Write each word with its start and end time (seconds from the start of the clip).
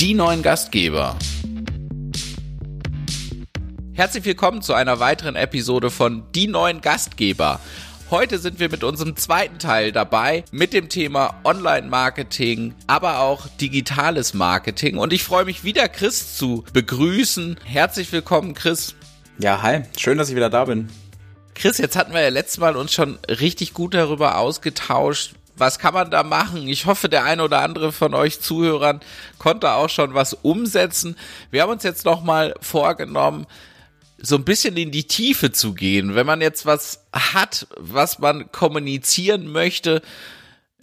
die 0.00 0.12
neuen 0.12 0.42
Gastgeber. 0.42 1.16
Herzlich 3.94 4.26
willkommen 4.26 4.60
zu 4.60 4.74
einer 4.74 5.00
weiteren 5.00 5.36
Episode 5.36 5.90
von 5.90 6.24
Die 6.34 6.48
neuen 6.48 6.82
Gastgeber. 6.82 7.60
Heute 8.10 8.38
sind 8.38 8.60
wir 8.60 8.68
mit 8.68 8.84
unserem 8.84 9.16
zweiten 9.16 9.58
Teil 9.58 9.92
dabei 9.92 10.44
mit 10.52 10.74
dem 10.74 10.90
Thema 10.90 11.40
Online-Marketing, 11.44 12.74
aber 12.86 13.20
auch 13.20 13.48
digitales 13.58 14.34
Marketing. 14.34 14.98
Und 14.98 15.14
ich 15.14 15.24
freue 15.24 15.46
mich 15.46 15.64
wieder, 15.64 15.88
Chris 15.88 16.36
zu 16.36 16.62
begrüßen. 16.74 17.56
Herzlich 17.64 18.12
willkommen, 18.12 18.52
Chris. 18.52 18.94
Ja, 19.38 19.62
hi. 19.62 19.80
Schön, 19.96 20.18
dass 20.18 20.28
ich 20.28 20.36
wieder 20.36 20.50
da 20.50 20.66
bin. 20.66 20.90
Chris, 21.54 21.78
jetzt 21.78 21.96
hatten 21.96 22.12
wir 22.12 22.20
ja 22.20 22.28
letztes 22.28 22.58
Mal 22.58 22.76
uns 22.76 22.92
schon 22.92 23.18
richtig 23.28 23.72
gut 23.72 23.94
darüber 23.94 24.36
ausgetauscht, 24.36 25.35
was 25.56 25.78
kann 25.78 25.94
man 25.94 26.10
da 26.10 26.22
machen? 26.22 26.68
Ich 26.68 26.86
hoffe, 26.86 27.08
der 27.08 27.24
eine 27.24 27.42
oder 27.42 27.62
andere 27.62 27.92
von 27.92 28.14
euch 28.14 28.40
Zuhörern 28.40 29.00
konnte 29.38 29.72
auch 29.72 29.88
schon 29.88 30.14
was 30.14 30.34
umsetzen. 30.34 31.16
Wir 31.50 31.62
haben 31.62 31.72
uns 31.72 31.82
jetzt 31.82 32.04
noch 32.04 32.22
mal 32.22 32.54
vorgenommen, 32.60 33.46
so 34.18 34.36
ein 34.36 34.44
bisschen 34.44 34.76
in 34.76 34.90
die 34.90 35.04
Tiefe 35.04 35.52
zu 35.52 35.74
gehen. 35.74 36.14
Wenn 36.14 36.26
man 36.26 36.40
jetzt 36.40 36.66
was 36.66 37.06
hat, 37.12 37.66
was 37.76 38.18
man 38.18 38.50
kommunizieren 38.52 39.50
möchte, 39.50 40.02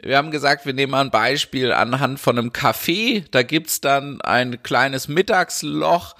wir 0.01 0.17
haben 0.17 0.31
gesagt, 0.31 0.65
wir 0.65 0.73
nehmen 0.73 0.91
mal 0.91 1.01
ein 1.01 1.11
Beispiel 1.11 1.71
anhand 1.71 2.19
von 2.19 2.37
einem 2.37 2.49
Café. 2.49 3.23
Da 3.31 3.41
gibt's 3.41 3.79
dann 3.79 4.19
ein 4.21 4.61
kleines 4.61 5.07
Mittagsloch. 5.07 6.15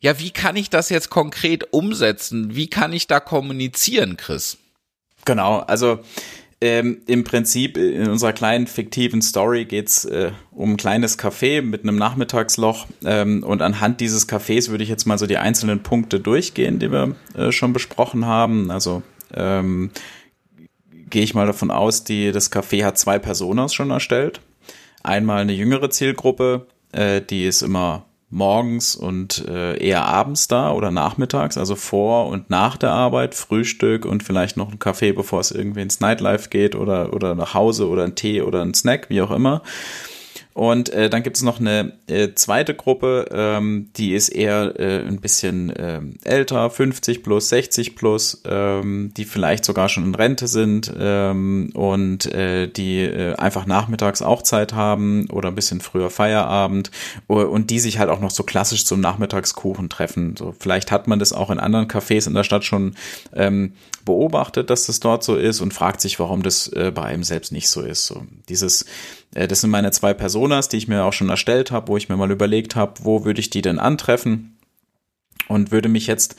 Ja, 0.00 0.18
wie 0.18 0.30
kann 0.30 0.56
ich 0.56 0.70
das 0.70 0.90
jetzt 0.90 1.08
konkret 1.08 1.72
umsetzen? 1.72 2.54
Wie 2.54 2.68
kann 2.68 2.92
ich 2.92 3.06
da 3.06 3.20
kommunizieren, 3.20 4.16
Chris? 4.16 4.58
Genau, 5.24 5.60
also 5.60 6.00
ähm, 6.62 7.00
Im 7.06 7.24
Prinzip 7.24 7.78
in 7.78 8.08
unserer 8.08 8.34
kleinen 8.34 8.66
fiktiven 8.66 9.22
Story 9.22 9.64
geht's 9.64 10.04
äh, 10.04 10.32
um 10.50 10.72
ein 10.72 10.76
kleines 10.76 11.18
Café 11.18 11.62
mit 11.62 11.84
einem 11.84 11.96
Nachmittagsloch. 11.96 12.86
Ähm, 13.02 13.42
und 13.42 13.62
anhand 13.62 14.00
dieses 14.00 14.28
Cafés 14.28 14.68
würde 14.68 14.84
ich 14.84 14.90
jetzt 14.90 15.06
mal 15.06 15.16
so 15.16 15.26
die 15.26 15.38
einzelnen 15.38 15.82
Punkte 15.82 16.20
durchgehen, 16.20 16.78
die 16.78 16.92
wir 16.92 17.16
äh, 17.34 17.50
schon 17.50 17.72
besprochen 17.72 18.26
haben. 18.26 18.70
Also 18.70 19.02
ähm, 19.32 19.90
gehe 21.08 21.22
ich 21.22 21.34
mal 21.34 21.46
davon 21.46 21.70
aus, 21.70 22.04
die, 22.04 22.30
das 22.30 22.52
Café 22.52 22.84
hat 22.84 22.98
zwei 22.98 23.18
Personas 23.18 23.72
schon 23.72 23.90
erstellt. 23.90 24.42
Einmal 25.02 25.40
eine 25.40 25.54
jüngere 25.54 25.88
Zielgruppe, 25.88 26.66
äh, 26.92 27.22
die 27.22 27.46
ist 27.46 27.62
immer 27.62 28.04
morgens 28.30 28.94
und 28.94 29.44
äh, 29.48 29.76
eher 29.76 30.04
abends 30.04 30.46
da 30.46 30.72
oder 30.72 30.90
nachmittags, 30.90 31.58
also 31.58 31.74
vor 31.74 32.28
und 32.28 32.48
nach 32.48 32.76
der 32.76 32.92
Arbeit, 32.92 33.34
Frühstück 33.34 34.04
und 34.04 34.22
vielleicht 34.22 34.56
noch 34.56 34.70
ein 34.70 34.78
Kaffee, 34.78 35.12
bevor 35.12 35.40
es 35.40 35.50
irgendwie 35.50 35.82
ins 35.82 36.00
Nightlife 36.00 36.48
geht 36.48 36.76
oder, 36.76 37.12
oder 37.12 37.34
nach 37.34 37.54
Hause 37.54 37.88
oder 37.88 38.04
ein 38.04 38.14
Tee 38.14 38.42
oder 38.42 38.62
ein 38.62 38.74
Snack, 38.74 39.10
wie 39.10 39.20
auch 39.20 39.32
immer. 39.32 39.62
Und 40.52 40.88
äh, 40.90 41.08
dann 41.08 41.22
gibt 41.22 41.36
es 41.36 41.42
noch 41.42 41.60
eine 41.60 41.92
äh, 42.08 42.34
zweite 42.34 42.74
Gruppe, 42.74 43.26
ähm, 43.32 43.90
die 43.96 44.14
ist 44.14 44.30
eher 44.30 44.78
äh, 44.78 45.06
ein 45.06 45.20
bisschen 45.20 45.70
äh, 45.70 46.00
älter, 46.24 46.70
50 46.70 47.22
plus, 47.22 47.48
60 47.50 47.94
plus, 47.94 48.42
ähm, 48.44 49.12
die 49.16 49.24
vielleicht 49.24 49.64
sogar 49.64 49.88
schon 49.88 50.04
in 50.04 50.14
Rente 50.14 50.48
sind 50.48 50.92
ähm, 50.98 51.70
und 51.74 52.26
äh, 52.34 52.66
die 52.66 53.00
äh, 53.00 53.34
einfach 53.36 53.66
nachmittags 53.66 54.22
auch 54.22 54.42
Zeit 54.42 54.72
haben 54.72 55.30
oder 55.30 55.48
ein 55.48 55.54
bisschen 55.54 55.80
früher 55.80 56.10
Feierabend 56.10 56.90
und 57.28 57.70
die 57.70 57.78
sich 57.78 57.98
halt 57.98 58.10
auch 58.10 58.20
noch 58.20 58.30
so 58.30 58.42
klassisch 58.42 58.84
zum 58.84 59.00
Nachmittagskuchen 59.00 59.88
treffen. 59.88 60.34
So 60.36 60.54
vielleicht 60.58 60.90
hat 60.90 61.06
man 61.06 61.20
das 61.20 61.32
auch 61.32 61.50
in 61.50 61.60
anderen 61.60 61.86
Cafés 61.86 62.26
in 62.26 62.34
der 62.34 62.44
Stadt 62.44 62.64
schon 62.64 62.96
ähm, 63.32 63.74
beobachtet, 64.04 64.70
dass 64.70 64.86
das 64.86 64.98
dort 64.98 65.22
so 65.22 65.36
ist 65.36 65.60
und 65.60 65.74
fragt 65.74 66.00
sich, 66.00 66.18
warum 66.18 66.42
das 66.42 66.68
äh, 66.68 66.90
bei 66.92 67.04
einem 67.04 67.22
selbst 67.22 67.52
nicht 67.52 67.68
so 67.68 67.82
ist. 67.82 68.06
So 68.06 68.24
dieses 68.48 68.86
äh, 69.34 69.48
das 69.48 69.60
sind 69.60 69.70
meine 69.70 69.90
zwei 69.90 70.14
Personas, 70.40 70.70
die 70.70 70.78
ich 70.78 70.88
mir 70.88 71.04
auch 71.04 71.12
schon 71.12 71.28
erstellt 71.28 71.70
habe, 71.70 71.88
wo 71.88 71.98
ich 71.98 72.08
mir 72.08 72.16
mal 72.16 72.30
überlegt 72.30 72.74
habe, 72.74 72.94
wo 73.02 73.26
würde 73.26 73.40
ich 73.40 73.50
die 73.50 73.60
denn 73.60 73.78
antreffen? 73.78 74.56
Und 75.48 75.70
würde 75.70 75.90
mich 75.90 76.06
jetzt 76.06 76.34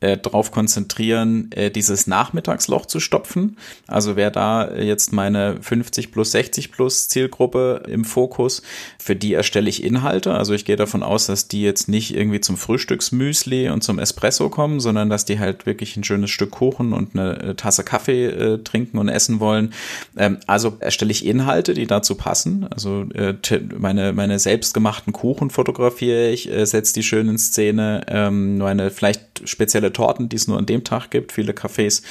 äh, 0.00 0.18
darauf 0.18 0.50
konzentrieren, 0.50 1.50
äh, 1.52 1.70
dieses 1.70 2.06
Nachmittagsloch 2.06 2.86
zu 2.86 3.00
stopfen. 3.00 3.56
Also 3.86 4.16
wäre 4.16 4.30
da 4.30 4.74
jetzt 4.74 5.12
meine 5.12 5.56
50 5.60 6.12
plus 6.12 6.32
60 6.32 6.72
plus 6.72 7.08
Zielgruppe 7.08 7.82
im 7.88 8.04
Fokus. 8.04 8.62
Für 8.98 9.16
die 9.16 9.34
erstelle 9.34 9.68
ich 9.68 9.82
Inhalte. 9.82 10.34
Also 10.34 10.54
ich 10.54 10.64
gehe 10.64 10.76
davon 10.76 11.02
aus, 11.02 11.26
dass 11.26 11.48
die 11.48 11.62
jetzt 11.62 11.88
nicht 11.88 12.14
irgendwie 12.14 12.40
zum 12.40 12.56
Frühstücksmüsli 12.56 13.70
und 13.70 13.82
zum 13.82 13.98
Espresso 13.98 14.48
kommen, 14.48 14.80
sondern 14.80 15.08
dass 15.08 15.24
die 15.24 15.38
halt 15.38 15.66
wirklich 15.66 15.96
ein 15.96 16.04
schönes 16.04 16.30
Stück 16.30 16.50
Kuchen 16.50 16.92
und 16.92 17.14
eine 17.14 17.40
äh, 17.40 17.54
Tasse 17.54 17.84
Kaffee 17.84 18.26
äh, 18.26 18.58
trinken 18.58 18.98
und 18.98 19.08
essen 19.08 19.40
wollen. 19.40 19.72
Ähm, 20.16 20.38
also 20.46 20.76
erstelle 20.80 21.10
ich 21.10 21.24
Inhalte, 21.26 21.74
die 21.74 21.86
dazu 21.86 22.14
passen. 22.14 22.66
Also 22.70 23.06
äh, 23.14 23.34
meine, 23.78 24.12
meine 24.12 24.38
selbstgemachten 24.38 25.12
Kuchen 25.12 25.50
fotografiere 25.50 26.30
ich, 26.30 26.50
äh, 26.50 26.64
setze 26.64 26.94
die 26.94 27.02
schön 27.02 27.28
in 27.28 27.38
Szene. 27.38 28.02
Ähm, 28.08 28.58
meine 28.58 28.90
vielleicht 28.90 29.48
spezielle 29.48 29.92
Torten, 29.96 30.28
die 30.28 30.36
es 30.36 30.46
nur 30.46 30.58
an 30.58 30.66
dem 30.66 30.84
Tag 30.84 31.10
gibt. 31.10 31.32
Viele 31.32 31.52
Cafés 31.52 32.02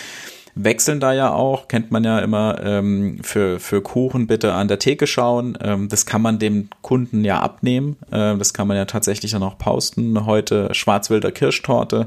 wechseln 0.56 1.00
da 1.00 1.14
ja 1.14 1.34
auch, 1.34 1.68
kennt 1.68 1.92
man 1.92 2.04
ja 2.04 2.20
immer, 2.20 2.60
ähm, 2.64 3.20
für, 3.22 3.60
für 3.60 3.82
Kuchen 3.82 4.26
bitte 4.26 4.54
an 4.54 4.68
der 4.68 4.80
Theke 4.80 5.06
schauen. 5.06 5.58
Ähm, 5.62 5.90
das 5.90 6.06
kann 6.06 6.22
man 6.22 6.40
dem 6.40 6.70
Kunden 6.82 7.26
ja 7.26 7.40
abnehmen. 7.42 7.98
Ähm, 8.12 8.40
das 8.40 8.54
kann 8.54 8.68
man 8.68 8.78
ja 8.78 8.86
tatsächlich 8.86 9.32
dann 9.32 9.44
auch 9.44 9.58
posten. 9.58 10.26
Heute 10.26 10.74
Schwarzwälder 10.74 11.32
Kirschtorte. 11.32 12.06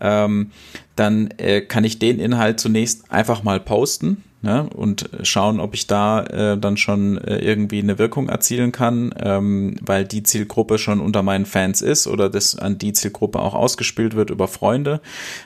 Ähm, 0.00 0.50
dann 0.94 1.30
äh, 1.38 1.60
kann 1.60 1.84
ich 1.84 1.98
den 1.98 2.18
Inhalt 2.18 2.60
zunächst 2.60 3.10
einfach 3.10 3.42
mal 3.42 3.60
posten 3.60 4.24
ne, 4.42 4.68
und 4.74 5.10
schauen, 5.22 5.60
ob 5.60 5.74
ich 5.74 5.86
da 5.86 6.22
äh, 6.24 6.58
dann 6.58 6.76
schon 6.76 7.18
äh, 7.18 7.38
irgendwie 7.38 7.80
eine 7.80 7.98
Wirkung 7.98 8.28
erzielen 8.28 8.72
kann, 8.72 9.14
ähm, 9.18 9.76
weil 9.80 10.04
die 10.04 10.22
Zielgruppe 10.22 10.78
schon 10.78 11.00
unter 11.00 11.22
meinen 11.22 11.46
Fans 11.46 11.82
ist 11.82 12.06
oder 12.06 12.30
das 12.30 12.58
an 12.58 12.78
die 12.78 12.92
Zielgruppe 12.92 13.40
auch 13.40 13.54
ausgespielt 13.54 14.16
wird 14.16 14.30
über 14.30 14.48
Freunde. 14.48 15.00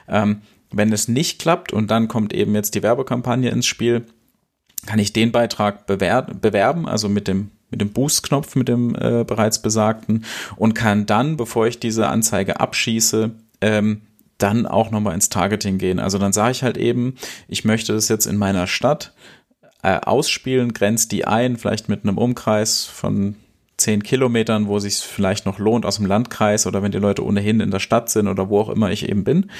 Ähm, 0.09 0.43
wenn 0.73 0.93
es 0.93 1.09
nicht 1.09 1.41
klappt 1.41 1.73
und 1.73 1.91
dann 1.91 2.07
kommt 2.07 2.33
eben 2.33 2.55
jetzt 2.55 2.75
die 2.75 2.83
Werbekampagne 2.83 3.51
ins 3.51 3.67
Spiel, 3.67 4.05
kann 4.87 4.99
ich 4.99 5.13
den 5.13 5.33
Beitrag 5.33 5.87
bewerben, 5.87 6.89
also 6.89 7.09
mit 7.09 7.29
dem 7.29 7.51
mit 7.71 7.81
dem 7.81 7.91
Boost-Knopf, 7.91 8.57
mit 8.57 8.67
dem 8.67 8.97
äh, 8.97 9.25
bereits 9.25 9.63
besagten 9.63 10.25
und 10.57 10.75
kann 10.75 11.07
dann, 11.07 11.37
bevor 11.37 11.69
ich 11.69 11.79
diese 11.79 12.09
Anzeige 12.09 12.59
abschieße, 12.59 13.31
ähm, 13.61 14.01
dann 14.43 14.67
auch 14.67 14.91
nochmal 14.91 15.15
ins 15.15 15.29
Targeting 15.29 15.79
gehen. 15.79 15.99
Also 15.99 16.19
dann 16.19 16.33
sage 16.33 16.53
ich 16.53 16.63
halt 16.63 16.77
eben, 16.77 17.17
ich 17.49 17.65
möchte 17.65 17.93
das 17.93 18.09
jetzt 18.09 18.27
in 18.27 18.37
meiner 18.37 18.67
Stadt 18.67 19.13
äh, 19.83 19.99
ausspielen, 20.01 20.73
grenzt 20.75 21.13
die 21.13 21.27
ein, 21.27 21.57
vielleicht 21.57 21.89
mit 21.89 22.05
einem 22.05 22.19
Umkreis 22.19 22.85
von 22.85 23.37
zehn 23.77 24.03
Kilometern, 24.03 24.69
wo 24.69 24.79
sich 24.79 24.99
vielleicht 24.99 25.47
noch 25.47 25.59
lohnt 25.59 25.87
aus 25.87 25.97
dem 25.97 26.07
Landkreis 26.07 26.67
oder 26.67 26.83
wenn 26.83 26.93
die 26.93 26.99
Leute 26.99 27.25
ohnehin 27.25 27.61
in 27.61 27.71
der 27.71 27.81
Stadt 27.81 28.11
sind 28.11 28.29
oder 28.29 28.49
wo 28.49 28.61
auch 28.61 28.69
immer 28.69 28.91
ich 28.91 29.09
eben 29.09 29.25
bin. 29.25 29.51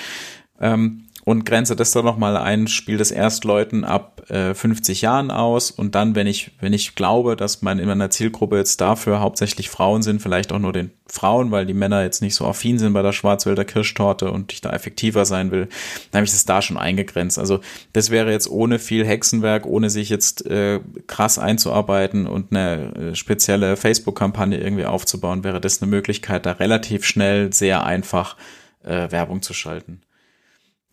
Ähm, 0.61 1.05
und 1.31 1.47
grenze 1.47 1.77
das 1.77 1.93
dann 1.93 2.05
nochmal 2.05 2.37
ein, 2.37 2.67
spiele 2.67 2.99
das 2.99 3.13
erst 3.13 3.45
Leuten 3.45 3.85
ab 3.85 4.29
äh, 4.31 4.53
50 4.53 5.01
Jahren 5.01 5.31
aus 5.31 5.71
und 5.71 5.95
dann, 5.95 6.17
wenn 6.17 6.27
ich, 6.27 6.51
wenn 6.59 6.73
ich 6.73 6.97
glaube, 6.97 7.37
dass 7.37 7.63
mein, 7.63 7.79
in 7.79 7.87
meiner 7.87 8.11
Zielgruppe 8.11 8.57
jetzt 8.57 8.81
dafür 8.81 9.21
hauptsächlich 9.21 9.71
Frauen 9.71 10.03
sind, 10.03 10.21
vielleicht 10.21 10.51
auch 10.51 10.59
nur 10.59 10.73
den 10.73 10.91
Frauen, 11.07 11.53
weil 11.53 11.67
die 11.67 11.75
Männer 11.75 12.03
jetzt 12.03 12.21
nicht 12.21 12.35
so 12.35 12.47
affin 12.47 12.81
sind 12.81 12.95
bei 12.95 13.03
der 13.03 13.13
Schwarzwälder 13.13 13.65
Kirschtorte 13.65 14.33
und 14.33 14.53
ich 14.53 14.61
da 14.61 14.71
effektiver 14.71 15.25
sein 15.25 15.53
will, 15.53 15.69
dann 16.11 16.19
habe 16.19 16.25
ich 16.25 16.33
das 16.33 16.47
da 16.47 16.63
schon 16.63 16.77
eingegrenzt. 16.77 17.39
Also 17.39 17.61
das 17.93 18.11
wäre 18.11 18.33
jetzt 18.33 18.51
ohne 18.51 18.81
viel 18.81 19.07
Hexenwerk, 19.07 19.67
ohne 19.67 19.89
sich 19.89 20.09
jetzt 20.09 20.45
äh, 20.47 20.81
krass 21.07 21.39
einzuarbeiten 21.39 22.27
und 22.27 22.51
eine 22.51 22.95
äh, 22.95 23.15
spezielle 23.15 23.77
Facebook-Kampagne 23.77 24.59
irgendwie 24.59 24.87
aufzubauen, 24.87 25.45
wäre 25.45 25.61
das 25.61 25.81
eine 25.81 25.93
Möglichkeit, 25.93 26.45
da 26.45 26.53
relativ 26.53 27.05
schnell 27.05 27.53
sehr 27.53 27.85
einfach 27.85 28.37
äh, 28.83 29.13
Werbung 29.13 29.43
zu 29.43 29.55
schalten. 29.55 30.01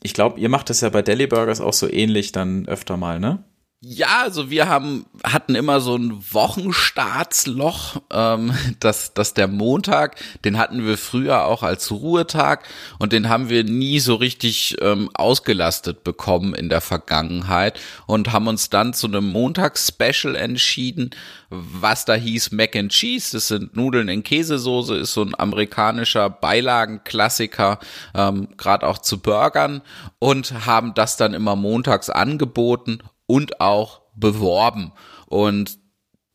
Ich 0.01 0.13
glaube, 0.13 0.39
ihr 0.39 0.49
macht 0.49 0.69
das 0.69 0.81
ja 0.81 0.89
bei 0.89 1.01
Deli 1.01 1.27
Burgers 1.27 1.61
auch 1.61 1.73
so 1.73 1.89
ähnlich 1.89 2.31
dann 2.31 2.67
öfter 2.67 2.97
mal, 2.97 3.19
ne? 3.19 3.43
Ja, 3.79 4.23
also 4.23 4.49
wir 4.49 4.67
haben 4.67 5.05
hatten 5.23 5.53
immer 5.53 5.81
so 5.81 5.95
ein 5.95 6.23
Wochenstartsloch, 6.33 8.01
ähm, 8.11 8.51
dass 8.79 9.13
dass 9.13 9.35
der 9.35 9.47
Montag, 9.47 10.15
den 10.43 10.57
hatten 10.57 10.83
wir 10.83 10.97
früher 10.97 11.45
auch 11.45 11.61
als 11.61 11.91
Ruhetag 11.91 12.67
und 12.97 13.13
den 13.13 13.29
haben 13.29 13.49
wir 13.49 13.63
nie 13.63 13.99
so 13.99 14.15
richtig 14.15 14.77
ähm, 14.81 15.11
ausgelastet 15.13 16.03
bekommen 16.03 16.55
in 16.55 16.69
der 16.69 16.81
Vergangenheit 16.81 17.79
und 18.07 18.31
haben 18.33 18.47
uns 18.47 18.71
dann 18.71 18.93
zu 18.93 19.05
einem 19.05 19.31
Montags-Special 19.31 20.35
entschieden, 20.35 21.11
was 21.51 22.03
da 22.05 22.15
hieß 22.15 22.53
Mac 22.53 22.75
and 22.75 22.91
Cheese. 22.91 23.33
Das 23.33 23.47
sind 23.47 23.75
Nudeln 23.75 24.09
in 24.09 24.23
Käsesoße, 24.23 24.95
ist 24.95 25.13
so 25.13 25.21
ein 25.21 25.39
amerikanischer 25.39 26.31
Beilagenklassiker, 26.31 27.77
ähm, 28.15 28.47
gerade 28.57 28.87
auch 28.87 28.97
zu 28.97 29.19
Burgern 29.19 29.83
und 30.17 30.65
haben 30.65 30.95
das 30.95 31.15
dann 31.15 31.35
immer 31.35 31.55
montags 31.55 32.09
angeboten 32.09 33.03
und 33.27 33.61
auch 33.61 34.01
beworben. 34.15 34.93
Und 35.27 35.77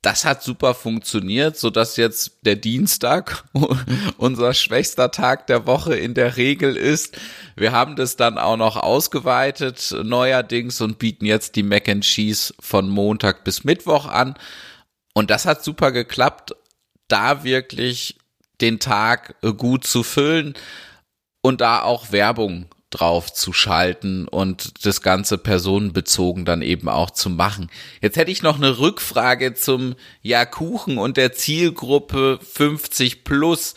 das 0.03 0.25
hat 0.25 0.43
super 0.43 0.75
funktioniert, 0.75 1.57
so 1.57 1.71
dass 1.71 1.97
jetzt 1.97 2.39
der 2.43 2.57
Dienstag 2.57 3.45
unser 4.17 4.53
schwächster 4.53 5.13
Tag 5.13 5.47
der 5.47 5.67
Woche 5.67 5.95
in 5.95 6.15
der 6.15 6.37
Regel 6.37 6.77
ist. 6.77 7.17
Wir 7.57 7.71
haben 7.73 7.95
das 7.95 8.17
dann 8.17 8.37
auch 8.37 8.57
noch 8.57 8.77
ausgeweitet 8.77 9.95
neuerdings 10.03 10.81
und 10.81 10.99
bieten 10.99 11.25
jetzt 11.25 11.55
die 11.55 11.63
Mac 11.63 11.89
and 11.89 12.05
Cheese 12.05 12.53
von 12.59 12.89
Montag 12.89 13.45
bis 13.45 13.63
Mittwoch 13.63 14.07
an. 14.07 14.35
Und 15.15 15.31
das 15.31 15.47
hat 15.47 15.63
super 15.63 15.93
geklappt 15.93 16.55
da 17.07 17.45
wirklich 17.45 18.19
den 18.61 18.81
Tag 18.81 19.37
gut 19.59 19.87
zu 19.87 20.03
füllen 20.03 20.55
und 21.43 21.61
da 21.61 21.83
auch 21.83 22.11
Werbung 22.11 22.67
drauf 22.93 23.33
zu 23.33 23.53
schalten 23.53 24.29
und 24.29 24.87
das 24.87 25.03
Ganze 25.03 25.39
personenbezogen 25.39 26.45
dann 26.45 26.63
eben 26.63 26.89
auch 26.89 27.11
zu 27.11 27.31
machen. 27.31 27.71
Jetzt 28.01 28.17
hätte 28.17 28.31
ich 28.31 28.43
noch 28.43 28.57
eine 28.57 28.79
Rückfrage 28.79 29.55
zum 29.55 29.95
Ja 30.23 30.45
Kuchen 30.45 30.99
und 30.99 31.17
der 31.17 31.33
Zielgruppe 31.33 32.39
50 32.41 33.25
plus. 33.25 33.75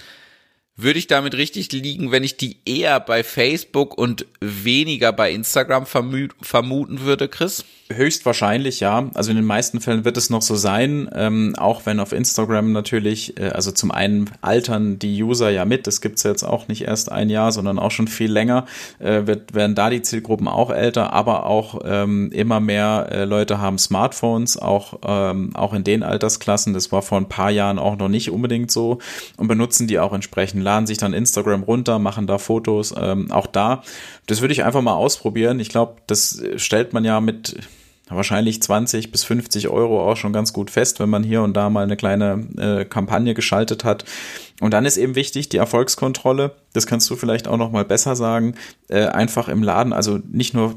Würde 0.78 1.00
ich 1.00 1.08
damit 1.08 1.36
richtig 1.36 1.72
liegen, 1.72 2.12
wenn 2.12 2.24
ich 2.24 2.36
die 2.36 2.58
eher 2.66 3.00
bei 3.00 3.24
Facebook 3.24 3.98
und 3.98 4.26
weniger 4.42 5.14
bei 5.14 5.32
Instagram 5.32 5.86
vermuten 5.86 7.00
würde, 7.00 7.30
Chris? 7.30 7.64
Höchstwahrscheinlich, 7.94 8.80
ja. 8.80 9.12
Also 9.14 9.30
in 9.30 9.36
den 9.36 9.46
meisten 9.46 9.80
Fällen 9.80 10.06
wird 10.06 10.18
es 10.18 10.32
noch 10.32 10.42
so 10.42 10.56
sein, 10.56 11.08
ähm, 11.14 11.54
auch 11.56 11.86
wenn 11.86 12.00
auf 12.00 12.14
Instagram 12.14 12.72
natürlich, 12.72 13.40
äh, 13.40 13.50
also 13.50 13.70
zum 13.70 13.92
einen 13.92 14.28
altern 14.42 14.98
die 14.98 15.22
User 15.22 15.52
ja 15.52 15.66
mit, 15.66 15.86
das 15.86 16.02
gibt's 16.02 16.24
jetzt 16.24 16.42
auch 16.42 16.68
nicht 16.68 16.82
erst 16.82 17.12
ein 17.12 17.30
Jahr, 17.30 17.52
sondern 17.52 17.78
auch 17.78 17.92
schon 17.92 18.08
viel 18.08 18.32
länger, 18.32 18.66
äh, 18.98 19.28
wird, 19.28 19.54
werden 19.54 19.76
da 19.76 19.92
die 19.92 20.02
Zielgruppen 20.02 20.48
auch 20.48 20.72
älter, 20.72 21.14
aber 21.14 21.46
auch 21.46 21.82
ähm, 21.86 22.32
immer 22.32 22.60
mehr 22.60 23.08
äh, 23.12 23.26
Leute 23.26 23.60
haben 23.60 23.78
Smartphones, 23.78 24.58
auch, 24.58 25.02
ähm, 25.06 25.56
auch 25.56 25.76
in 25.76 25.84
den 25.84 26.02
Altersklassen, 26.02 26.74
das 26.74 26.92
war 26.92 27.04
vor 27.04 27.20
ein 27.20 27.30
paar 27.30 27.52
Jahren 27.52 27.78
auch 27.78 27.98
noch 27.98 28.10
nicht 28.10 28.32
unbedingt 28.32 28.72
so 28.72 28.98
und 29.38 29.48
benutzen 29.48 29.86
die 29.86 30.00
auch 30.00 30.14
entsprechend, 30.14 30.64
laden 30.64 30.88
sich 30.88 30.98
dann 30.98 31.14
Instagram 31.14 31.62
runter, 31.62 32.00
machen 32.00 32.26
da 32.26 32.40
Fotos, 32.40 32.96
ähm, 32.98 33.32
auch 33.32 33.46
da. 33.46 33.84
Das 34.26 34.42
würde 34.42 34.54
ich 34.54 34.64
einfach 34.64 34.82
mal 34.82 34.96
ausprobieren. 34.96 35.60
Ich 35.60 35.70
glaube, 35.70 35.98
das 36.08 36.42
stellt 36.56 36.94
man 36.94 37.06
ja 37.06 37.22
mit 37.22 37.58
wahrscheinlich 38.10 38.62
20 38.62 39.12
bis 39.12 39.24
50 39.24 39.70
Euro 39.70 40.10
auch 40.10 40.18
schon 40.18 40.34
ganz 40.34 40.54
gut 40.54 40.70
fest, 40.70 41.00
wenn 41.00 41.10
man 41.10 41.24
hier 41.24 41.42
und 41.42 41.56
da 41.56 41.70
mal 41.70 41.84
eine 41.84 41.98
kleine 41.98 42.48
äh, 42.58 42.86
Kampagne 42.86 43.34
geschaltet 43.34 43.84
hat. 43.84 44.06
Und 44.62 44.74
dann 44.74 44.86
ist 44.86 44.98
eben 44.98 45.16
wichtig 45.16 45.50
die 45.50 45.58
Erfolgskontrolle. 45.58 46.56
Das 46.74 46.88
kannst 46.88 47.10
du 47.10 47.16
vielleicht 47.16 47.48
auch 47.48 47.58
noch 47.58 47.72
mal 47.72 47.86
besser 47.86 48.16
sagen. 48.16 48.56
Äh, 48.90 49.06
einfach 49.06 49.48
im 49.48 49.64
Laden, 49.64 49.94
also 49.94 50.20
nicht 50.32 50.54
nur 50.54 50.76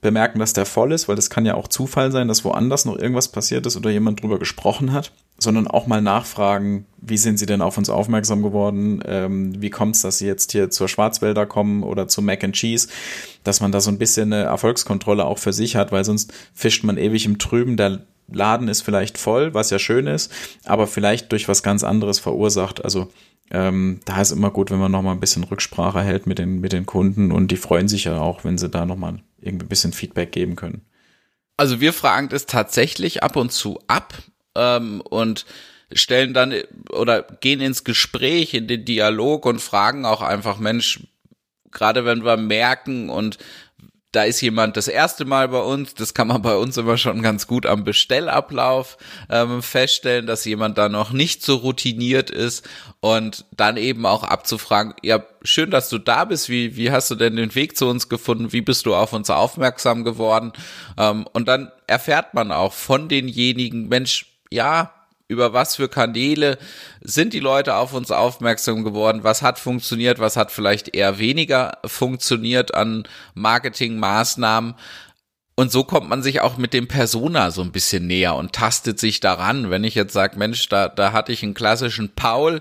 bemerken, 0.00 0.38
dass 0.38 0.52
der 0.52 0.66
voll 0.66 0.92
ist, 0.92 1.08
weil 1.08 1.16
das 1.16 1.30
kann 1.30 1.46
ja 1.46 1.54
auch 1.54 1.68
Zufall 1.68 2.12
sein, 2.12 2.28
dass 2.28 2.44
woanders 2.44 2.84
noch 2.84 2.96
irgendwas 2.96 3.28
passiert 3.28 3.66
ist 3.66 3.76
oder 3.76 3.90
jemand 3.90 4.22
drüber 4.22 4.38
gesprochen 4.38 4.92
hat, 4.92 5.12
sondern 5.38 5.68
auch 5.68 5.86
mal 5.86 6.02
nachfragen, 6.02 6.86
wie 7.00 7.16
sind 7.16 7.38
Sie 7.38 7.46
denn 7.46 7.62
auf 7.62 7.78
uns 7.78 7.88
aufmerksam 7.88 8.42
geworden? 8.42 9.02
Ähm, 9.06 9.62
wie 9.62 9.70
kommt 9.70 9.94
es, 9.94 10.02
dass 10.02 10.18
Sie 10.18 10.26
jetzt 10.26 10.50
hier 10.50 10.68
zur 10.68 10.88
Schwarzwälder 10.88 11.46
kommen 11.46 11.84
oder 11.84 12.08
zu 12.08 12.20
Mac 12.22 12.42
and 12.42 12.54
Cheese? 12.54 12.88
Dass 13.44 13.60
man 13.60 13.70
da 13.70 13.80
so 13.80 13.90
ein 13.90 13.98
bisschen 13.98 14.32
eine 14.32 14.42
Erfolgskontrolle 14.42 15.24
auch 15.24 15.38
für 15.38 15.52
sich 15.52 15.76
hat, 15.76 15.92
weil 15.92 16.04
sonst 16.04 16.32
fischt 16.54 16.82
man 16.82 16.98
ewig 16.98 17.24
im 17.24 17.38
Trüben. 17.38 17.76
Der 17.76 18.00
Laden 18.30 18.68
ist 18.68 18.82
vielleicht 18.82 19.16
voll, 19.16 19.54
was 19.54 19.70
ja 19.70 19.78
schön 19.78 20.06
ist, 20.08 20.32
aber 20.64 20.86
vielleicht 20.86 21.30
durch 21.30 21.48
was 21.48 21.62
ganz 21.62 21.84
anderes 21.84 22.18
verursacht. 22.18 22.84
Also 22.84 23.08
ähm, 23.50 24.00
da 24.04 24.20
ist 24.20 24.32
immer 24.32 24.50
gut, 24.50 24.70
wenn 24.70 24.78
man 24.78 24.92
noch 24.92 25.02
mal 25.02 25.12
ein 25.12 25.20
bisschen 25.20 25.44
Rücksprache 25.44 26.02
hält 26.02 26.26
mit 26.26 26.38
den, 26.38 26.60
mit 26.60 26.72
den 26.72 26.84
Kunden 26.84 27.32
und 27.32 27.50
die 27.50 27.56
freuen 27.56 27.88
sich 27.88 28.04
ja 28.04 28.20
auch, 28.20 28.44
wenn 28.44 28.58
sie 28.58 28.68
da 28.68 28.84
noch 28.84 28.96
mal 28.96 29.20
irgendwie 29.40 29.64
ein 29.64 29.68
bisschen 29.68 29.92
Feedback 29.92 30.32
geben 30.32 30.56
können. 30.56 30.82
Also 31.56 31.80
wir 31.80 31.92
fragen 31.92 32.28
das 32.28 32.46
tatsächlich 32.46 33.22
ab 33.22 33.36
und 33.36 33.50
zu 33.50 33.78
ab 33.86 34.14
ähm, 34.58 35.00
und 35.00 35.46
stellen 35.92 36.34
dann 36.34 36.54
oder 36.90 37.22
gehen 37.22 37.60
ins 37.60 37.84
Gespräch, 37.84 38.52
in 38.54 38.68
den 38.68 38.84
Dialog 38.84 39.46
und 39.46 39.60
fragen 39.60 40.04
auch 40.04 40.20
einfach, 40.20 40.58
Mensch, 40.58 41.00
gerade 41.70 42.04
wenn 42.04 42.24
wir 42.24 42.36
merken 42.36 43.08
und 43.08 43.38
da 44.12 44.22
ist 44.22 44.40
jemand 44.40 44.78
das 44.78 44.88
erste 44.88 45.26
Mal 45.26 45.48
bei 45.48 45.60
uns, 45.60 45.92
das 45.94 46.14
kann 46.14 46.28
man 46.28 46.40
bei 46.40 46.56
uns 46.56 46.78
immer 46.78 46.96
schon 46.96 47.20
ganz 47.20 47.46
gut 47.46 47.66
am 47.66 47.84
Bestellablauf 47.84 48.96
ähm, 49.28 49.62
feststellen, 49.62 50.26
dass 50.26 50.46
jemand 50.46 50.78
da 50.78 50.88
noch 50.88 51.12
nicht 51.12 51.42
so 51.42 51.56
routiniert 51.56 52.30
ist 52.30 52.66
und 53.00 53.44
dann 53.54 53.76
eben 53.76 54.06
auch 54.06 54.24
abzufragen, 54.24 54.94
ja, 55.02 55.22
schön, 55.42 55.70
dass 55.70 55.90
du 55.90 55.98
da 55.98 56.24
bist, 56.24 56.48
wie, 56.48 56.74
wie 56.74 56.90
hast 56.90 57.10
du 57.10 57.16
denn 57.16 57.36
den 57.36 57.54
Weg 57.54 57.76
zu 57.76 57.86
uns 57.86 58.08
gefunden, 58.08 58.52
wie 58.52 58.62
bist 58.62 58.86
du 58.86 58.94
auf 58.94 59.12
uns 59.12 59.28
aufmerksam 59.28 60.04
geworden? 60.04 60.52
Ähm, 60.96 61.26
und 61.34 61.46
dann 61.46 61.70
erfährt 61.86 62.32
man 62.32 62.50
auch 62.50 62.72
von 62.72 63.10
denjenigen, 63.10 63.88
Mensch, 63.88 64.37
ja, 64.50 64.92
über 65.28 65.52
was 65.52 65.76
für 65.76 65.88
Kanäle 65.88 66.58
sind 67.02 67.34
die 67.34 67.40
Leute 67.40 67.74
auf 67.74 67.92
uns 67.92 68.10
aufmerksam 68.10 68.82
geworden, 68.82 69.24
was 69.24 69.42
hat 69.42 69.58
funktioniert, 69.58 70.18
was 70.18 70.36
hat 70.36 70.50
vielleicht 70.50 70.96
eher 70.96 71.18
weniger 71.18 71.78
funktioniert 71.84 72.74
an 72.74 73.06
Marketingmaßnahmen. 73.34 74.74
Und 75.58 75.72
so 75.72 75.82
kommt 75.82 76.08
man 76.08 76.22
sich 76.22 76.40
auch 76.40 76.56
mit 76.56 76.72
dem 76.72 76.86
Persona 76.86 77.50
so 77.50 77.62
ein 77.62 77.72
bisschen 77.72 78.06
näher 78.06 78.36
und 78.36 78.52
tastet 78.52 79.00
sich 79.00 79.18
daran. 79.18 79.70
Wenn 79.70 79.82
ich 79.82 79.96
jetzt 79.96 80.12
sage, 80.12 80.38
Mensch, 80.38 80.68
da, 80.68 80.88
da 80.88 81.10
hatte 81.10 81.32
ich 81.32 81.42
einen 81.42 81.54
klassischen 81.54 82.14
Paul 82.14 82.60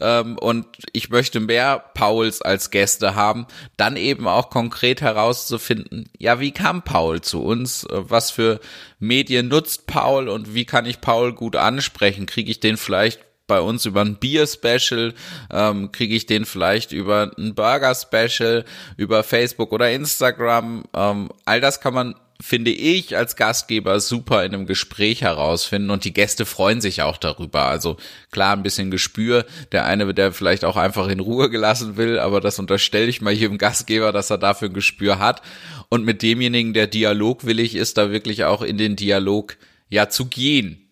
ähm, 0.00 0.38
und 0.38 0.64
ich 0.94 1.10
möchte 1.10 1.40
mehr 1.40 1.78
Pauls 1.92 2.40
als 2.40 2.70
Gäste 2.70 3.14
haben, 3.14 3.46
dann 3.76 3.96
eben 3.96 4.26
auch 4.26 4.48
konkret 4.48 5.02
herauszufinden, 5.02 6.08
ja, 6.16 6.40
wie 6.40 6.52
kam 6.52 6.80
Paul 6.80 7.20
zu 7.20 7.42
uns? 7.42 7.86
Was 7.90 8.30
für 8.30 8.60
Medien 8.98 9.48
nutzt 9.48 9.86
Paul 9.86 10.30
und 10.30 10.54
wie 10.54 10.64
kann 10.64 10.86
ich 10.86 11.02
Paul 11.02 11.34
gut 11.34 11.54
ansprechen? 11.54 12.24
Kriege 12.24 12.50
ich 12.50 12.60
den 12.60 12.78
vielleicht 12.78 13.20
bei 13.46 13.60
uns 13.60 13.84
über 13.84 14.00
ein 14.00 14.16
Bier-Special, 14.16 15.12
ähm, 15.50 15.92
kriege 15.92 16.14
ich 16.14 16.24
den 16.24 16.46
vielleicht 16.46 16.92
über 16.92 17.30
ein 17.36 17.54
Burger-Special, 17.54 18.64
über 18.96 19.22
Facebook 19.22 19.72
oder 19.72 19.90
Instagram. 19.90 20.84
Ähm, 20.94 21.28
all 21.44 21.60
das 21.60 21.80
kann 21.80 21.92
man 21.92 22.14
finde 22.40 22.70
ich, 22.70 23.16
als 23.16 23.34
Gastgeber 23.34 23.98
super 23.98 24.44
in 24.44 24.54
einem 24.54 24.66
Gespräch 24.66 25.22
herausfinden 25.22 25.90
und 25.90 26.04
die 26.04 26.12
Gäste 26.12 26.46
freuen 26.46 26.80
sich 26.80 27.02
auch 27.02 27.16
darüber. 27.16 27.64
Also 27.64 27.96
klar, 28.30 28.54
ein 28.54 28.62
bisschen 28.62 28.92
Gespür. 28.92 29.44
Der 29.72 29.84
eine, 29.86 30.14
der 30.14 30.32
vielleicht 30.32 30.64
auch 30.64 30.76
einfach 30.76 31.08
in 31.08 31.18
Ruhe 31.18 31.50
gelassen 31.50 31.96
will, 31.96 32.18
aber 32.18 32.40
das 32.40 32.60
unterstelle 32.60 33.06
ich 33.06 33.20
mal 33.20 33.32
jedem 33.32 33.58
Gastgeber, 33.58 34.12
dass 34.12 34.30
er 34.30 34.38
dafür 34.38 34.68
ein 34.68 34.74
Gespür 34.74 35.18
hat. 35.18 35.42
Und 35.88 36.04
mit 36.04 36.22
demjenigen, 36.22 36.74
der 36.74 36.86
dialogwillig 36.86 37.74
ist, 37.74 37.98
da 37.98 38.12
wirklich 38.12 38.44
auch 38.44 38.62
in 38.62 38.78
den 38.78 38.94
Dialog 38.94 39.56
ja 39.88 40.08
zu 40.08 40.26
gehen. 40.26 40.88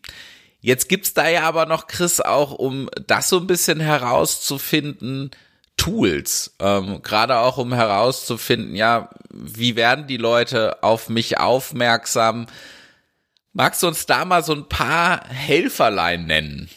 Jetzt 0.60 0.88
gibt's 0.88 1.14
da 1.14 1.28
ja 1.28 1.42
aber 1.42 1.66
noch, 1.66 1.86
Chris, 1.86 2.20
auch 2.20 2.50
um 2.50 2.90
das 3.06 3.28
so 3.28 3.38
ein 3.38 3.46
bisschen 3.46 3.78
herauszufinden, 3.78 5.30
Tools, 5.76 6.54
ähm, 6.58 7.00
gerade 7.02 7.38
auch 7.38 7.58
um 7.58 7.72
herauszufinden, 7.72 8.74
ja, 8.74 9.10
wie 9.30 9.76
werden 9.76 10.06
die 10.06 10.16
Leute 10.16 10.82
auf 10.82 11.08
mich 11.08 11.38
aufmerksam? 11.38 12.46
Magst 13.52 13.82
du 13.82 13.88
uns 13.88 14.06
da 14.06 14.24
mal 14.24 14.42
so 14.42 14.54
ein 14.54 14.68
paar 14.68 15.26
Helferlein 15.28 16.26
nennen? 16.26 16.68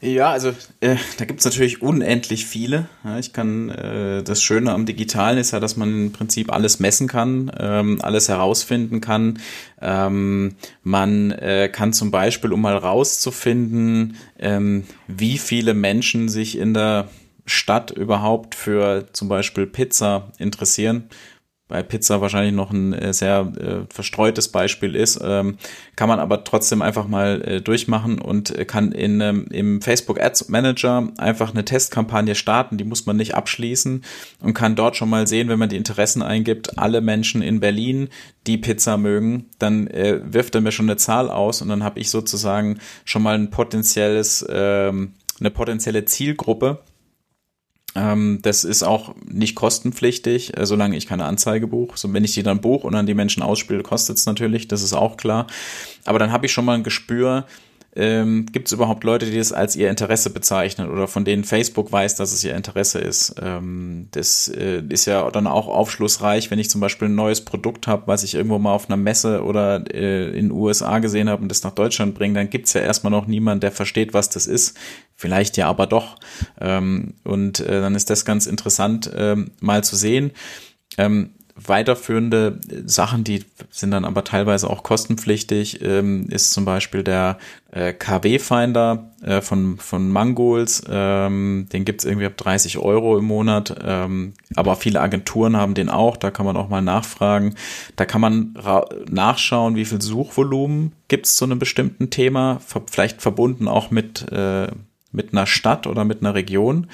Ja, 0.00 0.30
also 0.30 0.50
äh, 0.80 0.96
da 1.18 1.24
gibt's 1.24 1.44
natürlich 1.44 1.82
unendlich 1.82 2.46
viele. 2.46 2.88
Ja, 3.02 3.18
ich 3.18 3.32
kann 3.32 3.68
äh, 3.68 4.22
das 4.22 4.44
Schöne 4.44 4.72
am 4.72 4.86
Digitalen 4.86 5.38
ist 5.38 5.50
ja, 5.50 5.58
dass 5.58 5.76
man 5.76 5.88
im 5.92 6.12
Prinzip 6.12 6.52
alles 6.52 6.78
messen 6.78 7.08
kann, 7.08 7.50
ähm, 7.58 7.98
alles 8.00 8.28
herausfinden 8.28 9.00
kann. 9.00 9.40
Ähm, 9.80 10.54
man 10.84 11.32
äh, 11.32 11.68
kann 11.72 11.92
zum 11.92 12.12
Beispiel, 12.12 12.52
um 12.52 12.60
mal 12.60 12.76
rauszufinden, 12.76 14.16
ähm, 14.38 14.84
wie 15.08 15.36
viele 15.36 15.74
Menschen 15.74 16.28
sich 16.28 16.56
in 16.56 16.74
der 16.74 17.08
Stadt 17.48 17.90
überhaupt 17.90 18.54
für 18.54 19.06
zum 19.12 19.28
Beispiel 19.28 19.66
Pizza 19.66 20.30
interessieren, 20.38 21.08
bei 21.68 21.82
Pizza 21.82 22.22
wahrscheinlich 22.22 22.54
noch 22.54 22.70
ein 22.70 22.94
äh, 22.94 23.12
sehr 23.12 23.52
äh, 23.60 23.94
verstreutes 23.94 24.48
Beispiel 24.48 24.96
ist, 24.96 25.20
ähm, 25.22 25.58
kann 25.96 26.08
man 26.08 26.18
aber 26.18 26.42
trotzdem 26.42 26.80
einfach 26.80 27.06
mal 27.06 27.42
äh, 27.42 27.60
durchmachen 27.60 28.20
und 28.20 28.54
kann 28.66 28.92
in, 28.92 29.20
ähm, 29.20 29.46
im 29.50 29.82
Facebook 29.82 30.18
Ads 30.18 30.48
Manager 30.48 31.08
einfach 31.18 31.52
eine 31.52 31.66
Testkampagne 31.66 32.34
starten, 32.34 32.78
die 32.78 32.84
muss 32.84 33.04
man 33.04 33.18
nicht 33.18 33.34
abschließen 33.34 34.02
und 34.40 34.54
kann 34.54 34.76
dort 34.76 34.96
schon 34.96 35.10
mal 35.10 35.26
sehen, 35.26 35.48
wenn 35.48 35.58
man 35.58 35.68
die 35.68 35.76
Interessen 35.76 36.22
eingibt, 36.22 36.78
alle 36.78 37.02
Menschen 37.02 37.42
in 37.42 37.60
Berlin, 37.60 38.08
die 38.46 38.56
Pizza 38.56 38.96
mögen, 38.96 39.50
dann 39.58 39.88
äh, 39.88 40.20
wirft 40.24 40.54
er 40.54 40.62
mir 40.62 40.72
schon 40.72 40.88
eine 40.88 40.96
Zahl 40.96 41.28
aus 41.28 41.60
und 41.60 41.68
dann 41.68 41.84
habe 41.84 42.00
ich 42.00 42.10
sozusagen 42.10 42.78
schon 43.04 43.22
mal 43.22 43.34
ein 43.34 43.50
potenzielles, 43.50 44.44
ähm, 44.48 45.12
eine 45.38 45.50
potenzielle 45.50 46.06
Zielgruppe, 46.06 46.80
das 48.42 48.64
ist 48.64 48.82
auch 48.82 49.14
nicht 49.26 49.54
kostenpflichtig, 49.54 50.56
äh, 50.56 50.66
solange 50.66 50.96
ich 50.96 51.06
keine 51.06 51.24
Anzeige 51.24 51.66
buche. 51.66 51.96
So, 51.98 52.12
wenn 52.12 52.24
ich 52.24 52.32
die 52.32 52.42
dann 52.42 52.60
buche 52.60 52.86
und 52.86 52.94
an 52.94 53.06
die 53.06 53.14
Menschen 53.14 53.42
ausspiele, 53.42 53.82
kostet 53.82 54.18
es 54.18 54.26
natürlich, 54.26 54.68
das 54.68 54.82
ist 54.82 54.92
auch 54.92 55.16
klar. 55.16 55.46
Aber 56.04 56.18
dann 56.18 56.32
habe 56.32 56.46
ich 56.46 56.52
schon 56.52 56.64
mal 56.64 56.74
ein 56.74 56.84
Gespür, 56.84 57.46
ähm, 57.96 58.46
Gibt 58.52 58.68
es 58.68 58.72
überhaupt 58.72 59.02
Leute, 59.02 59.26
die 59.26 59.38
das 59.38 59.52
als 59.52 59.74
ihr 59.74 59.88
Interesse 59.88 60.30
bezeichnen 60.30 60.90
oder 60.90 61.08
von 61.08 61.24
denen 61.24 61.42
Facebook 61.42 61.90
weiß, 61.90 62.16
dass 62.16 62.32
es 62.32 62.44
ihr 62.44 62.54
Interesse 62.54 62.98
ist? 62.98 63.34
Ähm, 63.42 64.08
das 64.10 64.48
äh, 64.48 64.82
ist 64.88 65.06
ja 65.06 65.28
dann 65.30 65.46
auch 65.46 65.68
aufschlussreich, 65.68 66.50
wenn 66.50 66.58
ich 66.58 66.68
zum 66.68 66.82
Beispiel 66.82 67.08
ein 67.08 67.14
neues 67.14 67.44
Produkt 67.44 67.86
habe, 67.86 68.06
was 68.06 68.22
ich 68.24 68.34
irgendwo 68.34 68.58
mal 68.58 68.72
auf 68.72 68.88
einer 68.88 68.98
Messe 68.98 69.42
oder 69.42 69.82
äh, 69.92 70.28
in 70.28 70.48
den 70.48 70.52
USA 70.52 70.98
gesehen 70.98 71.30
habe 71.30 71.42
und 71.42 71.48
das 71.48 71.62
nach 71.62 71.72
Deutschland 71.72 72.14
bringe, 72.14 72.34
dann 72.34 72.50
gibt 72.50 72.66
es 72.66 72.74
ja 72.74 72.82
erstmal 72.82 73.10
noch 73.10 73.26
niemanden, 73.26 73.62
der 73.62 73.72
versteht, 73.72 74.12
was 74.12 74.28
das 74.28 74.46
ist. 74.46 74.76
Vielleicht 75.16 75.56
ja, 75.56 75.66
aber 75.66 75.86
doch. 75.86 76.16
Ähm, 76.60 77.14
und 77.24 77.60
äh, 77.60 77.80
dann 77.80 77.94
ist 77.94 78.10
das 78.10 78.24
ganz 78.24 78.46
interessant 78.46 79.10
ähm, 79.16 79.50
mal 79.60 79.82
zu 79.82 79.96
sehen. 79.96 80.32
Ähm, 80.98 81.30
weiterführende 81.66 82.60
Sachen, 82.86 83.24
die 83.24 83.44
sind 83.70 83.90
dann 83.90 84.04
aber 84.04 84.24
teilweise 84.24 84.70
auch 84.70 84.82
kostenpflichtig, 84.82 85.82
ähm, 85.82 86.28
ist 86.30 86.52
zum 86.52 86.64
Beispiel 86.64 87.02
der 87.02 87.38
äh, 87.70 87.92
KW-Finder 87.92 89.10
äh, 89.22 89.40
von, 89.40 89.78
von 89.78 90.08
Mangols. 90.10 90.84
Ähm, 90.88 91.66
den 91.72 91.84
gibt's 91.84 92.04
irgendwie 92.04 92.26
ab 92.26 92.36
30 92.36 92.78
Euro 92.78 93.18
im 93.18 93.24
Monat, 93.24 93.76
ähm, 93.82 94.34
aber 94.54 94.76
viele 94.76 95.00
Agenturen 95.00 95.56
haben 95.56 95.74
den 95.74 95.88
auch, 95.88 96.16
da 96.16 96.30
kann 96.30 96.46
man 96.46 96.56
auch 96.56 96.68
mal 96.68 96.82
nachfragen. 96.82 97.54
Da 97.96 98.04
kann 98.04 98.20
man 98.20 98.54
nachschauen, 99.10 99.76
wie 99.76 99.84
viel 99.84 100.00
Suchvolumen 100.00 100.92
gibt's 101.08 101.36
zu 101.36 101.44
einem 101.44 101.58
bestimmten 101.58 102.10
Thema, 102.10 102.60
vielleicht 102.90 103.20
verbunden 103.20 103.68
auch 103.68 103.90
mit, 103.90 104.30
äh, 104.30 104.68
mit 105.10 105.32
einer 105.32 105.46
Stadt 105.46 105.86
oder 105.86 106.04
mit 106.04 106.20
einer 106.20 106.34
Region. 106.34 106.88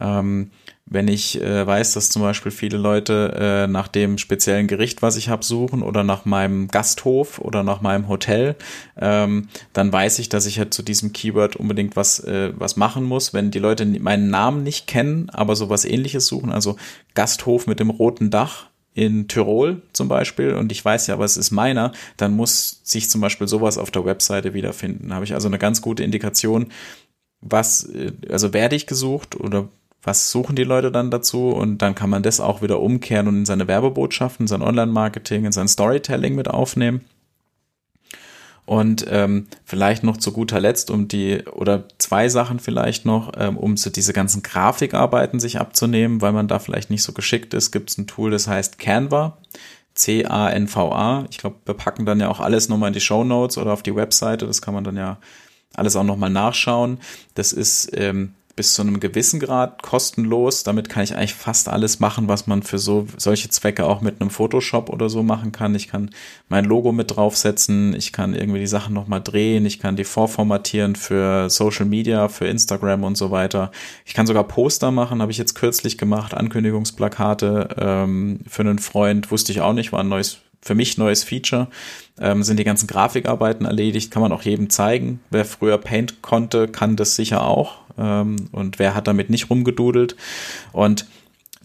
Ähm, 0.00 0.50
wenn 0.90 1.08
ich 1.08 1.40
äh, 1.40 1.66
weiß, 1.66 1.92
dass 1.92 2.08
zum 2.08 2.22
Beispiel 2.22 2.50
viele 2.50 2.78
Leute 2.78 3.34
äh, 3.38 3.66
nach 3.66 3.88
dem 3.88 4.18
speziellen 4.18 4.66
Gericht, 4.66 5.02
was 5.02 5.16
ich 5.16 5.28
habe, 5.28 5.44
suchen 5.44 5.82
oder 5.82 6.02
nach 6.02 6.24
meinem 6.24 6.68
Gasthof 6.68 7.38
oder 7.38 7.62
nach 7.62 7.80
meinem 7.80 8.08
Hotel, 8.08 8.56
ähm, 8.96 9.48
dann 9.72 9.92
weiß 9.92 10.18
ich, 10.18 10.28
dass 10.28 10.46
ich 10.46 10.58
halt 10.58 10.72
zu 10.72 10.82
diesem 10.82 11.12
Keyword 11.12 11.56
unbedingt 11.56 11.96
was, 11.96 12.20
äh, 12.20 12.52
was 12.56 12.76
machen 12.76 13.04
muss. 13.04 13.34
Wenn 13.34 13.50
die 13.50 13.58
Leute 13.58 13.84
meinen 13.84 14.30
Namen 14.30 14.62
nicht 14.62 14.86
kennen, 14.86 15.28
aber 15.30 15.56
sowas 15.56 15.84
ähnliches 15.84 16.26
suchen, 16.26 16.50
also 16.50 16.76
Gasthof 17.14 17.66
mit 17.66 17.80
dem 17.80 17.90
roten 17.90 18.30
Dach, 18.30 18.68
in 18.94 19.28
Tirol 19.28 19.82
zum 19.92 20.08
Beispiel 20.08 20.54
und 20.54 20.72
ich 20.72 20.84
weiß 20.84 21.06
ja, 21.06 21.14
aber 21.14 21.24
es 21.24 21.36
ist 21.36 21.52
meiner, 21.52 21.92
dann 22.16 22.34
muss 22.34 22.80
sich 22.82 23.08
zum 23.08 23.20
Beispiel 23.20 23.46
sowas 23.46 23.78
auf 23.78 23.92
der 23.92 24.04
Webseite 24.04 24.54
wiederfinden. 24.54 25.10
Da 25.10 25.14
habe 25.14 25.24
ich 25.24 25.34
also 25.34 25.46
eine 25.46 25.58
ganz 25.58 25.82
gute 25.82 26.02
Indikation, 26.02 26.72
was, 27.40 27.84
äh, 27.84 28.12
also 28.28 28.52
werde 28.52 28.74
ich 28.74 28.88
gesucht 28.88 29.38
oder 29.38 29.68
was 30.02 30.30
suchen 30.30 30.56
die 30.56 30.64
Leute 30.64 30.92
dann 30.92 31.10
dazu 31.10 31.50
und 31.50 31.78
dann 31.78 31.94
kann 31.94 32.10
man 32.10 32.22
das 32.22 32.40
auch 32.40 32.62
wieder 32.62 32.80
umkehren 32.80 33.28
und 33.28 33.36
in 33.38 33.46
seine 33.46 33.68
Werbebotschaften, 33.68 34.46
sein 34.46 34.62
Online-Marketing, 34.62 35.44
in 35.44 35.52
sein 35.52 35.68
Storytelling 35.68 36.34
mit 36.34 36.48
aufnehmen. 36.48 37.04
Und 38.64 39.06
ähm, 39.08 39.46
vielleicht 39.64 40.04
noch 40.04 40.18
zu 40.18 40.30
guter 40.30 40.60
Letzt, 40.60 40.90
um 40.90 41.08
die, 41.08 41.42
oder 41.46 41.84
zwei 41.96 42.28
Sachen 42.28 42.58
vielleicht 42.60 43.06
noch, 43.06 43.32
ähm, 43.38 43.56
um 43.56 43.78
so 43.78 43.88
diese 43.88 44.12
ganzen 44.12 44.42
Grafikarbeiten 44.42 45.40
sich 45.40 45.58
abzunehmen, 45.58 46.20
weil 46.20 46.32
man 46.32 46.48
da 46.48 46.58
vielleicht 46.58 46.90
nicht 46.90 47.02
so 47.02 47.12
geschickt 47.12 47.54
ist, 47.54 47.72
gibt 47.72 47.88
es 47.88 47.96
ein 47.96 48.06
Tool, 48.06 48.30
das 48.30 48.46
heißt 48.46 48.78
Canva. 48.78 49.38
C-A-N-V-A. 49.94 51.24
Ich 51.30 51.38
glaube, 51.38 51.56
wir 51.64 51.74
packen 51.74 52.06
dann 52.06 52.20
ja 52.20 52.28
auch 52.28 52.40
alles 52.40 52.68
nochmal 52.68 52.88
in 52.88 52.94
die 52.94 53.00
Show 53.00 53.24
Notes 53.24 53.58
oder 53.58 53.72
auf 53.72 53.82
die 53.82 53.96
Webseite. 53.96 54.46
Das 54.46 54.62
kann 54.62 54.74
man 54.74 54.84
dann 54.84 54.96
ja 54.96 55.18
alles 55.74 55.96
auch 55.96 56.04
nochmal 56.04 56.30
nachschauen. 56.30 56.98
Das 57.34 57.52
ist 57.52 57.90
ähm, 57.94 58.34
bis 58.58 58.74
zu 58.74 58.82
einem 58.82 58.98
gewissen 58.98 59.38
Grad 59.38 59.84
kostenlos. 59.84 60.64
Damit 60.64 60.88
kann 60.88 61.04
ich 61.04 61.14
eigentlich 61.14 61.34
fast 61.34 61.68
alles 61.68 62.00
machen, 62.00 62.26
was 62.26 62.48
man 62.48 62.64
für 62.64 62.78
so 62.78 63.06
solche 63.16 63.48
Zwecke 63.50 63.86
auch 63.86 64.00
mit 64.00 64.20
einem 64.20 64.30
Photoshop 64.30 64.90
oder 64.90 65.08
so 65.08 65.22
machen 65.22 65.52
kann. 65.52 65.76
Ich 65.76 65.86
kann 65.86 66.10
mein 66.48 66.64
Logo 66.64 66.90
mit 66.90 67.14
draufsetzen, 67.14 67.94
ich 67.94 68.12
kann 68.12 68.34
irgendwie 68.34 68.58
die 68.58 68.66
Sachen 68.66 68.94
nochmal 68.94 69.22
drehen, 69.22 69.64
ich 69.64 69.78
kann 69.78 69.94
die 69.94 70.02
vorformatieren 70.02 70.96
für 70.96 71.48
Social 71.48 71.86
Media, 71.86 72.26
für 72.26 72.48
Instagram 72.48 73.04
und 73.04 73.16
so 73.16 73.30
weiter. 73.30 73.70
Ich 74.04 74.14
kann 74.14 74.26
sogar 74.26 74.42
Poster 74.42 74.90
machen, 74.90 75.22
habe 75.22 75.30
ich 75.30 75.38
jetzt 75.38 75.54
kürzlich 75.54 75.96
gemacht, 75.96 76.34
Ankündigungsplakate 76.34 77.76
ähm, 77.78 78.40
für 78.48 78.62
einen 78.62 78.80
Freund, 78.80 79.30
wusste 79.30 79.52
ich 79.52 79.60
auch 79.60 79.72
nicht, 79.72 79.92
war 79.92 80.00
ein 80.00 80.08
neues 80.08 80.38
für 80.60 80.74
mich 80.74 80.98
neues 80.98 81.24
Feature. 81.24 81.68
Ähm, 82.20 82.42
sind 82.42 82.58
die 82.58 82.64
ganzen 82.64 82.86
Grafikarbeiten 82.86 83.66
erledigt, 83.66 84.10
kann 84.10 84.22
man 84.22 84.32
auch 84.32 84.42
jedem 84.42 84.70
zeigen. 84.70 85.20
Wer 85.30 85.44
früher 85.44 85.78
Paint 85.78 86.22
konnte, 86.22 86.68
kann 86.68 86.96
das 86.96 87.14
sicher 87.14 87.44
auch 87.44 87.78
ähm, 87.98 88.36
und 88.52 88.78
wer 88.78 88.94
hat 88.94 89.06
damit 89.06 89.30
nicht 89.30 89.50
rumgedudelt. 89.50 90.16
Und 90.72 91.06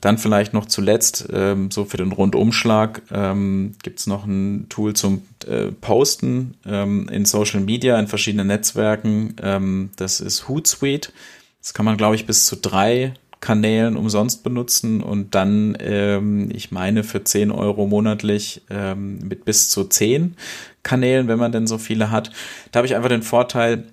dann 0.04 0.18
vielleicht 0.18 0.54
noch 0.54 0.66
zuletzt, 0.66 1.30
ähm, 1.32 1.72
so 1.72 1.86
für 1.86 1.96
den 1.96 2.12
Rundumschlag, 2.12 3.04
ähm, 3.10 3.76
gibt 3.84 4.06
noch 4.06 4.26
ein 4.26 4.68
Tool 4.68 4.94
zum 4.94 5.22
äh, 5.48 5.72
Posten 5.72 6.56
ähm, 6.66 7.08
in 7.10 7.24
Social 7.24 7.62
Media, 7.62 7.98
in 7.98 8.08
verschiedenen 8.08 8.48
Netzwerken. 8.48 9.36
Ähm, 9.42 9.92
das 9.96 10.20
ist 10.20 10.50
Hootsuite. 10.50 11.14
Das 11.62 11.74
kann 11.74 11.86
man, 11.86 11.96
glaube 11.96 12.16
ich, 12.16 12.26
bis 12.26 12.46
zu 12.46 12.58
drei 12.58 13.14
Kanälen 13.44 13.98
umsonst 13.98 14.42
benutzen 14.42 15.04
und 15.04 15.36
dann, 15.36 15.76
ähm, 15.82 16.50
ich 16.54 16.72
meine, 16.72 17.04
für 17.04 17.26
10 17.26 17.52
Euro 17.52 17.86
monatlich 17.88 18.62
ähm, 18.70 19.20
mit 19.20 19.44
bis 19.44 19.70
zu 19.70 19.84
10 19.84 20.38
Kanälen, 20.82 21.28
wenn 21.28 21.40
man 21.40 21.52
denn 21.52 21.68
so 21.68 21.78
viele 21.78 22.10
hat. 22.10 22.32
Da 22.72 22.78
habe 22.78 22.88
ich 22.88 22.96
einfach 22.96 23.10
den 23.10 23.22
Vorteil, 23.22 23.84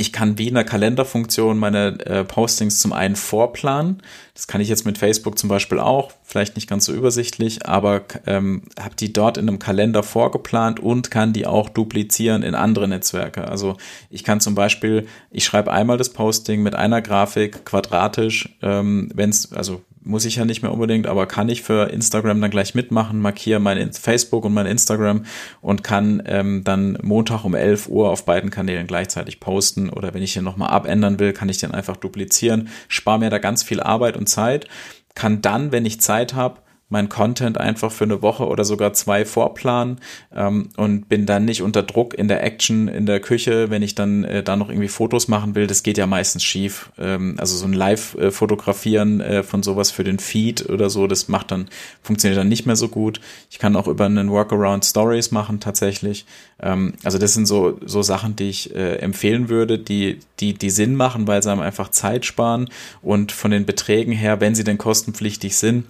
ich 0.00 0.12
kann 0.12 0.38
wie 0.38 0.46
in 0.46 0.54
der 0.54 0.64
Kalenderfunktion 0.64 1.58
meine 1.58 1.98
äh, 2.06 2.24
Postings 2.24 2.78
zum 2.78 2.92
einen 2.92 3.16
vorplanen. 3.16 4.00
Das 4.32 4.46
kann 4.46 4.60
ich 4.60 4.68
jetzt 4.68 4.86
mit 4.86 4.96
Facebook 4.96 5.36
zum 5.36 5.48
Beispiel 5.48 5.80
auch, 5.80 6.12
vielleicht 6.22 6.54
nicht 6.54 6.68
ganz 6.68 6.84
so 6.84 6.92
übersichtlich, 6.92 7.66
aber 7.66 8.02
ähm, 8.26 8.62
habe 8.78 8.94
die 8.94 9.12
dort 9.12 9.38
in 9.38 9.48
einem 9.48 9.58
Kalender 9.58 10.04
vorgeplant 10.04 10.78
und 10.78 11.10
kann 11.10 11.32
die 11.32 11.46
auch 11.46 11.68
duplizieren 11.68 12.44
in 12.44 12.54
andere 12.54 12.86
Netzwerke. 12.86 13.48
Also 13.48 13.76
ich 14.08 14.22
kann 14.22 14.40
zum 14.40 14.54
Beispiel, 14.54 15.08
ich 15.32 15.44
schreibe 15.44 15.72
einmal 15.72 15.96
das 15.96 16.10
Posting 16.10 16.62
mit 16.62 16.76
einer 16.76 17.02
Grafik 17.02 17.64
quadratisch, 17.64 18.56
ähm, 18.62 19.10
wenn 19.12 19.30
es, 19.30 19.52
also 19.52 19.82
muss 20.08 20.24
ich 20.24 20.36
ja 20.36 20.46
nicht 20.46 20.62
mehr 20.62 20.72
unbedingt, 20.72 21.06
aber 21.06 21.26
kann 21.26 21.50
ich 21.50 21.62
für 21.62 21.90
Instagram 21.90 22.40
dann 22.40 22.50
gleich 22.50 22.74
mitmachen, 22.74 23.20
markiere 23.20 23.60
mein 23.60 23.92
Facebook 23.92 24.46
und 24.46 24.54
mein 24.54 24.66
Instagram 24.66 25.26
und 25.60 25.84
kann 25.84 26.22
ähm, 26.24 26.64
dann 26.64 26.98
Montag 27.02 27.44
um 27.44 27.54
11 27.54 27.88
Uhr 27.88 28.08
auf 28.08 28.24
beiden 28.24 28.50
Kanälen 28.50 28.86
gleichzeitig 28.86 29.38
posten 29.38 29.90
oder 29.90 30.14
wenn 30.14 30.22
ich 30.22 30.32
den 30.32 30.44
nochmal 30.44 30.70
abändern 30.70 31.18
will, 31.18 31.34
kann 31.34 31.50
ich 31.50 31.58
den 31.58 31.72
einfach 31.72 31.96
duplizieren, 31.96 32.70
spare 32.88 33.18
mir 33.18 33.28
da 33.28 33.36
ganz 33.36 33.62
viel 33.62 33.80
Arbeit 33.80 34.16
und 34.16 34.30
Zeit, 34.30 34.66
kann 35.14 35.42
dann, 35.42 35.72
wenn 35.72 35.84
ich 35.84 36.00
Zeit 36.00 36.32
habe, 36.32 36.62
mein 36.88 37.08
Content 37.08 37.58
einfach 37.58 37.92
für 37.92 38.04
eine 38.04 38.22
Woche 38.22 38.46
oder 38.46 38.64
sogar 38.64 38.94
zwei 38.94 39.24
vorplanen 39.24 40.00
ähm, 40.34 40.70
und 40.76 41.08
bin 41.08 41.26
dann 41.26 41.44
nicht 41.44 41.62
unter 41.62 41.82
Druck 41.82 42.14
in 42.14 42.28
der 42.28 42.42
Action 42.42 42.88
in 42.88 43.04
der 43.04 43.20
Küche, 43.20 43.70
wenn 43.70 43.82
ich 43.82 43.94
dann 43.94 44.24
äh, 44.24 44.42
da 44.42 44.56
noch 44.56 44.70
irgendwie 44.70 44.88
Fotos 44.88 45.28
machen 45.28 45.54
will. 45.54 45.66
Das 45.66 45.82
geht 45.82 45.98
ja 45.98 46.06
meistens 46.06 46.44
schief. 46.44 46.90
Ähm, 46.98 47.34
also 47.38 47.56
so 47.56 47.66
ein 47.66 47.74
Live-Fotografieren 47.74 49.20
äh, 49.20 49.42
von 49.42 49.62
sowas 49.62 49.90
für 49.90 50.04
den 50.04 50.18
Feed 50.18 50.68
oder 50.70 50.88
so, 50.88 51.06
das 51.06 51.28
macht 51.28 51.50
dann, 51.50 51.68
funktioniert 52.02 52.38
dann 52.38 52.48
nicht 52.48 52.64
mehr 52.64 52.76
so 52.76 52.88
gut. 52.88 53.20
Ich 53.50 53.58
kann 53.58 53.76
auch 53.76 53.86
über 53.86 54.06
einen 54.06 54.30
Workaround 54.30 54.84
Stories 54.84 55.30
machen 55.30 55.60
tatsächlich. 55.60 56.24
Ähm, 56.60 56.94
also 57.04 57.18
das 57.18 57.34
sind 57.34 57.46
so, 57.46 57.78
so 57.84 58.00
Sachen, 58.00 58.34
die 58.34 58.48
ich 58.48 58.74
äh, 58.74 58.96
empfehlen 58.96 59.50
würde, 59.50 59.78
die, 59.78 60.20
die, 60.40 60.54
die 60.54 60.70
Sinn 60.70 60.94
machen, 60.94 61.26
weil 61.26 61.42
sie 61.42 61.50
einem 61.50 61.60
einfach 61.60 61.90
Zeit 61.90 62.24
sparen 62.24 62.70
und 63.02 63.30
von 63.30 63.50
den 63.50 63.66
Beträgen 63.66 64.12
her, 64.12 64.40
wenn 64.40 64.54
sie 64.54 64.64
denn 64.64 64.78
kostenpflichtig 64.78 65.56
sind, 65.56 65.84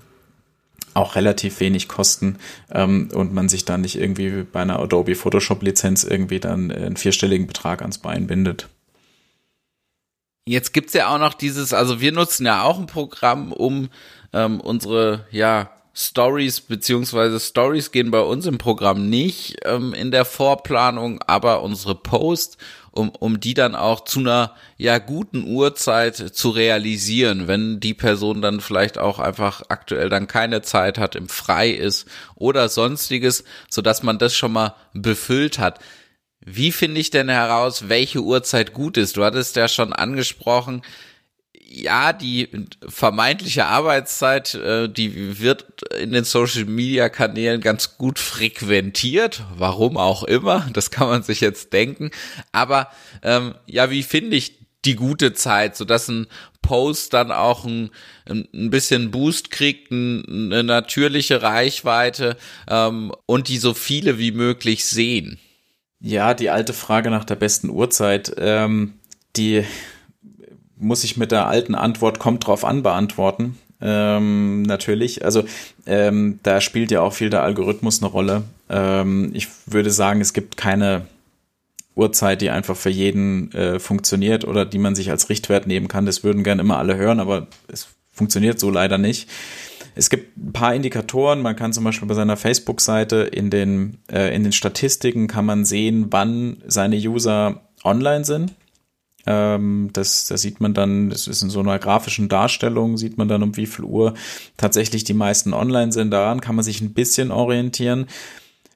auch 0.99 1.14
relativ 1.14 1.61
wenig 1.61 1.88
kosten 1.88 2.38
ähm, 2.73 3.09
und 3.14 3.33
man 3.33 3.49
sich 3.49 3.64
dann 3.64 3.81
nicht 3.83 3.97
irgendwie 3.97 4.43
bei 4.43 4.61
einer 4.61 4.78
Adobe 4.78 5.14
Photoshop 5.14 5.62
Lizenz 5.62 6.05
irgendwie 6.05 6.40
dann 6.40 6.71
einen 6.71 6.97
vierstelligen 6.97 7.47
Betrag 7.47 7.81
ans 7.83 7.99
Bein 7.99 8.26
bindet. 8.26 8.69
Jetzt 10.47 10.73
gibt's 10.73 10.95
ja 10.95 11.14
auch 11.14 11.19
noch 11.19 11.35
dieses, 11.35 11.73
also 11.73 12.00
wir 12.00 12.12
nutzen 12.12 12.47
ja 12.47 12.62
auch 12.62 12.78
ein 12.78 12.87
Programm, 12.87 13.52
um 13.52 13.90
ähm, 14.33 14.61
unsere, 14.61 15.26
ja, 15.31 15.71
Stories 16.00 16.61
beziehungsweise 16.61 17.40
Stories 17.40 17.90
gehen 17.90 18.12
bei 18.12 18.21
uns 18.21 18.47
im 18.47 18.57
Programm 18.57 19.11
nicht 19.11 19.57
ähm, 19.64 19.95
in 19.95 20.12
der 20.12 20.25
Vorplanung, 20.25 21.21
aber 21.26 21.62
unsere 21.62 21.97
Post 21.97 22.57
um, 22.99 23.11
um 23.11 23.40
die 23.40 23.55
dann 23.55 23.75
auch 23.75 24.05
zu 24.05 24.21
einer 24.21 24.55
ja 24.76 24.99
guten 24.99 25.45
Uhrzeit 25.45 26.17
zu 26.17 26.50
realisieren, 26.50 27.47
wenn 27.47 27.81
die 27.81 27.95
Person 27.95 28.43
dann 28.43 28.61
vielleicht 28.61 28.99
auch 28.99 29.19
einfach 29.19 29.62
aktuell 29.69 30.09
dann 30.09 30.26
keine 30.26 30.62
Zeit 30.62 30.99
hat, 30.99 31.14
im 31.14 31.28
Frei 31.28 31.71
ist 31.71 32.07
oder 32.35 32.69
sonstiges, 32.69 33.45
so 33.69 33.83
dass 33.83 34.02
man 34.02 34.19
das 34.19 34.35
schon 34.35 34.52
mal 34.52 34.75
befüllt 34.95 35.59
hat. 35.59 35.78
Wie 36.45 36.73
finde 36.73 37.00
ich 37.00 37.11
denn 37.11 37.28
heraus, 37.28 37.88
welche 37.88 38.21
Uhrzeit 38.21 38.73
gut 38.73 38.97
ist? 38.97 39.17
Du 39.17 39.25
hattest 39.25 39.57
ja 39.57 39.69
schon 39.69 39.93
angesprochen, 39.93 40.83
ja, 41.71 42.13
die 42.13 42.49
vermeintliche 42.89 43.67
Arbeitszeit, 43.67 44.55
äh, 44.55 44.89
die 44.89 45.39
wird 45.41 45.67
in 45.93 46.13
den 46.13 46.25
Social 46.25 46.65
Media 46.65 47.09
Kanälen 47.09 47.61
ganz 47.61 47.99
gut 47.99 48.19
frequentiert, 48.19 49.43
warum 49.57 49.97
auch 49.97 50.23
immer, 50.23 50.67
das 50.73 50.91
kann 50.91 51.09
man 51.09 51.23
sich 51.23 51.41
jetzt 51.41 51.73
denken. 51.73 52.11
Aber 52.53 52.89
ähm, 53.23 53.55
ja, 53.67 53.91
wie 53.91 54.03
finde 54.03 54.37
ich 54.37 54.59
die 54.85 54.95
gute 54.95 55.35
Zeit, 55.35 55.77
so 55.77 55.85
dass 55.85 56.09
ein 56.09 56.27
Post 56.63 57.13
dann 57.13 57.33
auch 57.33 57.65
ein, 57.65 57.91
ein 58.27 58.71
bisschen 58.71 59.11
Boost 59.11 59.51
kriegt, 59.51 59.91
ein, 59.91 60.25
eine 60.53 60.65
natürliche 60.65 61.43
Reichweite 61.43 62.37
ähm, 62.69 63.13
und 63.27 63.49
die 63.49 63.59
so 63.59 63.75
viele 63.75 64.19
wie 64.19 64.33
möglich 64.33 64.87
sehen? 64.87 65.39
Ja, 66.01 66.33
die 66.33 66.49
alte 66.49 66.73
Frage 66.73 67.11
nach 67.11 67.25
der 67.25 67.35
besten 67.35 67.71
Uhrzeit, 67.71 68.33
ähm, 68.39 68.95
die 69.37 69.65
muss 70.79 71.05
ich 71.05 71.17
mit 71.17 71.33
der 71.33 71.47
alten 71.47 71.75
Antwort 71.75 72.19
kommt 72.19 72.47
drauf 72.47 72.65
an 72.65 72.83
beantworten. 72.83 73.59
Ähm, 73.81 74.63
natürlich. 74.63 75.25
Also 75.25 75.45
ähm, 75.87 76.41
da 76.43 76.61
spielt 76.61 76.91
ja 76.91 77.01
auch 77.01 77.13
viel 77.13 77.31
der 77.31 77.43
Algorithmus 77.43 78.03
eine 78.03 78.11
Rolle. 78.11 78.43
Ähm, 78.69 79.31
ich 79.35 79.49
würde 79.67 79.91
sagen, 79.91 80.21
es 80.21 80.33
gibt 80.33 80.57
keine 80.57 81.07
Uhrzeit, 81.95 82.41
die 82.41 82.51
einfach 82.51 82.77
für 82.77 82.91
jeden 82.91 83.53
äh, 83.53 83.79
funktioniert 83.79 84.45
oder 84.45 84.65
die 84.65 84.79
man 84.79 84.95
sich 84.95 85.11
als 85.11 85.29
Richtwert 85.29 85.67
nehmen 85.67 85.89
kann. 85.89 86.07
Das 86.07 86.25
würden 86.25 86.45
gern 86.45 86.59
immer 86.59 86.79
alle 86.79 86.97
hören, 86.97 87.21
aber 87.21 87.49
es 87.69 87.89
funktioniert 88.13 88.59
so 88.59 88.71
leider 88.71 88.99
nicht. 88.99 89.29
es 89.95 90.11
gibt 90.11 90.37
ein 90.37 90.53
paar 90.53 90.75
Indikatoren. 90.75 91.41
Man 91.43 91.57
kann 91.57 91.73
zum 91.73 91.85
Beispiel 91.85 92.09
bei 92.09 92.15
seiner 92.15 92.37
Facebook-Seite 92.37 93.17
in 93.17 93.51
den, 93.51 93.99
äh, 94.11 94.35
in 94.35 94.45
den 94.45 94.53
Statistiken 94.53 95.27
kann 95.27 95.45
man 95.45 95.65
sehen, 95.65 96.07
wann 96.11 96.63
seine 96.67 96.97
User 96.97 97.63
online 97.85 98.25
sind. 98.25 98.55
Ähm, 99.31 99.91
das, 99.93 100.25
das 100.27 100.41
sieht 100.41 100.59
man 100.59 100.73
dann, 100.73 101.11
das 101.11 101.29
ist 101.29 101.43
in 101.43 101.51
so 101.51 101.61
einer 101.61 101.79
grafischen 101.79 102.31
Darstellung, 102.31 102.97
sieht 102.97 103.19
man 103.19 103.29
dann, 103.29 103.43
um 103.43 103.59
wie 103.59 103.67
viel 103.67 103.85
Uhr 103.85 104.15
tatsächlich 104.57 105.05
die 105.05 105.13
meisten 105.13 105.53
online 105.53 105.93
sind. 105.93 106.11
Daran 106.11 106.41
kann 106.41 106.55
man 106.55 106.65
sich 106.65 106.81
ein 106.81 106.95
bisschen 106.95 107.31
orientieren. 107.31 108.07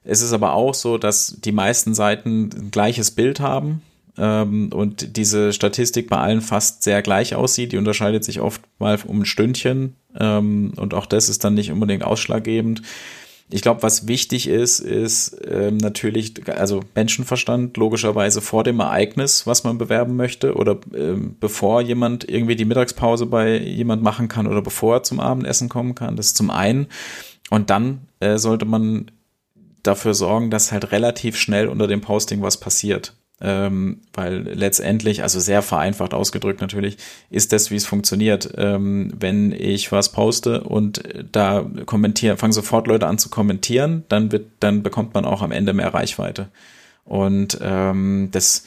Es 0.03 0.21
ist 0.21 0.31
aber 0.31 0.53
auch 0.53 0.75
so, 0.75 0.99
dass 0.99 1.37
die 1.43 1.51
meisten 1.51 1.95
Seiten 1.95 2.49
ein 2.55 2.71
gleiches 2.71 3.09
Bild 3.09 3.39
haben 3.39 3.81
ähm, 4.15 4.69
und 4.71 5.17
diese 5.17 5.53
Statistik 5.53 6.07
bei 6.07 6.17
allen 6.17 6.41
fast 6.41 6.83
sehr 6.83 7.01
gleich 7.01 7.33
aussieht. 7.33 7.71
Die 7.71 7.77
unterscheidet 7.77 8.23
sich 8.23 8.39
oft 8.39 8.61
mal 8.77 8.99
um 9.07 9.21
ein 9.21 9.25
Stündchen 9.25 9.95
ähm, 10.19 10.73
und 10.75 10.93
auch 10.93 11.07
das 11.07 11.29
ist 11.29 11.43
dann 11.43 11.55
nicht 11.55 11.71
unbedingt 11.71 12.03
ausschlaggebend. 12.03 12.83
Ich 13.53 13.61
glaube, 13.61 13.83
was 13.83 14.07
wichtig 14.07 14.47
ist, 14.47 14.79
ist 14.79 15.37
ähm, 15.47 15.77
natürlich, 15.77 16.33
also 16.49 16.79
Menschenverstand 16.95 17.77
logischerweise 17.77 18.41
vor 18.41 18.63
dem 18.63 18.79
Ereignis, 18.79 19.45
was 19.45 19.63
man 19.63 19.77
bewerben 19.77 20.15
möchte 20.15 20.55
oder 20.55 20.79
ähm, 20.95 21.35
bevor 21.39 21.79
jemand 21.79 22.27
irgendwie 22.27 22.55
die 22.55 22.65
Mittagspause 22.65 23.27
bei 23.27 23.59
jemand 23.59 24.01
machen 24.01 24.27
kann 24.27 24.47
oder 24.47 24.63
bevor 24.63 24.95
er 24.95 25.03
zum 25.03 25.19
Abendessen 25.19 25.69
kommen 25.69 25.93
kann. 25.93 26.15
Das 26.15 26.27
ist 26.27 26.37
zum 26.37 26.49
einen. 26.49 26.87
Und 27.51 27.69
dann 27.69 28.07
äh, 28.21 28.39
sollte 28.39 28.65
man 28.65 29.11
dafür 29.83 30.15
sorgen, 30.15 30.49
dass 30.49 30.71
halt 30.71 30.91
relativ 30.91 31.37
schnell 31.37 31.67
unter 31.67 31.85
dem 31.85 32.01
Posting 32.01 32.41
was 32.41 32.59
passiert 32.59 33.13
ähm, 33.43 33.99
weil 34.13 34.41
letztendlich, 34.53 35.21
also 35.21 35.39
sehr 35.39 35.61
vereinfacht 35.61 36.13
ausgedrückt 36.13 36.61
natürlich, 36.61 36.97
ist 37.29 37.51
das, 37.51 37.69
wie 37.69 37.75
es 37.75 37.85
funktioniert. 37.85 38.53
Ähm, 38.57 39.13
wenn 39.19 39.51
ich 39.51 39.91
was 39.91 40.13
poste 40.13 40.63
und 40.63 41.03
da 41.31 41.65
kommentieren, 41.85 42.37
fangen 42.37 42.53
sofort 42.53 42.87
Leute 42.87 43.07
an 43.07 43.17
zu 43.17 43.29
kommentieren, 43.29 44.05
dann 44.07 44.31
wird, 44.31 44.47
dann 44.61 44.81
bekommt 44.81 45.13
man 45.13 45.25
auch 45.25 45.41
am 45.41 45.51
Ende 45.51 45.73
mehr 45.73 45.93
Reichweite. 45.93 46.47
Und 47.05 47.59
ähm, 47.61 48.29
das 48.31 48.63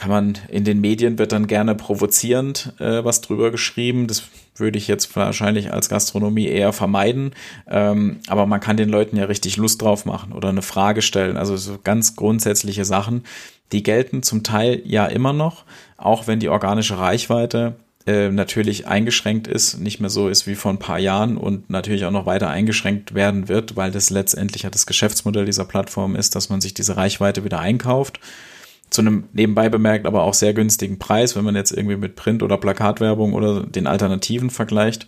kann 0.00 0.10
man 0.10 0.38
in 0.48 0.64
den 0.64 0.80
Medien 0.80 1.18
wird 1.18 1.32
dann 1.32 1.46
gerne 1.46 1.74
provozierend 1.74 2.72
äh, 2.78 3.04
was 3.04 3.20
drüber 3.20 3.50
geschrieben. 3.50 4.06
Das 4.06 4.22
würde 4.56 4.78
ich 4.78 4.88
jetzt 4.88 5.14
wahrscheinlich 5.14 5.74
als 5.74 5.90
Gastronomie 5.90 6.46
eher 6.46 6.72
vermeiden. 6.72 7.32
Ähm, 7.68 8.20
aber 8.26 8.46
man 8.46 8.60
kann 8.60 8.78
den 8.78 8.88
Leuten 8.88 9.18
ja 9.18 9.26
richtig 9.26 9.58
Lust 9.58 9.82
drauf 9.82 10.06
machen 10.06 10.32
oder 10.32 10.48
eine 10.48 10.62
Frage 10.62 11.02
stellen. 11.02 11.36
Also 11.36 11.56
so 11.58 11.78
ganz 11.84 12.16
grundsätzliche 12.16 12.86
Sachen, 12.86 13.24
die 13.72 13.82
gelten 13.82 14.22
zum 14.22 14.42
Teil 14.42 14.82
ja 14.84 15.06
immer 15.06 15.32
noch, 15.32 15.64
auch 15.96 16.26
wenn 16.26 16.40
die 16.40 16.48
organische 16.48 16.98
Reichweite 16.98 17.76
äh, 18.06 18.30
natürlich 18.30 18.86
eingeschränkt 18.86 19.46
ist, 19.46 19.78
nicht 19.78 20.00
mehr 20.00 20.10
so 20.10 20.28
ist 20.28 20.46
wie 20.46 20.54
vor 20.54 20.72
ein 20.72 20.78
paar 20.78 20.98
Jahren 20.98 21.36
und 21.36 21.68
natürlich 21.68 22.04
auch 22.06 22.10
noch 22.10 22.26
weiter 22.26 22.48
eingeschränkt 22.48 23.14
werden 23.14 23.48
wird, 23.48 23.76
weil 23.76 23.90
das 23.90 24.10
letztendlich 24.10 24.62
ja 24.62 24.70
das 24.70 24.86
Geschäftsmodell 24.86 25.44
dieser 25.44 25.66
Plattform 25.66 26.16
ist, 26.16 26.34
dass 26.34 26.48
man 26.48 26.60
sich 26.60 26.74
diese 26.74 26.96
Reichweite 26.96 27.44
wieder 27.44 27.60
einkauft. 27.60 28.18
Zu 28.88 29.02
einem 29.02 29.28
nebenbei 29.32 29.68
bemerkt, 29.68 30.06
aber 30.06 30.24
auch 30.24 30.34
sehr 30.34 30.54
günstigen 30.54 30.98
Preis, 30.98 31.36
wenn 31.36 31.44
man 31.44 31.54
jetzt 31.54 31.70
irgendwie 31.70 31.96
mit 31.96 32.16
Print- 32.16 32.42
oder 32.42 32.56
Plakatwerbung 32.56 33.34
oder 33.34 33.62
den 33.62 33.86
Alternativen 33.86 34.50
vergleicht. 34.50 35.06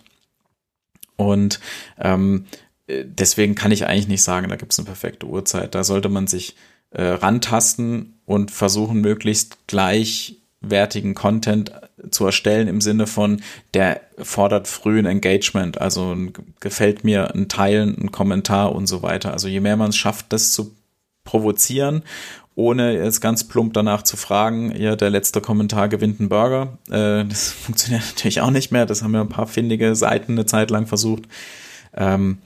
Und 1.16 1.60
ähm, 1.98 2.44
äh, 2.86 3.04
deswegen 3.06 3.54
kann 3.54 3.72
ich 3.72 3.86
eigentlich 3.86 4.08
nicht 4.08 4.22
sagen, 4.22 4.48
da 4.48 4.56
gibt 4.56 4.72
es 4.72 4.78
eine 4.78 4.86
perfekte 4.86 5.26
Uhrzeit. 5.26 5.74
Da 5.74 5.82
sollte 5.82 6.08
man 6.08 6.26
sich 6.26 6.54
äh, 6.92 7.02
rantasten 7.02 8.14
und 8.24 8.50
versuchen, 8.50 9.00
möglichst 9.00 9.66
gleichwertigen 9.66 11.14
Content 11.14 11.72
zu 12.10 12.26
erstellen 12.26 12.68
im 12.68 12.80
Sinne 12.80 13.06
von, 13.06 13.42
der 13.74 14.00
fordert 14.18 14.68
frühen 14.68 15.06
Engagement, 15.06 15.80
also 15.80 16.14
ein, 16.14 16.32
gefällt 16.60 17.04
mir 17.04 17.34
ein 17.34 17.48
Teilen, 17.48 17.96
ein 17.98 18.12
Kommentar 18.12 18.74
und 18.74 18.86
so 18.86 19.02
weiter. 19.02 19.32
Also 19.32 19.48
je 19.48 19.60
mehr 19.60 19.76
man 19.76 19.90
es 19.90 19.96
schafft, 19.96 20.32
das 20.32 20.52
zu 20.52 20.72
provozieren, 21.24 22.02
ohne 22.54 22.94
jetzt 22.94 23.20
ganz 23.20 23.44
plump 23.44 23.72
danach 23.72 24.02
zu 24.02 24.16
fragen, 24.16 24.74
ja, 24.76 24.96
der 24.96 25.10
letzte 25.10 25.40
Kommentar 25.40 25.88
gewinnt 25.88 26.20
einen 26.20 26.28
Burger. 26.28 26.78
Äh, 26.90 27.24
das 27.24 27.50
funktioniert 27.64 28.04
natürlich 28.08 28.40
auch 28.40 28.50
nicht 28.50 28.72
mehr. 28.72 28.86
Das 28.86 29.02
haben 29.02 29.14
ja 29.14 29.22
ein 29.22 29.28
paar 29.28 29.46
findige 29.46 29.94
Seiten 29.96 30.32
eine 30.32 30.46
Zeit 30.46 30.70
lang 30.70 30.86
versucht. 30.86 31.22
Ähm, 31.94 32.38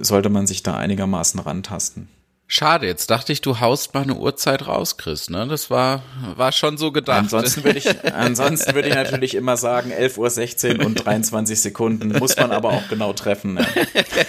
sollte 0.00 0.28
man 0.28 0.46
sich 0.46 0.62
da 0.62 0.76
einigermaßen 0.76 1.40
rantasten. 1.40 2.08
Schade, 2.50 2.86
jetzt 2.86 3.10
dachte 3.10 3.30
ich, 3.30 3.42
du 3.42 3.60
haust 3.60 3.92
mal 3.92 4.04
eine 4.04 4.14
Uhrzeit 4.14 4.66
raus, 4.66 4.96
Chris. 4.96 5.28
Ne? 5.28 5.46
Das 5.46 5.68
war, 5.68 6.02
war 6.34 6.50
schon 6.50 6.78
so 6.78 6.92
gedacht. 6.92 7.18
Ansonsten 7.18 7.62
würde 7.62 7.78
ich, 7.78 8.04
ansonsten 8.14 8.74
würde 8.74 8.88
ich 8.88 8.94
natürlich 8.94 9.34
immer 9.34 9.58
sagen, 9.58 9.92
11.16 9.92 10.78
Uhr 10.78 10.86
und 10.86 10.94
23 10.94 11.60
Sekunden 11.60 12.08
muss 12.18 12.38
man 12.38 12.50
aber 12.50 12.70
auch 12.70 12.88
genau 12.88 13.12
treffen. 13.12 13.58
Ja, 13.58 14.24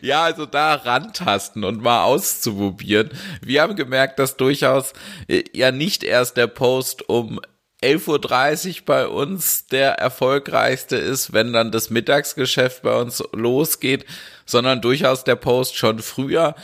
ja 0.00 0.22
also 0.22 0.46
da 0.46 0.74
rantasten 0.74 1.64
und 1.64 1.82
mal 1.82 2.04
auszuprobieren. 2.04 3.10
Wir 3.44 3.62
haben 3.62 3.74
gemerkt, 3.74 4.20
dass 4.20 4.36
durchaus 4.36 4.92
äh, 5.26 5.42
ja 5.52 5.72
nicht 5.72 6.04
erst 6.04 6.36
der 6.36 6.46
Post 6.46 7.08
um 7.08 7.40
11.30 7.82 8.80
Uhr 8.80 8.84
bei 8.86 9.06
uns 9.06 9.66
der 9.66 9.92
erfolgreichste 9.92 10.96
ist, 10.96 11.32
wenn 11.32 11.52
dann 11.52 11.72
das 11.72 11.90
Mittagsgeschäft 11.90 12.82
bei 12.82 12.98
uns 13.00 13.22
losgeht, 13.32 14.04
sondern 14.46 14.80
durchaus 14.80 15.24
der 15.24 15.36
Post 15.36 15.76
schon 15.76 15.98
früher 15.98 16.54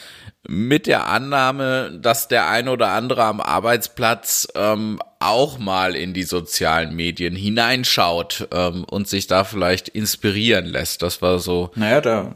mit 0.47 0.87
der 0.87 1.09
Annahme, 1.09 1.99
dass 2.01 2.29
der 2.29 2.49
ein 2.49 2.69
oder 2.69 2.89
andere 2.89 3.25
am 3.25 3.41
Arbeitsplatz 3.41 4.49
ähm, 4.55 5.01
auch 5.21 5.59
mal 5.59 5.95
in 5.95 6.15
die 6.15 6.23
sozialen 6.23 6.95
Medien 6.95 7.35
hineinschaut 7.35 8.49
ähm, 8.53 8.85
und 8.85 9.09
sich 9.09 9.27
da 9.27 9.45
vielleicht 9.45 9.89
inspirieren 9.89 10.67
lässt. 10.67 11.03
Das 11.03 11.21
war 11.21 11.39
so. 11.39 11.71
Naja, 11.75 12.01
der, 12.01 12.33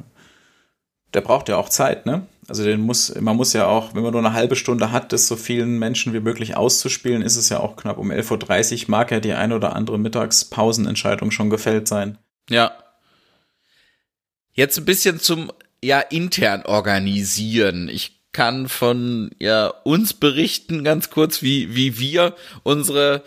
der 1.14 1.20
braucht 1.20 1.48
ja 1.48 1.56
auch 1.56 1.68
Zeit, 1.68 2.04
ne? 2.06 2.26
Also 2.48 2.64
den 2.64 2.80
muss, 2.80 3.14
man 3.20 3.36
muss 3.36 3.52
ja 3.52 3.66
auch, 3.66 3.94
wenn 3.94 4.02
man 4.02 4.12
nur 4.12 4.20
eine 4.20 4.32
halbe 4.32 4.56
Stunde 4.56 4.90
hat, 4.90 5.12
das 5.12 5.28
so 5.28 5.36
vielen 5.36 5.78
Menschen 5.78 6.12
wie 6.12 6.20
möglich 6.20 6.56
auszuspielen, 6.56 7.22
ist 7.22 7.36
es 7.36 7.48
ja 7.48 7.60
auch 7.60 7.76
knapp 7.76 7.98
um 7.98 8.10
11.30 8.10 8.84
Uhr, 8.84 8.90
mag 8.90 9.10
ja 9.12 9.20
die 9.20 9.32
ein 9.32 9.52
oder 9.52 9.76
andere 9.76 9.98
Mittagspausenentscheidung 9.98 11.30
schon 11.30 11.50
gefällt 11.50 11.86
sein. 11.86 12.18
Ja. 12.50 12.72
Jetzt 14.54 14.76
ein 14.76 14.84
bisschen 14.84 15.20
zum, 15.20 15.52
ja, 15.82 16.00
intern 16.00 16.62
organisieren. 16.66 17.88
Ich 17.88 18.20
kann 18.32 18.68
von, 18.68 19.30
ja, 19.38 19.68
uns 19.68 20.12
berichten 20.12 20.82
ganz 20.82 21.10
kurz, 21.10 21.42
wie, 21.42 21.76
wie 21.76 21.98
wir 21.98 22.34
unsere 22.64 23.22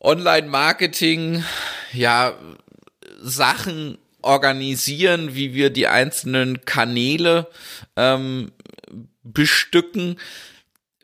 Online-Marketing, 0.00 1.42
ja, 1.92 2.34
Sachen 3.20 3.98
organisieren, 4.24 5.34
wie 5.34 5.54
wir 5.54 5.70
die 5.70 5.86
einzelnen 5.86 6.64
Kanäle 6.64 7.48
ähm, 7.96 8.52
bestücken. 9.22 10.18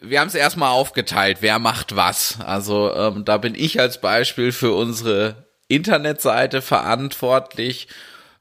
Wir 0.00 0.20
haben 0.20 0.28
es 0.28 0.34
erstmal 0.34 0.70
aufgeteilt, 0.70 1.38
wer 1.40 1.58
macht 1.58 1.96
was. 1.96 2.38
Also 2.40 2.94
ähm, 2.94 3.24
da 3.24 3.36
bin 3.36 3.54
ich 3.54 3.80
als 3.80 4.00
Beispiel 4.00 4.52
für 4.52 4.72
unsere 4.72 5.46
Internetseite 5.68 6.62
verantwortlich, 6.62 7.88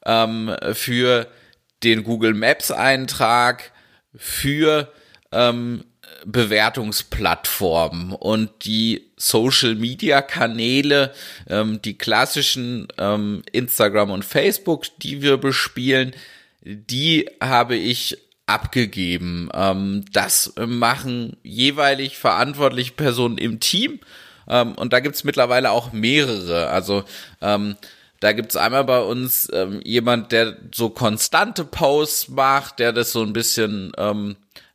ähm, 0.06 0.56
für 0.74 1.28
den 1.84 2.04
Google 2.04 2.34
Maps 2.34 2.72
Eintrag, 2.72 3.72
für 4.16 4.92
ähm, 5.32 5.84
Bewertungsplattformen 6.26 8.12
und 8.12 8.66
die 8.66 9.12
Social 9.18 9.76
Media 9.76 10.22
Kanäle, 10.22 11.14
ähm, 11.48 11.82
die 11.82 11.98
klassischen 11.98 12.88
ähm, 12.98 13.44
Instagram 13.52 14.12
und 14.12 14.26
Facebook, 14.26 14.86
die 15.00 15.22
wir 15.22 15.38
bespielen, 15.38 16.14
die 16.62 17.30
habe 17.42 17.76
ich 17.76 18.18
abgegeben. 18.46 19.50
Ähm, 19.54 20.06
das 20.12 20.54
machen 20.58 21.38
jeweilig 21.44 22.18
verantwortliche 22.18 22.94
Personen 22.94 23.38
im 23.38 23.60
Team. 23.60 24.00
Ähm, 24.48 24.74
und 24.74 24.92
da 24.92 25.00
gibt's 25.00 25.24
mittlerweile 25.24 25.72
auch 25.72 25.94
mehrere. 25.94 26.70
Also 26.70 27.04
ähm, 27.42 27.78
da 28.20 28.34
gibt's 28.34 28.58
einmal 28.58 28.84
bei 28.84 29.00
uns 29.00 29.48
ähm, 29.54 29.80
jemand, 29.84 30.32
der 30.32 30.58
so 30.74 30.90
konstante 30.90 31.64
Posts 31.64 32.30
macht, 32.30 32.80
der 32.80 32.92
das 32.92 33.12
so 33.12 33.22
ein 33.22 33.34
bisschen 33.34 33.92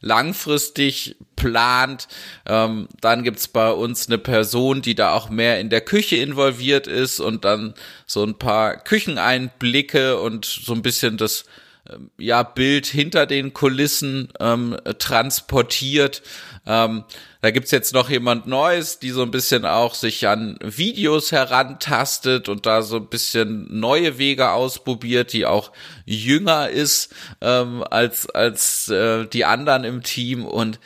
langfristig 0.04 1.16
plant. 1.34 2.06
Ähm, 2.46 2.88
dann 3.00 3.24
gibt's 3.24 3.48
bei 3.48 3.70
uns 3.70 4.06
eine 4.06 4.18
Person, 4.18 4.82
die 4.82 4.94
da 4.94 5.14
auch 5.14 5.30
mehr 5.30 5.60
in 5.60 5.70
der 5.70 5.80
Küche 5.80 6.16
involviert 6.16 6.86
ist 6.86 7.20
und 7.20 7.44
dann 7.44 7.74
so 8.06 8.22
ein 8.22 8.38
paar 8.38 8.76
Kücheneinblicke 8.76 10.20
und 10.20 10.44
so 10.44 10.74
ein 10.74 10.82
bisschen 10.82 11.16
das 11.16 11.46
ähm, 11.90 12.10
ja, 12.18 12.42
Bild 12.42 12.86
hinter 12.86 13.26
den 13.26 13.54
Kulissen 13.54 14.28
ähm, 14.40 14.76
transportiert. 14.98 16.22
Ähm, 16.66 17.04
da 17.44 17.50
gibt's 17.50 17.72
jetzt 17.72 17.92
noch 17.92 18.08
jemand 18.08 18.46
Neues, 18.46 19.00
die 19.00 19.10
so 19.10 19.20
ein 19.20 19.30
bisschen 19.30 19.66
auch 19.66 19.94
sich 19.94 20.26
an 20.28 20.58
Videos 20.62 21.30
herantastet 21.30 22.48
und 22.48 22.64
da 22.64 22.80
so 22.80 22.96
ein 22.96 23.08
bisschen 23.08 23.66
neue 23.68 24.16
Wege 24.16 24.52
ausprobiert, 24.52 25.34
die 25.34 25.44
auch 25.44 25.70
jünger 26.06 26.70
ist 26.70 27.14
ähm, 27.42 27.84
als, 27.90 28.30
als 28.30 28.88
äh, 28.88 29.26
die 29.26 29.44
anderen 29.44 29.84
im 29.84 30.02
Team. 30.02 30.46
Und 30.46 30.80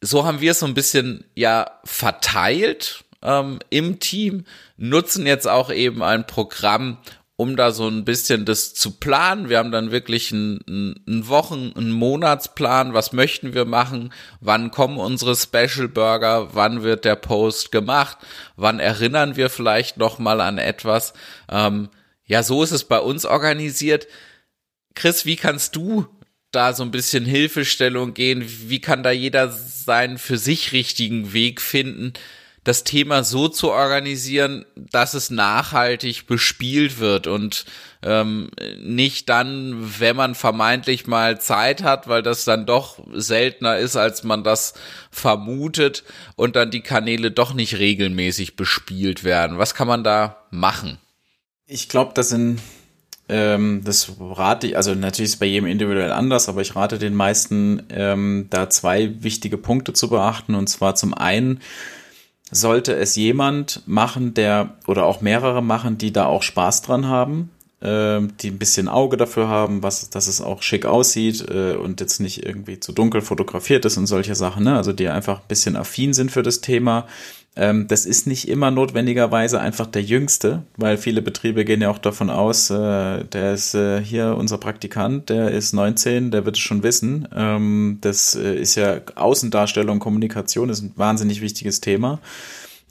so 0.00 0.24
haben 0.24 0.40
wir 0.40 0.50
es 0.50 0.58
so 0.58 0.66
ein 0.66 0.74
bisschen 0.74 1.24
ja 1.36 1.70
verteilt 1.84 3.04
ähm, 3.22 3.60
im 3.70 4.00
Team, 4.00 4.44
nutzen 4.76 5.24
jetzt 5.24 5.46
auch 5.46 5.70
eben 5.70 6.02
ein 6.02 6.26
Programm, 6.26 6.98
um 7.36 7.54
da 7.54 7.70
so 7.70 7.86
ein 7.86 8.04
bisschen 8.04 8.46
das 8.46 8.72
zu 8.72 8.92
planen. 8.92 9.50
Wir 9.50 9.58
haben 9.58 9.70
dann 9.70 9.90
wirklich 9.90 10.32
einen, 10.32 11.04
einen 11.06 11.28
Wochen-, 11.28 11.72
einen 11.76 11.92
Monatsplan. 11.92 12.94
Was 12.94 13.12
möchten 13.12 13.52
wir 13.52 13.66
machen? 13.66 14.12
Wann 14.40 14.70
kommen 14.70 14.96
unsere 14.96 15.36
Special 15.36 15.88
Burger? 15.88 16.54
Wann 16.54 16.82
wird 16.82 17.04
der 17.04 17.16
Post 17.16 17.72
gemacht? 17.72 18.16
Wann 18.56 18.80
erinnern 18.80 19.36
wir 19.36 19.50
vielleicht 19.50 19.98
noch 19.98 20.18
mal 20.18 20.40
an 20.40 20.56
etwas? 20.56 21.12
Ähm, 21.50 21.90
ja, 22.24 22.42
so 22.42 22.62
ist 22.62 22.72
es 22.72 22.84
bei 22.84 22.98
uns 22.98 23.26
organisiert. 23.26 24.06
Chris, 24.94 25.26
wie 25.26 25.36
kannst 25.36 25.76
du 25.76 26.06
da 26.52 26.72
so 26.72 26.82
ein 26.84 26.90
bisschen 26.90 27.26
Hilfestellung 27.26 28.14
gehen? 28.14 28.44
Wie 28.46 28.80
kann 28.80 29.02
da 29.02 29.10
jeder 29.10 29.50
seinen 29.50 30.16
für 30.16 30.38
sich 30.38 30.72
richtigen 30.72 31.34
Weg 31.34 31.60
finden? 31.60 32.14
Das 32.66 32.82
Thema 32.82 33.22
so 33.22 33.46
zu 33.46 33.70
organisieren, 33.70 34.66
dass 34.74 35.14
es 35.14 35.30
nachhaltig 35.30 36.26
bespielt 36.26 36.98
wird 36.98 37.28
und 37.28 37.64
ähm, 38.02 38.50
nicht 38.80 39.28
dann, 39.28 39.94
wenn 40.00 40.16
man 40.16 40.34
vermeintlich 40.34 41.06
mal 41.06 41.40
Zeit 41.40 41.84
hat, 41.84 42.08
weil 42.08 42.24
das 42.24 42.44
dann 42.44 42.66
doch 42.66 42.98
seltener 43.14 43.78
ist, 43.78 43.94
als 43.94 44.24
man 44.24 44.42
das 44.42 44.74
vermutet 45.12 46.02
und 46.34 46.56
dann 46.56 46.72
die 46.72 46.80
Kanäle 46.80 47.30
doch 47.30 47.54
nicht 47.54 47.78
regelmäßig 47.78 48.56
bespielt 48.56 49.22
werden. 49.22 49.58
Was 49.58 49.76
kann 49.76 49.86
man 49.86 50.02
da 50.02 50.44
machen? 50.50 50.98
Ich 51.66 51.88
glaube, 51.88 52.14
das 52.14 52.30
sind 52.30 52.60
ähm, 53.28 53.82
das 53.84 54.12
rate 54.20 54.68
ich, 54.68 54.76
also 54.76 54.94
natürlich 54.94 55.30
ist 55.30 55.34
es 55.34 55.40
bei 55.40 55.46
jedem 55.46 55.66
individuell 55.66 56.12
anders, 56.12 56.48
aber 56.48 56.62
ich 56.62 56.74
rate 56.74 56.98
den 56.98 57.14
meisten, 57.14 57.84
ähm, 57.90 58.46
da 58.50 58.70
zwei 58.70 59.22
wichtige 59.22 59.56
Punkte 59.56 59.92
zu 59.92 60.08
beachten. 60.08 60.56
Und 60.56 60.68
zwar 60.68 60.96
zum 60.96 61.14
einen, 61.14 61.60
sollte 62.50 62.94
es 62.94 63.16
jemand 63.16 63.82
machen, 63.86 64.34
der 64.34 64.76
oder 64.86 65.04
auch 65.04 65.20
mehrere 65.20 65.62
machen, 65.62 65.98
die 65.98 66.12
da 66.12 66.26
auch 66.26 66.42
Spaß 66.42 66.82
dran 66.82 67.06
haben, 67.06 67.50
äh, 67.80 68.20
die 68.40 68.50
ein 68.50 68.58
bisschen 68.58 68.88
Auge 68.88 69.16
dafür 69.16 69.48
haben, 69.48 69.82
was, 69.82 70.10
dass 70.10 70.28
es 70.28 70.40
auch 70.40 70.62
schick 70.62 70.86
aussieht 70.86 71.44
äh, 71.50 71.74
und 71.74 72.00
jetzt 72.00 72.20
nicht 72.20 72.44
irgendwie 72.44 72.78
zu 72.78 72.92
dunkel 72.92 73.20
fotografiert 73.20 73.84
ist 73.84 73.96
und 73.96 74.06
solche 74.06 74.34
Sachen, 74.34 74.64
ne? 74.64 74.76
Also 74.76 74.92
die 74.92 75.08
einfach 75.08 75.40
ein 75.40 75.48
bisschen 75.48 75.76
affin 75.76 76.12
sind 76.12 76.30
für 76.30 76.42
das 76.42 76.60
Thema, 76.60 77.06
das 77.56 78.04
ist 78.04 78.26
nicht 78.26 78.48
immer 78.48 78.70
notwendigerweise 78.70 79.58
einfach 79.58 79.86
der 79.86 80.02
Jüngste, 80.02 80.64
weil 80.76 80.98
viele 80.98 81.22
Betriebe 81.22 81.64
gehen 81.64 81.80
ja 81.80 81.90
auch 81.90 81.98
davon 81.98 82.28
aus, 82.28 82.68
äh, 82.68 83.24
der 83.24 83.54
ist 83.54 83.74
äh, 83.74 84.02
hier 84.02 84.36
unser 84.36 84.58
Praktikant, 84.58 85.30
der 85.30 85.50
ist 85.50 85.72
19, 85.72 86.30
der 86.30 86.44
wird 86.44 86.56
es 86.56 86.62
schon 86.62 86.82
wissen. 86.82 87.26
Ähm, 87.34 87.96
das 88.02 88.34
äh, 88.34 88.56
ist 88.56 88.74
ja 88.74 89.00
Außendarstellung, 89.14 90.00
Kommunikation 90.00 90.68
ist 90.68 90.82
ein 90.82 90.92
wahnsinnig 90.96 91.40
wichtiges 91.40 91.80
Thema. 91.80 92.20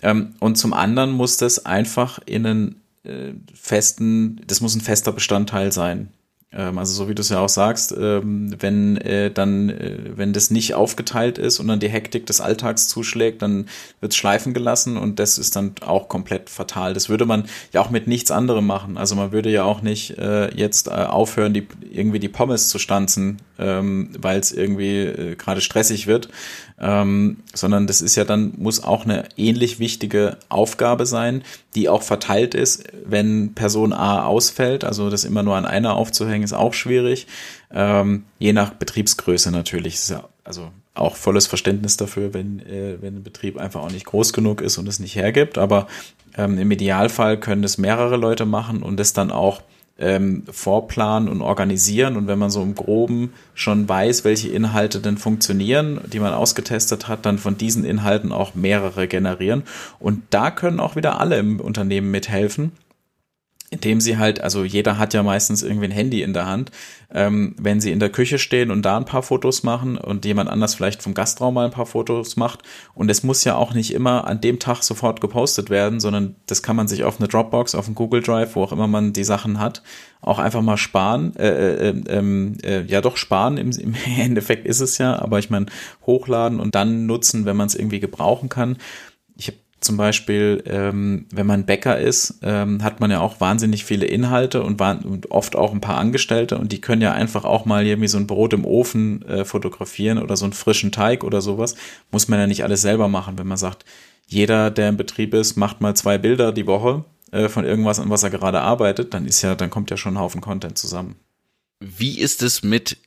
Ähm, 0.02 0.34
und 0.40 0.58
zum 0.58 0.74
anderen 0.74 1.12
muss 1.12 1.38
das 1.38 1.68
einfach 1.68 2.20
in 2.26 2.46
einen 2.48 2.82
äh, 3.04 3.34
festen, 3.54 4.42
das 4.48 4.62
muss 4.62 4.74
ein 4.74 4.82
fester 4.82 5.12
Bestandteil 5.12 5.72
sein 5.72 6.10
ähm, 6.10 6.10
also 6.52 6.94
so 6.94 7.10
wie 7.10 7.16
du 7.16 7.22
es 7.22 7.30
ja 7.30 7.40
auch 7.40 7.50
sagst, 7.50 7.94
ähm, 8.00 8.56
wenn 8.60 8.98
äh, 8.98 9.30
dann, 9.30 9.70
äh, 9.70 9.98
wenn 10.16 10.32
das 10.32 10.52
nicht 10.52 10.74
aufgeteilt 10.74 11.38
ist 11.38 11.60
und 11.60 11.68
dann 11.68 11.82
die 11.82 11.90
Hektik 11.90 12.26
des 12.28 12.40
Alltags 12.40 12.88
zuschlägt, 12.88 13.42
dann 13.42 13.68
wird 14.00 14.14
es 14.14 14.16
schleifen 14.16 14.54
gelassen 14.54 14.96
und 14.96 15.20
das 15.20 15.38
ist 15.38 15.56
dann 15.58 15.74
auch 15.82 16.08
komplett 16.08 16.50
fatal. 16.50 16.94
Das 16.94 17.10
würde 17.10 17.26
man 17.26 17.46
ja 17.74 17.82
auch 17.82 17.90
mit 17.90 18.08
nichts 18.08 18.32
anderem 18.32 18.66
machen. 18.66 18.98
Also 18.98 19.16
man 19.16 19.34
würde 19.34 19.50
ja 19.50 19.64
auch 19.64 19.82
nicht 19.82 20.18
äh, 20.18 20.54
jetzt 20.56 20.90
aufhören, 20.90 21.54
die 21.54 21.68
irgendwie 21.92 22.20
die 22.20 22.30
Pommes 22.30 22.70
zu 22.70 22.80
stanzen, 22.80 23.42
ähm, 23.60 24.12
weil 24.18 24.40
es 24.40 24.52
irgendwie 24.52 25.36
gerade 25.38 25.62
stressig 25.62 26.08
wird, 26.08 26.30
ähm, 26.80 27.38
sondern 27.54 27.88
das 27.88 28.02
ist 28.02 28.16
ja 28.16 28.26
dann, 28.26 28.54
muss 28.58 28.84
auch 28.84 29.06
eine 29.06 29.30
ähnlich 29.38 29.80
wichtige 29.80 30.38
Aufgabe 30.50 31.06
sein, 31.06 31.44
die 31.74 31.90
auch 31.90 32.02
verteilt 32.02 32.54
ist, 32.54 32.84
wenn 33.06 33.54
Person 33.54 33.94
A 33.94 34.26
ausfällt, 34.26 34.84
also 34.84 35.10
das 35.10 35.24
immer 35.24 35.44
nur 35.44 35.56
an 35.56 35.66
einer 35.66 35.96
aufzuhängen, 35.96 36.45
ist 36.46 36.54
auch 36.54 36.74
schwierig, 36.74 37.28
ähm, 37.74 38.24
je 38.40 38.54
nach 38.54 38.72
Betriebsgröße 38.72 39.52
natürlich, 39.52 39.96
ist 39.96 40.10
ja 40.10 40.30
also 40.44 40.70
auch 40.94 41.16
volles 41.16 41.48
Verständnis 41.48 41.98
dafür, 41.98 42.34
wenn, 42.34 42.60
äh, 42.60 43.02
wenn 43.02 43.18
ein 43.18 43.24
Betrieb 43.24 43.58
einfach 43.58 43.82
auch 43.82 43.92
nicht 43.92 44.06
groß 44.06 44.32
genug 44.32 44.62
ist 44.62 44.78
und 44.78 44.88
es 44.88 45.00
nicht 45.00 45.16
hergibt, 45.16 45.58
aber 45.58 45.88
ähm, 46.38 46.58
im 46.58 46.72
Idealfall 46.72 47.40
können 47.40 47.64
es 47.64 47.78
mehrere 47.78 48.18
Leute 48.18 48.46
machen 48.46 48.82
und 48.82 49.00
es 49.00 49.14
dann 49.14 49.32
auch 49.32 49.62
ähm, 49.98 50.44
vorplanen 50.52 51.30
und 51.30 51.42
organisieren. 51.42 52.18
Und 52.18 52.28
wenn 52.28 52.40
man 52.40 52.50
so 52.50 52.62
im 52.62 52.76
Groben 52.76 53.34
schon 53.54 53.88
weiß, 53.88 54.26
welche 54.26 54.50
Inhalte 54.50 55.00
denn 55.00 55.18
funktionieren, 55.18 56.02
die 56.12 56.20
man 56.20 56.34
ausgetestet 56.34 57.08
hat, 57.08 57.26
dann 57.26 57.38
von 57.38 57.58
diesen 57.58 57.86
Inhalten 57.86 58.32
auch 58.32 58.56
mehrere 58.56 59.08
generieren. 59.08 59.64
Und 60.00 60.24
da 60.32 60.52
können 60.52 60.80
auch 60.80 60.96
wieder 60.96 61.20
alle 61.20 61.38
im 61.38 61.60
Unternehmen 61.60 62.12
mithelfen 62.12 62.72
indem 63.72 64.00
sie 64.00 64.18
halt, 64.18 64.42
also 64.42 64.64
jeder 64.64 64.98
hat 64.98 65.14
ja 65.14 65.24
meistens 65.24 65.64
irgendwie 65.64 65.86
ein 65.86 65.92
Handy 65.92 66.22
in 66.22 66.34
der 66.34 66.46
Hand, 66.46 66.72
ähm, 67.12 67.56
wenn 67.60 67.82
sie 67.82 67.92
in 67.92 68.00
der 68.00 68.10
Küche 68.10 68.38
stehen 68.38 68.70
und 68.70 68.84
da 68.84 68.98
ein 68.98 69.06
paar 69.06 69.24
Fotos 69.24 69.64
machen 69.64 69.98
und 69.98 70.24
jemand 70.26 70.50
anders 70.50 70.76
vielleicht 70.76 71.02
vom 71.02 71.14
Gastraum 71.14 71.56
mal 71.56 71.66
ein 71.66 71.72
paar 71.72 71.86
Fotos 71.86 72.36
macht. 72.36 72.62
Und 72.94 73.10
es 73.10 73.24
muss 73.24 73.44
ja 73.44 73.56
auch 73.56 73.74
nicht 73.74 73.94
immer 73.94 74.28
an 74.28 74.40
dem 74.40 74.60
Tag 74.60 74.84
sofort 74.84 75.20
gepostet 75.20 75.70
werden, 75.70 76.00
sondern 76.00 76.36
das 76.46 76.62
kann 76.62 76.76
man 76.76 76.88
sich 76.88 77.04
auf 77.04 77.20
eine 77.20 77.28
Dropbox, 77.28 77.74
auf 77.74 77.88
einen 77.88 77.96
Google 77.96 78.22
Drive, 78.22 78.56
wo 78.56 78.64
auch 78.64 78.72
immer 78.72 78.88
man 78.88 79.14
die 79.14 79.24
Sachen 79.24 79.60
hat, 79.60 79.82
auch 80.22 80.40
einfach 80.40 80.62
mal 80.62 80.78
sparen, 80.78 81.36
äh, 81.36 81.90
äh, 81.90 82.04
ähm, 82.08 82.58
äh, 82.64 82.84
ja 82.84 83.02
doch 83.02 83.18
sparen, 83.18 83.58
im, 83.58 83.72
im 83.72 83.96
Endeffekt 84.20 84.68
ist 84.68 84.80
es 84.80 84.98
ja, 85.00 85.18
aber 85.20 85.40
ich 85.40 85.50
meine 85.50 85.68
hochladen 86.06 86.60
und 86.60 86.76
dann 86.76 87.08
nutzen, 87.08 87.46
wenn 87.46 87.58
man 87.58 87.68
es 87.68 87.76
irgendwie 87.76 88.00
gebrauchen 88.00 88.50
kann. 88.50 88.78
Zum 89.82 89.98
Beispiel, 89.98 90.64
ähm, 90.66 91.28
wenn 91.32 91.46
man 91.46 91.66
Bäcker 91.66 92.00
ist, 92.00 92.40
ähm, 92.42 92.82
hat 92.82 93.02
man 93.02 93.12
ja 93.12 93.20
auch 93.20 93.40
wahnsinnig 93.40 93.86
viele 93.86 94.06
Inhalte 94.06 94.64
und, 94.64 94.82
und, 94.82 95.32
oft 95.32 95.56
auch 95.56 95.74
ein 95.74 95.82
paar 95.82 95.98
Angestellte 95.98 96.58
und 96.58 96.72
die 96.72 96.82
können 96.82 97.02
ja 97.02 97.12
einfach 97.12 97.46
auch 97.46 97.66
mal 97.66 97.86
irgendwie 97.86 98.08
so 98.08 98.18
ein 98.18 98.26
Brot 98.26 98.54
im 98.54 98.66
Ofen 98.66 99.22
äh, 99.28 99.46
fotografieren 99.46 100.18
oder 100.18 100.38
so 100.38 100.46
einen 100.46 100.54
frischen 100.54 100.92
Teig 100.92 101.24
oder 101.24 101.42
sowas. 101.42 101.76
Muss 102.12 102.28
man 102.28 102.40
ja 102.40 102.48
nicht 102.48 102.64
alles 102.64 102.82
selber 102.82 103.08
machen, 103.08 103.38
wenn 103.38 103.48
man 103.48 103.58
sagt, 103.58 103.86
jeder, 104.28 104.72
der 104.72 104.90
im 104.90 104.98
Betrieb 104.98 105.34
ist, 105.34 105.56
macht 105.56 105.82
mal 105.82 105.96
zwei 105.96 106.18
Bilder 106.18 106.52
die 106.52 106.66
Woche 106.66 107.06
äh, 107.32 107.50
von 107.50 107.66
irgendwas, 107.66 108.00
an 108.00 108.10
was 108.10 108.24
er 108.24 108.30
gerade 108.30 108.62
arbeitet, 108.62 109.14
dann 109.14 109.26
ist 109.26 109.42
ja, 109.42 109.56
dann 109.56 109.70
kommt 109.70 109.92
ja 109.92 109.98
schon 109.98 110.16
ein 110.16 110.20
Haufen 110.20 110.42
Content 110.42 110.78
zusammen. 110.78 111.16
Wie 111.80 112.20
ist 112.20 112.42
es 112.42 112.64
mit 112.64 112.98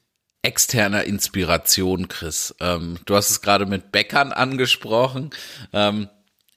externer 0.43 1.05
Inspiration, 1.05 2.09
Chris? 2.09 2.55
Ähm, 2.61 2.99
du 3.07 3.17
hast 3.17 3.31
es 3.31 3.41
gerade 3.41 3.67
mit 3.67 3.91
Bäckern 3.91 4.33
angesprochen. 4.33 5.31
Ähm, 5.73 6.09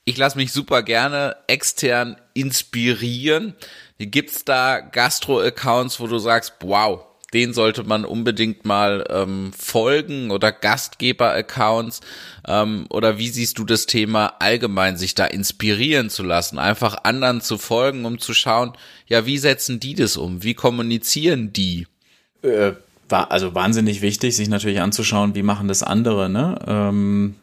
ich 0.05 0.17
lasse 0.17 0.37
mich 0.37 0.51
super 0.51 0.83
gerne 0.83 1.35
extern 1.47 2.17
inspirieren. 2.33 3.55
Gibt's 3.99 4.45
da 4.45 4.79
Gastro-Accounts, 4.79 5.99
wo 5.99 6.07
du 6.07 6.17
sagst, 6.17 6.53
wow, 6.61 7.05
den 7.33 7.53
sollte 7.53 7.83
man 7.83 8.03
unbedingt 8.03 8.65
mal 8.65 9.05
ähm, 9.09 9.53
folgen 9.57 10.31
oder 10.31 10.51
Gastgeber-Accounts? 10.51 12.01
Ähm, 12.47 12.87
oder 12.89 13.17
wie 13.17 13.29
siehst 13.29 13.57
du 13.57 13.63
das 13.63 13.85
Thema 13.85 14.33
allgemein, 14.39 14.97
sich 14.97 15.15
da 15.15 15.25
inspirieren 15.25 16.09
zu 16.09 16.23
lassen, 16.23 16.59
einfach 16.59 17.03
anderen 17.03 17.41
zu 17.41 17.57
folgen, 17.57 18.05
um 18.05 18.19
zu 18.19 18.33
schauen, 18.33 18.73
ja, 19.07 19.25
wie 19.25 19.37
setzen 19.37 19.79
die 19.79 19.95
das 19.95 20.17
um? 20.17 20.43
Wie 20.43 20.55
kommunizieren 20.55 21.53
die? 21.53 21.87
Äh, 22.41 22.73
also 23.09 23.53
wahnsinnig 23.53 24.01
wichtig, 24.01 24.35
sich 24.35 24.49
natürlich 24.49 24.81
anzuschauen, 24.81 25.35
wie 25.35 25.43
machen 25.43 25.67
das 25.67 25.83
andere, 25.83 26.29
ne? 26.29 26.57
Ähm, 26.65 27.35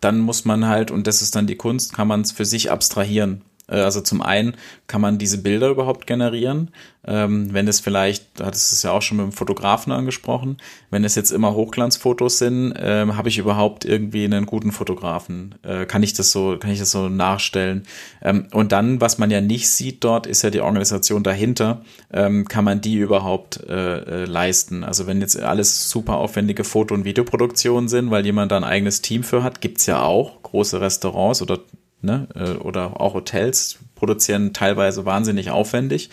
dann 0.00 0.18
muss 0.20 0.44
man 0.44 0.66
halt, 0.66 0.90
und 0.90 1.06
das 1.06 1.22
ist 1.22 1.34
dann 1.36 1.46
die 1.46 1.56
Kunst, 1.56 1.94
kann 1.94 2.08
man 2.08 2.20
es 2.22 2.32
für 2.32 2.44
sich 2.44 2.70
abstrahieren. 2.70 3.42
Äh, 3.68 3.80
also 3.80 4.00
zum 4.00 4.22
einen 4.22 4.54
kann 4.86 5.00
man 5.00 5.18
diese 5.18 5.38
Bilder 5.38 5.68
überhaupt 5.68 6.06
generieren. 6.06 6.70
Ähm, 7.08 7.52
wenn 7.52 7.68
es 7.68 7.78
vielleicht, 7.78 8.40
du 8.40 8.44
hattest 8.44 8.72
es 8.72 8.82
ja 8.82 8.90
auch 8.90 9.02
schon 9.02 9.18
mit 9.18 9.26
dem 9.26 9.32
Fotografen 9.32 9.92
angesprochen, 9.92 10.56
wenn 10.90 11.04
es 11.04 11.14
jetzt 11.14 11.30
immer 11.30 11.54
Hochglanzfotos 11.54 12.38
sind, 12.38 12.74
ähm, 12.76 13.16
habe 13.16 13.28
ich 13.28 13.38
überhaupt 13.38 13.84
irgendwie 13.84 14.24
einen 14.24 14.44
guten 14.44 14.72
Fotografen? 14.72 15.54
Äh, 15.62 15.86
kann 15.86 16.02
ich 16.02 16.14
das 16.14 16.32
so, 16.32 16.56
kann 16.58 16.70
ich 16.70 16.80
das 16.80 16.90
so 16.90 17.08
nachstellen? 17.08 17.84
Ähm, 18.22 18.48
und 18.52 18.72
dann, 18.72 19.00
was 19.00 19.18
man 19.18 19.30
ja 19.30 19.40
nicht 19.40 19.68
sieht 19.68 20.02
dort, 20.02 20.26
ist 20.26 20.42
ja 20.42 20.50
die 20.50 20.60
Organisation 20.60 21.22
dahinter. 21.22 21.82
Kann 22.10 22.64
man 22.64 22.80
die 22.80 22.96
überhaupt 22.96 23.62
äh, 23.68 24.24
leisten? 24.24 24.84
Also 24.84 25.06
wenn 25.06 25.20
jetzt 25.20 25.40
alles 25.40 25.90
super 25.90 26.16
aufwendige 26.16 26.64
Foto- 26.64 26.94
und 26.94 27.04
Videoproduktionen 27.04 27.88
sind, 27.88 28.10
weil 28.10 28.24
jemand 28.24 28.52
da 28.52 28.56
ein 28.56 28.64
eigenes 28.64 29.02
Team 29.02 29.22
für 29.22 29.42
hat, 29.42 29.60
gibt's 29.60 29.86
ja 29.86 30.02
auch 30.02 30.42
große 30.42 30.80
Restaurants 30.80 31.42
oder 31.42 31.60
ne, 32.02 32.28
äh, 32.34 32.52
oder 32.52 33.00
auch 33.00 33.14
Hotels 33.14 33.78
produzieren 33.94 34.52
teilweise 34.52 35.04
wahnsinnig 35.04 35.50
aufwendig. 35.50 36.10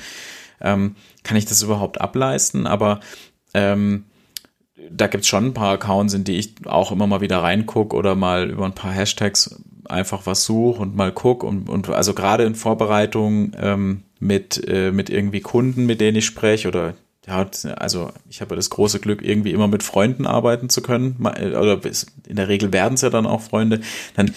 Ähm, 0.62 0.96
kann 1.24 1.38
ich 1.38 1.46
das 1.46 1.62
überhaupt 1.62 2.02
ableisten? 2.02 2.68
Aber 2.68 3.00
ähm, 3.54 4.06
da 4.90 5.08
gibt's 5.08 5.28
schon 5.28 5.48
ein 5.48 5.54
paar 5.54 5.74
Accounts, 5.74 6.14
in 6.14 6.24
die 6.24 6.38
ich 6.38 6.56
auch 6.66 6.92
immer 6.92 7.08
mal 7.08 7.22
wieder 7.22 7.42
reinguck 7.42 7.94
oder 7.94 8.16
mal 8.16 8.50
über 8.50 8.66
ein 8.66 8.76
paar 8.76 8.92
Hashtags 8.92 9.62
einfach 9.86 10.26
was 10.26 10.46
suche 10.46 10.82
und 10.82 10.96
mal 10.96 11.12
guck 11.12 11.44
und, 11.44 11.70
und 11.70 11.90
also 11.90 12.14
gerade 12.14 12.46
in 12.46 12.56
Vorbereitung 12.56 13.52
ähm, 13.58 14.04
mit, 14.20 14.66
äh, 14.68 14.92
mit 14.92 15.10
irgendwie 15.10 15.42
Kunden, 15.42 15.86
mit 15.86 16.00
denen 16.00 16.18
ich 16.18 16.26
spreche 16.26 16.70
oder 16.70 16.96
ja, 17.26 17.50
also 17.78 18.12
ich 18.30 18.42
habe 18.42 18.56
das 18.58 18.70
große 18.70 19.00
Glück, 19.00 19.22
irgendwie 19.22 19.52
immer 19.52 19.70
mit 19.70 19.82
Freunden 19.82 20.26
arbeiten 20.26 20.68
zu 20.68 20.82
können. 20.82 21.16
Oder 21.22 21.80
in 22.28 22.36
der 22.36 22.50
Regel 22.50 22.74
werden 22.74 22.96
es 22.96 23.02
ja 23.02 23.10
dann 23.10 23.26
auch 23.26 23.40
Freunde. 23.40 23.80
Dann 24.18 24.34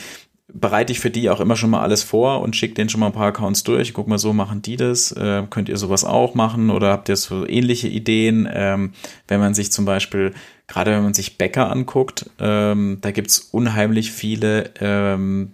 bereite 0.60 0.92
ich 0.92 1.00
für 1.00 1.10
die 1.10 1.30
auch 1.30 1.40
immer 1.40 1.56
schon 1.56 1.70
mal 1.70 1.82
alles 1.82 2.02
vor 2.02 2.40
und 2.40 2.56
schicke 2.56 2.74
denen 2.74 2.88
schon 2.88 3.00
mal 3.00 3.06
ein 3.06 3.12
paar 3.12 3.28
Accounts 3.28 3.64
durch. 3.64 3.92
Guck 3.92 4.08
mal, 4.08 4.18
so 4.18 4.32
machen 4.32 4.62
die 4.62 4.76
das. 4.76 5.12
Äh, 5.12 5.44
könnt 5.50 5.68
ihr 5.68 5.76
sowas 5.76 6.04
auch 6.04 6.34
machen 6.34 6.70
oder 6.70 6.90
habt 6.90 7.08
ihr 7.08 7.16
so 7.16 7.46
ähnliche 7.46 7.88
Ideen? 7.88 8.48
Ähm, 8.52 8.92
wenn 9.28 9.40
man 9.40 9.54
sich 9.54 9.72
zum 9.72 9.84
Beispiel, 9.84 10.34
gerade 10.66 10.92
wenn 10.92 11.02
man 11.02 11.14
sich 11.14 11.38
Bäcker 11.38 11.70
anguckt, 11.70 12.30
ähm, 12.38 12.98
da 13.00 13.10
gibt's 13.10 13.38
unheimlich 13.38 14.12
viele 14.12 14.70
ähm, 14.80 15.52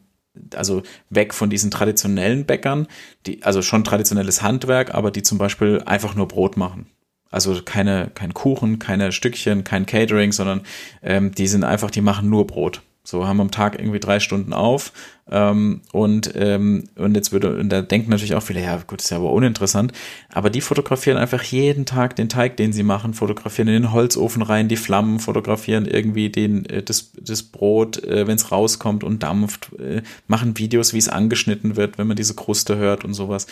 also 0.55 0.83
weg 1.11 1.35
von 1.35 1.51
diesen 1.51 1.71
traditionellen 1.71 2.47
Bäckern, 2.47 2.87
die, 3.27 3.43
also 3.43 3.63
schon 3.63 3.85
traditionelles 3.85 4.43
Handwerk, 4.43 4.95
aber 4.95 5.11
die 5.11 5.23
zum 5.23 5.39
Beispiel 5.39 5.83
einfach 5.85 6.15
nur 6.15 6.29
Brot 6.29 6.57
machen. 6.57 6.87
Also 7.31 7.61
keine, 7.63 8.11
kein 8.15 8.35
Kuchen, 8.35 8.79
keine 8.79 9.11
Stückchen, 9.13 9.65
kein 9.65 9.87
Catering, 9.87 10.33
sondern 10.33 10.63
ähm, 11.03 11.35
die 11.35 11.47
sind 11.47 11.65
einfach, 11.65 11.91
die 11.91 12.03
machen 12.03 12.29
nur 12.29 12.47
Brot. 12.47 12.83
So 13.05 13.27
haben 13.27 13.41
am 13.41 13.51
Tag 13.51 13.79
irgendwie 13.81 13.99
drei 13.99 14.21
Stunden 14.21 14.53
auf 14.53 14.93
ähm, 15.29 15.81
und 15.93 16.33
ähm, 16.37 16.85
und 16.95 17.17
jetzt 17.17 17.33
würde 17.33 17.59
und 17.59 17.69
da 17.69 17.83
denken 17.83 18.11
natürlich 18.11 18.37
auch 18.37 18.43
viele, 18.43 18.63
ja 18.63 18.77
gut, 18.87 19.03
ist 19.03 19.11
ja 19.11 19.17
aber 19.17 19.33
uninteressant. 19.33 19.93
Aber 20.29 20.51
die 20.51 20.61
fotografieren 20.61 21.19
einfach 21.19 21.43
jeden 21.43 21.85
Tag 21.85 22.15
den 22.15 22.29
Teig, 22.29 22.57
den 22.57 22.73
sie 22.73 22.85
machen, 22.85 23.13
fotografieren 23.15 23.67
in 23.69 23.83
den 23.83 23.93
Holzofen 23.93 24.43
rein, 24.43 24.69
die 24.69 24.77
Flammen, 24.77 25.19
fotografieren 25.19 25.87
irgendwie 25.87 26.31
den 26.31 26.65
äh, 26.67 26.83
das 26.83 27.11
das 27.21 27.43
Brot, 27.43 28.05
äh, 28.05 28.29
wenn 28.29 28.37
es 28.37 28.53
rauskommt 28.53 29.03
und 29.03 29.25
dampft, 29.25 29.73
äh, 29.81 30.03
machen 30.29 30.59
Videos, 30.59 30.93
wie 30.95 30.99
es 30.99 31.09
angeschnitten 31.09 31.75
wird, 31.75 31.99
wenn 31.99 32.07
man 32.07 32.17
diese 32.17 32.35
Kruste 32.35 32.77
hört 32.77 33.05
und 33.05 33.15
sowas 33.15 33.49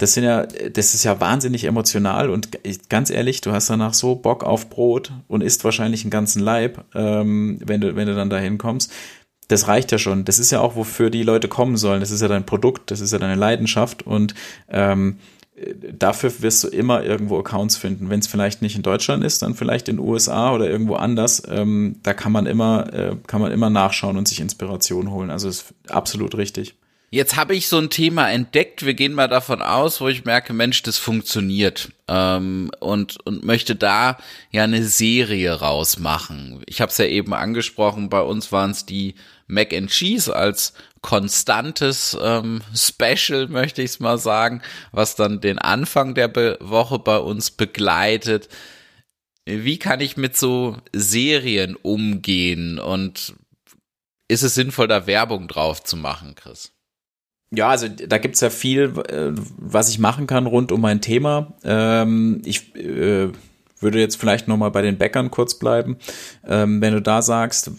das 0.00 0.14
sind 0.14 0.24
ja, 0.24 0.46
das 0.46 0.94
ist 0.94 1.04
ja 1.04 1.20
wahnsinnig 1.20 1.64
emotional 1.64 2.30
und 2.30 2.58
ganz 2.88 3.10
ehrlich, 3.10 3.42
du 3.42 3.52
hast 3.52 3.68
danach 3.68 3.92
so 3.92 4.14
Bock 4.14 4.44
auf 4.44 4.70
Brot 4.70 5.12
und 5.28 5.42
isst 5.42 5.62
wahrscheinlich 5.62 6.04
einen 6.04 6.10
ganzen 6.10 6.40
Leib, 6.40 6.86
ähm, 6.94 7.58
wenn 7.62 7.82
du, 7.82 7.94
wenn 7.96 8.08
du 8.08 8.14
dann 8.14 8.30
da 8.30 8.38
hinkommst. 8.38 8.90
Das 9.48 9.68
reicht 9.68 9.92
ja 9.92 9.98
schon. 9.98 10.24
Das 10.24 10.38
ist 10.38 10.52
ja 10.52 10.60
auch, 10.60 10.74
wofür 10.74 11.10
die 11.10 11.22
Leute 11.22 11.48
kommen 11.48 11.76
sollen. 11.76 12.00
Das 12.00 12.12
ist 12.12 12.22
ja 12.22 12.28
dein 12.28 12.46
Produkt, 12.46 12.90
das 12.90 13.00
ist 13.00 13.12
ja 13.12 13.18
deine 13.18 13.34
Leidenschaft 13.34 14.02
und 14.06 14.34
ähm, 14.70 15.18
dafür 15.92 16.32
wirst 16.40 16.64
du 16.64 16.68
immer 16.68 17.04
irgendwo 17.04 17.38
Accounts 17.38 17.76
finden. 17.76 18.08
Wenn 18.08 18.20
es 18.20 18.26
vielleicht 18.26 18.62
nicht 18.62 18.76
in 18.76 18.82
Deutschland 18.82 19.22
ist, 19.22 19.42
dann 19.42 19.54
vielleicht 19.54 19.90
in 19.90 19.96
den 19.96 20.06
USA 20.06 20.54
oder 20.54 20.70
irgendwo 20.70 20.94
anders. 20.94 21.42
Ähm, 21.46 21.96
da 22.02 22.14
kann 22.14 22.32
man 22.32 22.46
immer, 22.46 22.90
äh, 22.94 23.16
kann 23.26 23.42
man 23.42 23.52
immer 23.52 23.68
nachschauen 23.68 24.16
und 24.16 24.28
sich 24.28 24.40
Inspiration 24.40 25.10
holen. 25.10 25.30
Also 25.30 25.50
ist 25.50 25.74
absolut 25.90 26.38
richtig. 26.38 26.76
Jetzt 27.12 27.34
habe 27.34 27.56
ich 27.56 27.66
so 27.66 27.76
ein 27.76 27.90
Thema 27.90 28.30
entdeckt. 28.30 28.86
Wir 28.86 28.94
gehen 28.94 29.14
mal 29.14 29.26
davon 29.26 29.62
aus, 29.62 30.00
wo 30.00 30.06
ich 30.06 30.24
merke, 30.24 30.52
Mensch, 30.52 30.84
das 30.84 30.96
funktioniert 30.96 31.90
ähm, 32.06 32.70
und 32.78 33.18
und 33.26 33.44
möchte 33.44 33.74
da 33.74 34.16
ja 34.52 34.62
eine 34.62 34.84
Serie 34.84 35.54
rausmachen. 35.54 36.62
Ich 36.66 36.80
habe 36.80 36.90
es 36.90 36.98
ja 36.98 37.06
eben 37.06 37.34
angesprochen. 37.34 38.10
Bei 38.10 38.20
uns 38.20 38.52
waren 38.52 38.70
es 38.70 38.86
die 38.86 39.16
Mac 39.48 39.74
and 39.74 39.90
Cheese 39.90 40.34
als 40.34 40.72
konstantes 41.02 42.16
ähm, 42.22 42.60
Special, 42.76 43.48
möchte 43.48 43.82
ich 43.82 43.90
es 43.90 44.00
mal 44.00 44.18
sagen, 44.18 44.62
was 44.92 45.16
dann 45.16 45.40
den 45.40 45.58
Anfang 45.58 46.14
der 46.14 46.28
Be 46.28 46.58
Woche 46.60 47.00
bei 47.00 47.18
uns 47.18 47.50
begleitet. 47.50 48.48
Wie 49.46 49.80
kann 49.80 50.00
ich 50.00 50.16
mit 50.16 50.36
so 50.36 50.76
Serien 50.92 51.74
umgehen 51.74 52.78
und 52.78 53.34
ist 54.28 54.44
es 54.44 54.54
sinnvoll, 54.54 54.86
da 54.86 55.08
Werbung 55.08 55.48
drauf 55.48 55.82
zu 55.82 55.96
machen, 55.96 56.36
Chris? 56.36 56.72
Ja, 57.52 57.68
also 57.68 57.88
da 57.88 58.18
gibt's 58.18 58.40
ja 58.40 58.50
viel, 58.50 58.92
äh, 59.08 59.32
was 59.56 59.88
ich 59.90 59.98
machen 59.98 60.26
kann 60.28 60.46
rund 60.46 60.70
um 60.70 60.80
mein 60.80 61.00
Thema. 61.00 61.54
Ähm, 61.64 62.42
ich 62.44 62.76
äh, 62.76 63.30
würde 63.80 63.98
jetzt 63.98 64.16
vielleicht 64.16 64.48
nochmal 64.48 64.70
bei 64.70 64.82
den 64.82 64.98
Bäckern 64.98 65.30
kurz 65.30 65.54
bleiben. 65.58 65.96
Ähm, 66.46 66.80
wenn 66.80 66.92
du 66.92 67.02
da 67.02 67.22
sagst, 67.22 67.70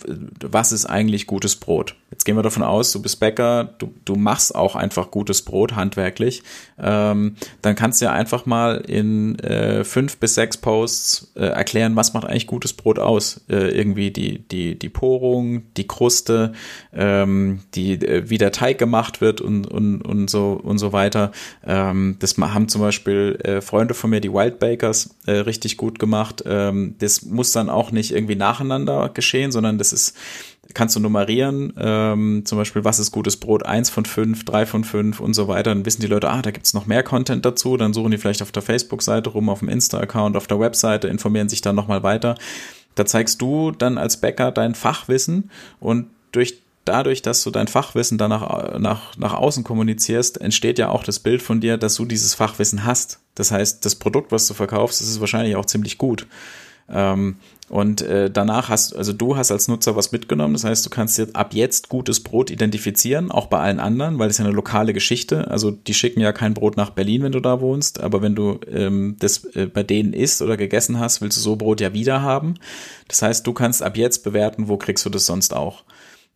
was 0.42 0.72
ist 0.72 0.86
eigentlich 0.86 1.28
gutes 1.28 1.56
Brot? 1.56 1.96
Jetzt 2.12 2.26
gehen 2.26 2.36
wir 2.36 2.44
davon 2.44 2.64
aus, 2.64 2.92
du 2.92 3.02
bist 3.02 3.20
Bäcker, 3.20 3.74
du, 3.78 3.94
du 4.04 4.16
machst 4.16 4.54
auch 4.54 4.76
einfach 4.76 5.12
gutes 5.12 5.44
Brot 5.44 5.76
handwerklich. 5.76 6.44
Ähm, 6.78 7.36
dann 7.62 7.76
kannst 7.76 8.02
du 8.02 8.06
ja 8.06 8.12
einfach 8.12 8.46
mal 8.46 8.78
in 8.78 9.40
äh, 9.40 9.84
fünf 9.86 10.18
bis 10.18 10.36
sechs 10.36 10.58
Posts 10.58 11.32
äh, 11.36 11.46
erklären, 11.46 11.96
was 11.96 12.14
macht 12.14 12.26
eigentlich 12.26 12.48
gutes 12.48 12.74
Brot 12.74 13.00
aus? 13.00 13.46
Äh, 13.50 13.70
irgendwie 13.70 14.12
die, 14.12 14.40
die, 14.40 14.78
die 14.78 14.90
Porung, 14.90 15.64
die 15.78 15.88
Kruste, 15.88 16.52
ähm, 16.94 17.62
die, 17.76 17.94
äh, 17.94 18.30
wie 18.30 18.38
der 18.38 18.52
Teig 18.52 18.78
gemacht 18.78 19.22
wird 19.22 19.40
und, 19.40 19.66
und, 19.68 20.02
und 20.02 20.30
so 20.30 20.60
und 20.62 20.80
so 20.80 20.92
weiter. 20.92 21.32
Ähm, 21.66 22.18
das 22.20 22.38
haben 22.38 22.68
zum 22.68 22.82
Beispiel 22.82 23.40
äh, 23.44 23.62
Freunde 23.62 23.94
von 23.94 24.10
mir, 24.10 24.20
die 24.20 24.34
Wild 24.34 24.60
Bakers, 24.60 25.16
äh, 25.26 25.32
richtig 25.32 25.78
gut 25.78 25.90
gemacht. 25.99 26.43
Ähm, 26.45 26.95
das 26.99 27.23
muss 27.23 27.51
dann 27.51 27.69
auch 27.69 27.91
nicht 27.91 28.12
irgendwie 28.12 28.36
nacheinander 28.36 29.10
geschehen, 29.13 29.51
sondern 29.51 29.77
das 29.77 29.93
ist 29.93 30.15
kannst 30.73 30.95
du 30.95 30.99
nummerieren, 30.99 31.73
ähm, 31.77 32.43
zum 32.45 32.58
Beispiel, 32.58 32.84
was 32.84 32.99
ist 32.99 33.12
gutes 33.12 33.38
Brot, 33.38 33.65
eins 33.65 33.89
von 33.89 34.06
fünf, 34.06 34.45
drei 34.45 34.65
von 34.65 34.84
fünf 34.84 35.19
und 35.19 35.34
so 35.34 35.47
weiter. 35.47 35.71
Dann 35.71 35.86
wissen 35.86 36.01
die 36.01 36.08
Leute, 36.08 36.30
ah, 36.30 36.41
da 36.41 36.51
gibt's 36.51 36.73
noch 36.73 36.86
mehr 36.86 37.04
Content 37.04 37.45
dazu, 37.45 37.77
dann 37.77 37.93
suchen 37.93 38.12
die 38.12 38.17
vielleicht 38.17 38.41
auf 38.41 38.51
der 38.51 38.62
Facebook-Seite 38.62 39.30
rum, 39.32 39.49
auf 39.49 39.60
dem 39.60 39.69
Insta-Account, 39.69 40.38
auf 40.38 40.47
der 40.47 40.60
Webseite, 40.60 41.08
informieren 41.08 41.49
sich 41.49 41.62
dann 41.62 41.75
nochmal 41.75 42.04
weiter. 42.04 42.36
Da 42.95 43.06
zeigst 43.06 43.41
du 43.41 43.71
dann 43.71 43.97
als 43.97 44.17
Bäcker 44.17 44.51
dein 44.51 44.75
Fachwissen 44.75 45.49
und 45.80 46.08
durch 46.32 46.62
dadurch, 46.86 47.21
dass 47.21 47.43
du 47.43 47.51
dein 47.51 47.67
Fachwissen 47.67 48.17
dann 48.17 48.30
nach, 48.30 48.80
nach, 48.80 49.17
nach 49.17 49.34
außen 49.34 49.63
kommunizierst, 49.63 50.41
entsteht 50.41 50.80
ja 50.80 50.89
auch 50.89 51.04
das 51.04 51.19
Bild 51.19 51.41
von 51.41 51.62
dir, 51.62 51.77
dass 51.77 51.95
du 51.95 52.06
dieses 52.06 52.34
Fachwissen 52.34 52.86
hast. 52.86 53.19
Das 53.36 53.52
heißt, 53.52 53.86
das 53.86 53.96
Produkt, 53.96 54.32
was 54.32 54.48
du 54.48 54.54
verkaufst, 54.54 55.02
ist 55.02 55.20
wahrscheinlich 55.20 55.56
auch 55.56 55.65
ziemlich 55.65 55.98
gut. 55.98 56.28
Ähm, 56.89 57.38
und 57.70 58.02
äh, 58.02 58.30
danach 58.30 58.67
hast, 58.67 58.94
also 58.98 59.13
du 59.13 59.38
hast 59.38 59.50
als 59.50 59.70
Nutzer 59.70 59.96
was 59.96 60.12
mitgenommen. 60.12 60.54
Das 60.54 60.65
heißt, 60.65 60.86
du 60.86 60.89
kannst 60.89 61.17
jetzt 61.17 61.38
ab 61.38 61.54
jetzt 61.54 61.88
gutes 61.88 62.22
Brot 62.22 62.52
identifizieren, 62.52 63.32
auch 63.32 63.48
bei 63.48 63.60
allen 63.60 63.80
anderen, 63.80 64.20
weil 64.20 64.30
es 64.30 64.39
ja 64.39 64.46
eine 64.46 64.54
lokale 64.54 64.91
Geschichte. 64.91 65.50
Also 65.50 65.72
die 65.72 65.94
schicken 65.94 66.20
ja 66.20 66.34
kein 66.34 66.54
Brot 66.54 66.76
nach 66.76 66.89
Berlin, 66.89 67.24
wenn 67.24 67.32
du 67.32 67.39
da 67.39 67.62
wohnst, 67.62 68.02
aber 68.02 68.22
wenn 68.22 68.36
du 68.36 68.60
ähm, 68.70 69.15
das 69.20 69.46
äh, 69.56 69.67
bei 69.67 69.84
denen 69.84 70.12
isst 70.12 70.41
oder 70.41 70.58
gegessen 70.58 71.00
hast, 71.00 71.22
willst 71.22 71.38
du 71.38 71.41
so 71.41 71.56
Brot 71.56 71.80
ja 71.80 71.94
wieder 71.94 72.22
haben. 72.22 72.56
Das 73.08 73.22
heißt, 73.22 73.48
du 73.48 73.54
kannst 73.54 73.82
ab 73.82 73.96
jetzt 73.96 74.26
bewerten, 74.26 74.67
wo 74.67 74.76
kriegst 74.76 75.06
du 75.06 75.10
das 75.10 75.26
sonst 75.26 75.56
auch. 75.56 75.86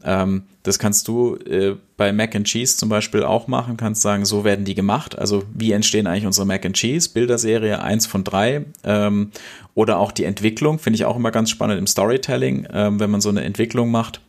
Ähm, 0.03 0.43
das 0.63 0.79
kannst 0.79 1.08
du 1.08 1.36
äh, 1.36 1.75
bei 1.97 2.12
Mac 2.12 2.36
and 2.36 2.47
Cheese 2.47 2.77
zum 2.77 2.89
Beispiel 2.89 3.23
auch 3.23 3.47
machen, 3.47 3.77
kannst 3.77 4.01
sagen, 4.01 4.25
so 4.25 4.43
werden 4.43 4.65
die 4.65 4.75
gemacht. 4.75 5.17
Also 5.17 5.43
wie 5.53 5.71
entstehen 5.71 6.08
eigentlich 6.08 6.25
unsere 6.25 6.47
Mac 6.47 6.65
and 6.65 6.75
Cheese? 6.75 7.10
Bilderserie 7.10 7.81
eins 7.81 8.05
von 8.05 8.23
drei 8.23 8.65
ähm, 8.84 9.31
oder 9.73 9.99
auch 9.99 10.12
die 10.12 10.25
Entwicklung, 10.25 10.79
finde 10.79 10.95
ich 10.95 11.05
auch 11.05 11.15
immer 11.15 11.31
ganz 11.31 11.49
spannend 11.49 11.79
im 11.79 11.88
Storytelling, 11.88 12.67
ähm, 12.73 12.99
wenn 12.99 13.12
man 13.12 13.21
so 13.21 13.29
eine 13.29 13.43
Entwicklung 13.43 13.91
macht 13.91 14.21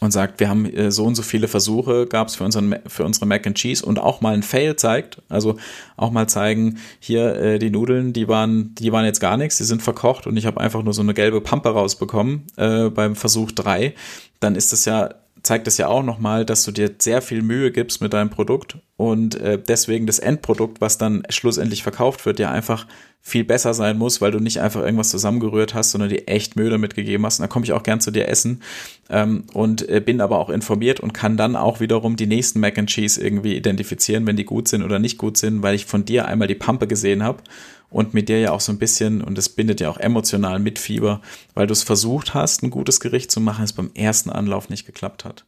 und 0.00 0.10
sagt, 0.10 0.40
wir 0.40 0.48
haben 0.48 0.66
äh, 0.66 0.90
so 0.90 1.04
und 1.04 1.14
so 1.14 1.22
viele 1.22 1.48
Versuche, 1.48 2.06
gab 2.06 2.28
es 2.28 2.36
für, 2.36 2.44
unseren, 2.44 2.76
für 2.86 3.04
unsere 3.04 3.26
Mac 3.26 3.46
and 3.46 3.56
Cheese 3.56 3.84
und 3.84 3.98
auch 3.98 4.20
mal 4.20 4.34
ein 4.34 4.42
Fail 4.42 4.76
zeigt, 4.76 5.22
also 5.28 5.56
auch 5.96 6.10
mal 6.10 6.28
zeigen, 6.28 6.78
hier 7.00 7.36
äh, 7.36 7.58
die 7.58 7.70
Nudeln, 7.70 8.12
die 8.12 8.28
waren, 8.28 8.74
die 8.74 8.92
waren 8.92 9.04
jetzt 9.04 9.20
gar 9.20 9.36
nichts, 9.36 9.58
die 9.58 9.64
sind 9.64 9.82
verkocht 9.82 10.26
und 10.26 10.36
ich 10.36 10.46
habe 10.46 10.60
einfach 10.60 10.82
nur 10.82 10.94
so 10.94 11.02
eine 11.02 11.14
gelbe 11.14 11.40
Pampe 11.40 11.70
rausbekommen 11.70 12.44
äh, 12.56 12.90
beim 12.90 13.16
Versuch 13.16 13.52
drei 13.52 13.94
dann 14.40 14.56
ist 14.56 14.72
das 14.72 14.84
ja 14.84 15.14
zeigt 15.42 15.68
es 15.68 15.76
ja 15.76 15.88
auch 15.88 16.02
nochmal, 16.02 16.44
dass 16.44 16.64
du 16.64 16.72
dir 16.72 16.90
sehr 16.98 17.22
viel 17.22 17.42
Mühe 17.42 17.70
gibst 17.70 18.00
mit 18.00 18.12
deinem 18.12 18.30
Produkt 18.30 18.78
und 19.10 19.34
äh, 19.36 19.60
deswegen 19.60 20.06
das 20.06 20.18
Endprodukt, 20.18 20.80
was 20.80 20.98
dann 20.98 21.24
schlussendlich 21.28 21.82
verkauft 21.82 22.26
wird, 22.26 22.38
ja 22.38 22.50
einfach 22.50 22.86
viel 23.20 23.44
besser 23.44 23.72
sein 23.72 23.96
muss, 23.96 24.20
weil 24.20 24.32
du 24.32 24.38
nicht 24.38 24.60
einfach 24.60 24.82
irgendwas 24.82 25.08
zusammengerührt 25.08 25.72
hast, 25.74 25.92
sondern 25.92 26.10
dir 26.10 26.28
echt 26.28 26.56
Mühe 26.56 26.68
damit 26.68 26.94
gegeben 26.94 27.24
hast. 27.24 27.38
Und 27.38 27.44
da 27.44 27.48
komme 27.48 27.64
ich 27.64 27.72
auch 27.72 27.82
gern 27.82 28.00
zu 28.00 28.10
dir 28.10 28.28
essen 28.28 28.62
ähm, 29.08 29.44
und 29.54 29.88
äh, 29.88 30.00
bin 30.00 30.20
aber 30.20 30.38
auch 30.38 30.50
informiert 30.50 31.00
und 31.00 31.14
kann 31.14 31.36
dann 31.36 31.56
auch 31.56 31.80
wiederum 31.80 32.16
die 32.16 32.26
nächsten 32.26 32.60
Mac 32.60 32.78
and 32.78 32.90
Cheese 32.90 33.22
irgendwie 33.22 33.56
identifizieren, 33.56 34.26
wenn 34.26 34.36
die 34.36 34.44
gut 34.44 34.68
sind 34.68 34.82
oder 34.82 34.98
nicht 34.98 35.16
gut 35.16 35.38
sind, 35.38 35.62
weil 35.62 35.74
ich 35.74 35.86
von 35.86 36.04
dir 36.04 36.26
einmal 36.26 36.48
die 36.48 36.54
Pampe 36.54 36.86
gesehen 36.86 37.22
habe 37.22 37.42
und 37.88 38.12
mit 38.12 38.28
dir 38.28 38.40
ja 38.40 38.52
auch 38.52 38.60
so 38.60 38.72
ein 38.72 38.78
bisschen, 38.78 39.22
und 39.22 39.38
es 39.38 39.48
bindet 39.48 39.80
ja 39.80 39.88
auch 39.88 39.98
emotional 39.98 40.58
mit 40.58 40.78
Fieber, 40.78 41.22
weil 41.54 41.66
du 41.66 41.72
es 41.72 41.82
versucht 41.82 42.34
hast, 42.34 42.62
ein 42.62 42.70
gutes 42.70 43.00
Gericht 43.00 43.30
zu 43.30 43.40
machen, 43.40 43.64
es 43.64 43.72
beim 43.72 43.90
ersten 43.94 44.30
Anlauf 44.30 44.68
nicht 44.68 44.84
geklappt 44.84 45.24
hat. 45.24 45.44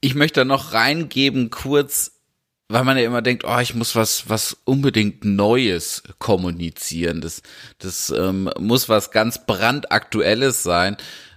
Ich 0.00 0.14
möchte 0.14 0.40
da 0.40 0.44
noch 0.44 0.72
reingeben, 0.72 1.50
kurz, 1.50 2.13
weil 2.68 2.84
man 2.84 2.96
ja 2.96 3.04
immer 3.04 3.22
denkt, 3.22 3.44
oh, 3.46 3.58
ich 3.58 3.74
muss 3.74 3.94
was, 3.94 4.28
was 4.28 4.56
unbedingt 4.64 5.24
Neues 5.24 6.02
kommunizieren. 6.18 7.20
Das, 7.20 7.42
das 7.78 8.10
ähm, 8.10 8.50
muss 8.58 8.88
was 8.88 9.10
ganz 9.10 9.44
brandaktuelles 9.46 10.62
sein 10.62 10.96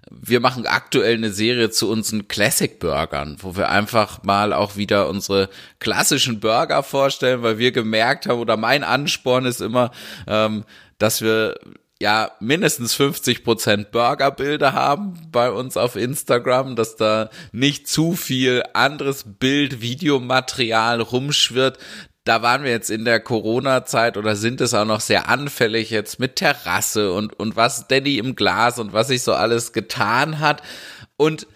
wir 0.09 0.39
machen 0.39 0.65
aktuell 0.65 1.15
eine 1.15 1.31
Serie 1.31 1.69
zu 1.69 1.89
unseren 1.89 2.27
Classic 2.27 2.79
Burgern, 2.79 3.37
wo 3.39 3.55
wir 3.55 3.69
einfach 3.69 4.23
mal 4.23 4.53
auch 4.53 4.75
wieder 4.75 5.09
unsere 5.09 5.49
klassischen 5.79 6.39
Burger 6.39 6.83
vorstellen, 6.83 7.43
weil 7.43 7.57
wir 7.57 7.71
gemerkt 7.71 8.27
haben, 8.27 8.39
oder 8.39 8.57
mein 8.57 8.83
Ansporn 8.83 9.45
ist 9.45 9.61
immer, 9.61 9.91
ähm, 10.27 10.63
dass 10.97 11.21
wir 11.21 11.59
ja 11.99 12.31
mindestens 12.39 12.93
50 12.93 13.43
Prozent 13.43 13.91
Burgerbilder 13.91 14.73
haben 14.73 15.19
bei 15.31 15.51
uns 15.51 15.77
auf 15.77 15.95
Instagram, 15.95 16.75
dass 16.75 16.95
da 16.95 17.29
nicht 17.51 17.87
zu 17.87 18.15
viel 18.15 18.63
anderes 18.73 19.23
Bild, 19.25 19.81
Videomaterial 19.81 21.01
rumschwirrt, 21.01 21.79
da 22.27 22.41
waren 22.41 22.63
wir 22.63 22.71
jetzt 22.71 22.89
in 22.89 23.05
der 23.05 23.21
Corona-Zeit 23.21 24.17
oder 24.17 24.35
sind 24.35 24.59
es 24.59 24.73
auch 24.73 24.85
noch 24.85 24.99
sehr 24.99 25.29
anfällig 25.29 25.89
jetzt 25.89 26.19
mit 26.19 26.35
Terrasse 26.35 27.13
und, 27.13 27.39
und 27.39 27.55
was 27.55 27.87
Danny 27.87 28.17
im 28.17 28.35
Glas 28.35 28.79
und 28.79 28.91
was 28.91 29.07
sich 29.07 29.23
so 29.23 29.33
alles 29.33 29.71
getan 29.71 30.39
hat. 30.39 30.61
Und 31.15 31.47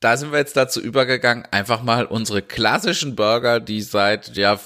da 0.00 0.16
sind 0.16 0.32
wir 0.32 0.38
jetzt 0.38 0.56
dazu 0.56 0.80
übergegangen, 0.80 1.46
einfach 1.50 1.82
mal 1.82 2.04
unsere 2.04 2.42
klassischen 2.42 3.16
Burger, 3.16 3.60
die 3.60 3.80
seit 3.80 4.36
ja 4.36 4.58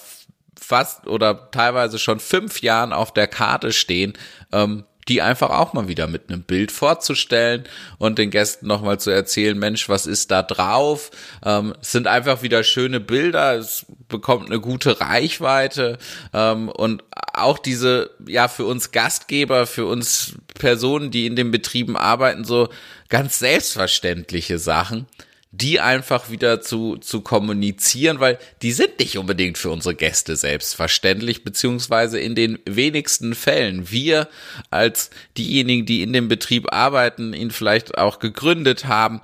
fast 0.67 1.07
oder 1.07 1.51
teilweise 1.53 1.99
schon 1.99 2.19
fünf 2.19 2.61
Jahren 2.61 2.93
auf 2.93 3.13
der 3.13 3.29
Karte 3.29 3.73
stehen, 3.73 4.15
ähm, 4.53 4.85
die 5.09 5.23
einfach 5.23 5.51
auch 5.51 5.73
mal 5.73 5.87
wieder 5.87 6.09
mit 6.09 6.29
einem 6.29 6.43
Bild 6.43 6.73
vorzustellen 6.73 7.65
und 7.99 8.19
den 8.19 8.31
Gästen 8.31 8.67
nochmal 8.67 8.99
zu 8.99 9.11
erzählen, 9.11 9.57
Mensch, 9.57 9.89
was 9.89 10.07
ist 10.07 10.33
da 10.33 10.43
drauf? 10.43 11.13
Ähm, 11.45 11.75
es 11.81 11.93
sind 11.93 12.09
einfach 12.09 12.43
wieder 12.43 12.65
schöne 12.65 12.99
Bilder, 12.99 13.55
es 13.55 13.87
bekommt 14.09 14.47
eine 14.47 14.59
gute 14.59 15.01
Reichweite 15.01 15.99
ähm, 16.33 16.69
und 16.69 17.05
auch 17.33 17.59
diese, 17.59 18.11
ja, 18.27 18.49
für 18.49 18.65
uns 18.65 18.91
Gastgeber, 18.91 19.67
für 19.67 19.87
uns 19.87 20.35
Personen, 20.59 21.13
die 21.13 21.27
in 21.27 21.37
den 21.37 21.53
Betrieben 21.53 21.97
arbeiten, 21.97 22.43
so 22.43 22.69
ganz 23.09 23.39
selbstverständliche 23.39 24.59
Sachen 24.59 25.07
die 25.53 25.81
einfach 25.81 26.31
wieder 26.31 26.61
zu, 26.61 26.97
zu 26.97 27.21
kommunizieren, 27.21 28.21
weil 28.21 28.39
die 28.63 28.73
sind 28.73 28.99
nicht 28.99 29.17
unbedingt 29.17 29.59
für 29.59 29.71
unsere 29.71 29.95
Gäste 29.95 30.37
selbstverständlich, 30.37 31.45
beziehungsweise 31.45 32.19
in 32.19 32.35
den 32.35 32.59
wenigsten 32.67 33.35
Fällen. 33.35 33.91
Wir 33.91 34.29
als 34.71 35.11
diejenigen, 35.39 35.87
die 35.87 36.03
in 36.03 36.13
dem 36.13 36.29
Betrieb 36.29 36.73
arbeiten, 36.73 37.33
ihn 37.33 37.51
vielleicht 37.51 37.97
auch 37.97 38.19
gegründet 38.19 38.87
haben, 38.87 39.21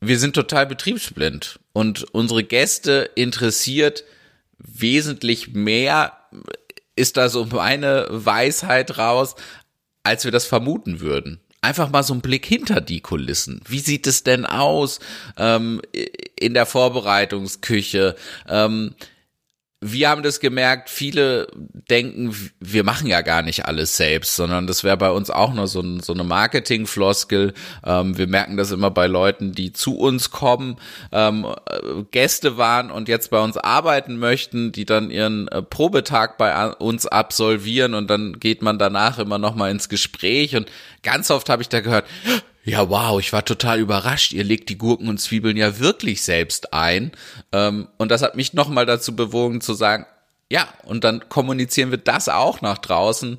wir 0.00 0.18
sind 0.18 0.34
total 0.34 0.66
betriebsblind 0.66 1.58
und 1.72 2.06
unsere 2.14 2.44
Gäste 2.44 3.10
interessiert 3.16 4.04
wesentlich 4.58 5.54
mehr, 5.54 6.12
ist 6.94 7.16
da 7.16 7.28
so 7.28 7.44
meine 7.46 8.06
Weisheit 8.10 8.96
raus, 8.96 9.34
als 10.04 10.24
wir 10.24 10.32
das 10.32 10.46
vermuten 10.46 11.00
würden 11.00 11.40
einfach 11.60 11.90
mal 11.90 12.02
so 12.02 12.14
ein 12.14 12.20
Blick 12.20 12.46
hinter 12.46 12.80
die 12.80 13.00
Kulissen. 13.00 13.60
Wie 13.66 13.80
sieht 13.80 14.06
es 14.06 14.22
denn 14.22 14.46
aus 14.46 15.00
ähm, 15.36 15.80
in 16.38 16.54
der 16.54 16.66
Vorbereitungsküche? 16.66 18.16
Ähm, 18.48 18.94
wir 19.80 20.08
haben 20.08 20.24
das 20.24 20.40
gemerkt, 20.40 20.90
viele 20.90 21.46
denken, 21.88 22.34
wir 22.58 22.82
machen 22.82 23.06
ja 23.06 23.20
gar 23.20 23.42
nicht 23.42 23.66
alles 23.66 23.96
selbst, 23.96 24.34
sondern 24.34 24.66
das 24.66 24.82
wäre 24.82 24.96
bei 24.96 25.10
uns 25.10 25.30
auch 25.30 25.54
nur 25.54 25.68
so, 25.68 25.80
ein, 25.80 26.00
so 26.00 26.12
eine 26.12 26.24
Marketing-Floskel. 26.24 27.54
Ähm, 27.84 28.18
wir 28.18 28.26
merken 28.26 28.56
das 28.56 28.72
immer 28.72 28.90
bei 28.90 29.06
Leuten, 29.06 29.52
die 29.52 29.72
zu 29.72 29.96
uns 29.96 30.30
kommen, 30.30 30.78
ähm, 31.12 31.46
Gäste 32.10 32.56
waren 32.56 32.90
und 32.90 33.08
jetzt 33.08 33.30
bei 33.30 33.40
uns 33.40 33.56
arbeiten 33.56 34.18
möchten, 34.18 34.72
die 34.72 34.84
dann 34.84 35.10
ihren 35.10 35.46
äh, 35.48 35.62
Probetag 35.62 36.38
bei 36.38 36.70
uns 36.72 37.06
absolvieren 37.06 37.94
und 37.94 38.10
dann 38.10 38.40
geht 38.40 38.62
man 38.62 38.78
danach 38.78 39.20
immer 39.20 39.38
noch 39.38 39.54
mal 39.54 39.70
ins 39.70 39.88
Gespräch 39.88 40.56
und 40.56 40.68
ganz 41.04 41.30
oft 41.30 41.48
habe 41.48 41.62
ich 41.62 41.68
da 41.68 41.80
gehört, 41.80 42.04
ja, 42.68 42.90
wow, 42.90 43.18
ich 43.18 43.32
war 43.32 43.44
total 43.44 43.80
überrascht. 43.80 44.32
Ihr 44.32 44.44
legt 44.44 44.68
die 44.68 44.76
Gurken 44.76 45.08
und 45.08 45.18
Zwiebeln 45.18 45.56
ja 45.56 45.78
wirklich 45.78 46.22
selbst 46.22 46.74
ein. 46.74 47.12
Ähm, 47.50 47.88
und 47.96 48.10
das 48.10 48.22
hat 48.22 48.36
mich 48.36 48.52
nochmal 48.52 48.84
dazu 48.84 49.16
bewogen 49.16 49.60
zu 49.60 49.72
sagen, 49.72 50.06
ja, 50.50 50.68
und 50.84 51.04
dann 51.04 51.28
kommunizieren 51.28 51.90
wir 51.90 51.98
das 51.98 52.28
auch 52.28 52.60
nach 52.60 52.78
draußen. 52.78 53.38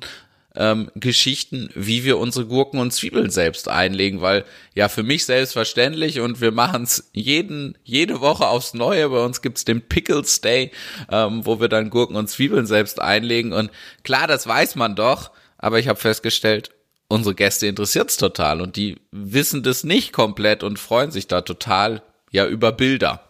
Ähm, 0.56 0.90
Geschichten, 0.96 1.70
wie 1.76 2.02
wir 2.02 2.18
unsere 2.18 2.44
Gurken 2.44 2.80
und 2.80 2.92
Zwiebeln 2.92 3.30
selbst 3.30 3.68
einlegen, 3.68 4.20
weil 4.20 4.44
ja 4.74 4.88
für 4.88 5.04
mich 5.04 5.24
selbstverständlich 5.24 6.18
und 6.18 6.40
wir 6.40 6.50
machen 6.50 6.82
es 6.82 7.08
jeden 7.12 7.78
jede 7.84 8.20
Woche 8.20 8.48
aufs 8.48 8.74
Neue. 8.74 9.10
Bei 9.10 9.24
uns 9.24 9.42
gibt's 9.42 9.64
den 9.64 9.80
Pickles 9.80 10.40
Day, 10.40 10.72
ähm, 11.08 11.46
wo 11.46 11.60
wir 11.60 11.68
dann 11.68 11.88
Gurken 11.88 12.16
und 12.16 12.28
Zwiebeln 12.28 12.66
selbst 12.66 13.00
einlegen 13.00 13.52
und 13.52 13.70
klar, 14.02 14.26
das 14.26 14.44
weiß 14.44 14.74
man 14.74 14.96
doch, 14.96 15.30
aber 15.56 15.78
ich 15.78 15.86
habe 15.86 16.00
festgestellt, 16.00 16.72
unsere 17.10 17.34
Gäste 17.34 17.66
interessiert's 17.66 18.16
total 18.16 18.60
und 18.60 18.76
die 18.76 18.96
wissen 19.10 19.62
das 19.62 19.84
nicht 19.84 20.12
komplett 20.12 20.62
und 20.62 20.78
freuen 20.78 21.10
sich 21.10 21.26
da 21.26 21.42
total 21.42 22.02
ja 22.30 22.46
über 22.46 22.72
Bilder. 22.72 23.20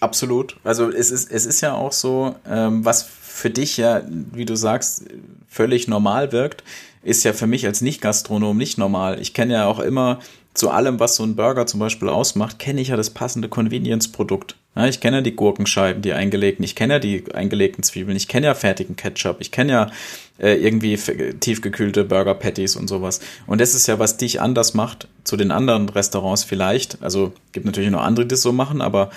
Absolut. 0.00 0.56
Also 0.62 0.90
es 0.90 1.10
ist, 1.10 1.32
es 1.32 1.46
ist 1.46 1.60
ja 1.62 1.74
auch 1.74 1.92
so, 1.92 2.36
ähm, 2.46 2.84
was 2.84 3.02
für 3.02 3.50
dich 3.50 3.78
ja, 3.78 4.02
wie 4.08 4.44
du 4.44 4.56
sagst, 4.56 5.04
völlig 5.48 5.88
normal 5.88 6.30
wirkt, 6.30 6.62
ist 7.02 7.24
ja 7.24 7.32
für 7.32 7.46
mich 7.46 7.66
als 7.66 7.80
Nicht-Gastronom 7.80 8.56
nicht 8.56 8.78
normal. 8.78 9.20
Ich 9.20 9.32
kenne 9.32 9.54
ja 9.54 9.66
auch 9.66 9.78
immer 9.78 10.20
zu 10.52 10.70
allem, 10.70 11.00
was 11.00 11.16
so 11.16 11.24
ein 11.24 11.34
Burger 11.34 11.66
zum 11.66 11.80
Beispiel 11.80 12.08
ausmacht, 12.08 12.58
kenne 12.58 12.80
ich 12.80 12.88
ja 12.88 12.96
das 12.96 13.10
passende 13.10 13.48
Convenience-Produkt. 13.48 14.56
Ich 14.86 15.00
kenne 15.00 15.16
ja 15.16 15.22
die 15.22 15.34
Gurkenscheiben, 15.34 16.02
die 16.02 16.12
eingelegten, 16.12 16.64
ich 16.64 16.76
kenne 16.76 16.94
ja 16.94 16.98
die 17.00 17.34
eingelegten 17.34 17.82
Zwiebeln, 17.82 18.16
ich 18.16 18.28
kenne 18.28 18.46
ja 18.46 18.54
fertigen 18.54 18.94
Ketchup, 18.94 19.38
ich 19.40 19.50
kenne 19.50 19.72
ja 19.72 19.90
äh, 20.38 20.54
irgendwie 20.54 20.96
tiefgekühlte 20.96 22.04
Burger 22.04 22.34
Patties 22.34 22.76
und 22.76 22.86
sowas. 22.86 23.20
Und 23.46 23.60
das 23.60 23.74
ist 23.74 23.88
ja, 23.88 23.98
was 23.98 24.18
dich 24.18 24.40
anders 24.40 24.74
macht 24.74 25.08
zu 25.24 25.36
den 25.36 25.50
anderen 25.50 25.88
Restaurants 25.88 26.44
vielleicht. 26.44 27.02
Also 27.02 27.32
gibt 27.52 27.66
natürlich 27.66 27.90
noch 27.90 28.02
andere, 28.02 28.26
die 28.26 28.34
das 28.34 28.42
so 28.42 28.52
machen, 28.52 28.80
aber 28.80 29.10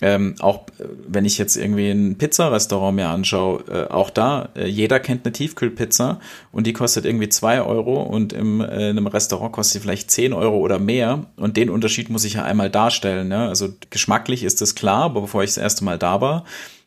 ähm, 0.00 0.34
auch 0.40 0.66
äh, 0.78 0.84
wenn 1.08 1.24
ich 1.24 1.38
jetzt 1.38 1.56
irgendwie 1.56 1.90
ein 1.90 2.18
Pizzarestaurant 2.18 2.96
mir 2.96 3.08
anschaue, 3.08 3.64
äh, 3.70 3.92
auch 3.92 4.10
da, 4.10 4.50
äh, 4.54 4.66
jeder 4.66 5.00
kennt 5.00 5.24
eine 5.24 5.32
Tiefkühlpizza 5.32 6.20
und 6.52 6.66
die 6.66 6.72
kostet 6.72 7.04
irgendwie 7.06 7.28
zwei 7.28 7.62
Euro 7.62 8.02
und 8.02 8.32
im, 8.32 8.60
äh, 8.60 8.90
in 8.90 8.98
einem 8.98 9.06
Restaurant 9.06 9.52
kostet 9.52 9.74
sie 9.74 9.80
vielleicht 9.80 10.10
zehn 10.10 10.32
Euro 10.32 10.58
oder 10.58 10.78
mehr 10.78 11.26
und 11.36 11.56
den 11.56 11.70
Unterschied 11.70 12.10
muss 12.10 12.24
ich 12.24 12.34
ja 12.34 12.44
einmal 12.44 12.70
darstellen. 12.70 13.28
Ne? 13.28 13.48
Also 13.48 13.70
geschmacklich 13.90 14.44
ist 14.44 14.60
das 14.60 14.74
klar, 14.74 15.04
aber 15.04 15.22
bevor 15.22 15.42
ich 15.42 15.50
das 15.50 15.58
erste 15.58 15.84
Mal 15.84 15.98
da 15.98 16.20
war, 16.20 16.44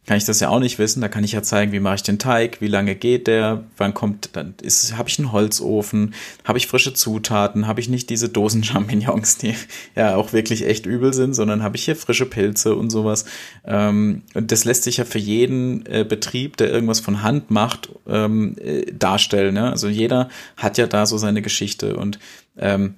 kann 0.09 0.17
ich 0.17 0.25
das 0.25 0.39
ja 0.39 0.49
auch 0.49 0.59
nicht 0.59 0.79
wissen. 0.79 1.01
Da 1.01 1.07
kann 1.07 1.23
ich 1.23 1.33
ja 1.33 1.43
zeigen, 1.43 1.71
wie 1.71 1.79
mache 1.79 1.93
ich 1.93 2.01
den 2.01 2.17
Teig, 2.17 2.61
wie 2.61 2.67
lange 2.67 2.95
geht 2.95 3.27
der, 3.27 3.65
wann 3.77 3.93
kommt, 3.93 4.31
dann 4.33 4.55
ist, 4.59 4.97
habe 4.97 5.07
ich 5.07 5.19
einen 5.19 5.31
Holzofen, 5.31 6.15
habe 6.43 6.57
ich 6.57 6.65
frische 6.65 6.95
Zutaten, 6.95 7.67
habe 7.67 7.79
ich 7.79 7.89
nicht 7.89 8.09
diese 8.09 8.27
Dosen-Champignons, 8.27 9.37
die 9.43 9.53
ja 9.95 10.15
auch 10.15 10.33
wirklich 10.33 10.65
echt 10.65 10.87
übel 10.87 11.13
sind, 11.13 11.35
sondern 11.35 11.61
habe 11.61 11.77
ich 11.77 11.85
hier 11.85 11.95
frische 11.95 12.25
Pilze 12.25 12.75
und 12.75 12.89
sowas. 12.89 13.25
Ähm, 13.63 14.23
und 14.33 14.51
das 14.51 14.65
lässt 14.65 14.81
sich 14.81 14.97
ja 14.97 15.05
für 15.05 15.19
jeden 15.19 15.85
äh, 15.85 16.03
Betrieb, 16.09 16.57
der 16.57 16.71
irgendwas 16.71 17.01
von 17.01 17.21
Hand 17.21 17.51
macht, 17.51 17.89
ähm, 18.07 18.55
äh, 18.57 18.91
darstellen. 18.91 19.53
Ne? 19.53 19.69
Also 19.69 19.89
jeder 19.89 20.29
hat 20.57 20.79
ja 20.79 20.87
da 20.87 21.05
so 21.05 21.19
seine 21.19 21.43
Geschichte 21.43 21.95
und 21.95 22.17
ähm, 22.57 22.95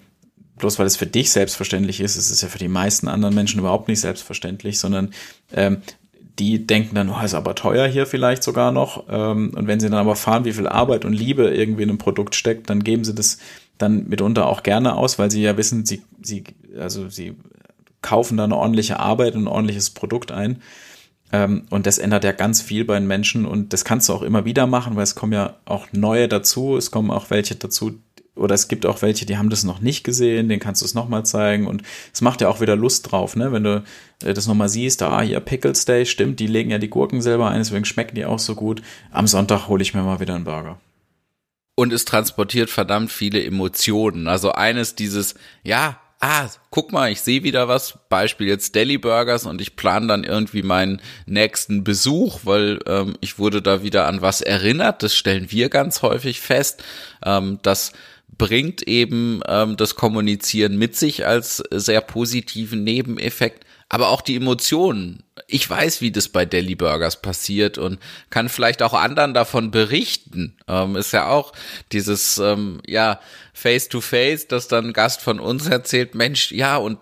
bloß 0.59 0.79
weil 0.79 0.87
es 0.87 0.95
für 0.95 1.07
dich 1.07 1.31
selbstverständlich 1.31 1.99
ist, 1.99 2.15
ist 2.15 2.29
es 2.29 2.39
ja 2.39 2.47
für 2.47 2.59
die 2.59 2.69
meisten 2.69 3.09
anderen 3.09 3.35
Menschen 3.35 3.59
überhaupt 3.59 3.89
nicht 3.89 3.99
selbstverständlich, 3.99 4.79
sondern 4.79 5.13
ähm, 5.51 5.81
die 6.39 6.65
denken 6.65 6.95
dann, 6.95 7.09
oh, 7.09 7.23
ist 7.23 7.33
aber 7.33 7.55
teuer 7.55 7.87
hier 7.87 8.05
vielleicht 8.05 8.43
sogar 8.43 8.71
noch. 8.71 9.05
Ähm, 9.09 9.53
und 9.55 9.67
wenn 9.67 9.79
sie 9.79 9.89
dann 9.89 9.99
aber 9.99 10.15
fahren, 10.15 10.45
wie 10.45 10.53
viel 10.53 10.67
Arbeit 10.67 11.05
und 11.05 11.13
Liebe 11.13 11.49
irgendwie 11.49 11.83
in 11.83 11.89
einem 11.89 11.97
Produkt 11.97 12.35
steckt, 12.35 12.69
dann 12.69 12.83
geben 12.83 13.03
sie 13.03 13.15
das 13.15 13.37
dann 13.77 14.07
mitunter 14.07 14.47
auch 14.47 14.63
gerne 14.63 14.95
aus, 14.95 15.19
weil 15.19 15.31
sie 15.31 15.41
ja 15.41 15.57
wissen, 15.57 15.85
sie, 15.85 16.03
sie, 16.21 16.43
also 16.79 17.09
sie 17.09 17.35
kaufen 18.01 18.37
da 18.37 18.43
eine 18.45 18.55
ordentliche 18.55 18.99
Arbeit 18.99 19.35
und 19.35 19.43
ein 19.43 19.47
ordentliches 19.47 19.91
Produkt 19.91 20.31
ein. 20.31 20.61
Ähm, 21.31 21.63
und 21.69 21.85
das 21.85 21.97
ändert 21.97 22.23
ja 22.23 22.31
ganz 22.31 22.61
viel 22.61 22.85
bei 22.85 22.97
den 22.99 23.07
Menschen 23.07 23.45
und 23.45 23.73
das 23.73 23.85
kannst 23.85 24.09
du 24.09 24.13
auch 24.13 24.21
immer 24.21 24.45
wieder 24.45 24.67
machen, 24.67 24.95
weil 24.95 25.03
es 25.03 25.15
kommen 25.15 25.33
ja 25.33 25.57
auch 25.65 25.87
neue 25.93 26.27
dazu, 26.27 26.75
es 26.75 26.91
kommen 26.91 27.11
auch 27.11 27.29
welche 27.29 27.55
dazu, 27.55 27.99
oder 28.41 28.55
es 28.55 28.67
gibt 28.67 28.85
auch 28.85 29.01
welche, 29.01 29.25
die 29.25 29.37
haben 29.37 29.49
das 29.49 29.63
noch 29.63 29.79
nicht 29.79 30.03
gesehen, 30.03 30.49
den 30.49 30.59
kannst 30.59 30.81
du 30.81 30.85
es 30.85 30.93
nochmal 30.93 31.25
zeigen 31.25 31.67
und 31.67 31.83
es 32.13 32.21
macht 32.21 32.41
ja 32.41 32.49
auch 32.49 32.61
wieder 32.61 32.75
Lust 32.75 33.11
drauf, 33.11 33.35
ne? 33.35 33.51
Wenn 33.51 33.63
du 33.63 33.83
äh, 34.23 34.33
das 34.33 34.47
nochmal 34.47 34.69
siehst, 34.69 35.01
ah, 35.03 35.21
hier 35.21 35.39
Pickles 35.39 35.85
Day, 35.85 36.05
stimmt, 36.05 36.39
die 36.39 36.47
legen 36.47 36.71
ja 36.71 36.77
die 36.77 36.89
Gurken 36.89 37.21
selber 37.21 37.49
ein, 37.49 37.59
deswegen 37.59 37.85
schmecken 37.85 38.15
die 38.15 38.25
auch 38.25 38.39
so 38.39 38.55
gut. 38.55 38.81
Am 39.11 39.27
Sonntag 39.27 39.67
hole 39.67 39.81
ich 39.81 39.93
mir 39.93 40.03
mal 40.03 40.19
wieder 40.19 40.35
einen 40.35 40.43
Burger. 40.43 40.79
Und 41.75 41.93
es 41.93 42.05
transportiert 42.05 42.69
verdammt 42.69 43.11
viele 43.11 43.43
Emotionen. 43.43 44.27
Also 44.27 44.51
eines 44.51 44.95
dieses, 44.95 45.35
ja, 45.63 45.99
ah, 46.21 46.47
guck 46.69 46.91
mal, 46.91 47.11
ich 47.11 47.21
sehe 47.21 47.43
wieder 47.43 47.67
was, 47.67 47.97
Beispiel 48.07 48.47
jetzt 48.47 48.75
Deli 48.75 48.97
Burgers 48.97 49.45
und 49.45 49.59
ich 49.59 49.75
plane 49.75 50.07
dann 50.07 50.23
irgendwie 50.23 50.61
meinen 50.61 51.01
nächsten 51.25 51.83
Besuch, 51.83 52.41
weil 52.43 52.79
ähm, 52.85 53.17
ich 53.21 53.39
wurde 53.39 53.61
da 53.61 53.83
wieder 53.83 54.05
an 54.07 54.21
was 54.21 54.41
erinnert. 54.41 55.03
Das 55.03 55.15
stellen 55.15 55.51
wir 55.51 55.69
ganz 55.69 56.03
häufig 56.03 56.39
fest, 56.39 56.83
ähm, 57.25 57.59
dass 57.63 57.91
bringt 58.41 58.81
eben 58.87 59.41
ähm, 59.47 59.77
das 59.77 59.93
Kommunizieren 59.93 60.75
mit 60.75 60.95
sich 60.95 61.27
als 61.27 61.57
sehr 61.69 62.01
positiven 62.01 62.83
Nebeneffekt, 62.83 63.67
aber 63.87 64.09
auch 64.09 64.21
die 64.21 64.35
Emotionen. 64.35 65.21
Ich 65.45 65.69
weiß, 65.69 66.01
wie 66.01 66.11
das 66.11 66.27
bei 66.27 66.47
Deli 66.47 66.73
Burgers 66.73 67.21
passiert 67.21 67.77
und 67.77 67.99
kann 68.31 68.49
vielleicht 68.49 68.81
auch 68.81 68.93
anderen 68.93 69.35
davon 69.35 69.69
berichten. 69.69 70.57
Ähm, 70.67 70.95
ist 70.95 71.13
ja 71.13 71.29
auch 71.29 71.53
dieses, 71.91 72.39
ähm, 72.39 72.81
ja, 72.87 73.19
Face 73.53 73.89
to 73.89 74.01
Face, 74.01 74.47
dass 74.47 74.67
dann 74.67 74.87
ein 74.87 74.93
Gast 74.93 75.21
von 75.21 75.39
uns 75.39 75.67
erzählt, 75.67 76.15
Mensch, 76.15 76.51
ja, 76.51 76.77
und 76.77 76.97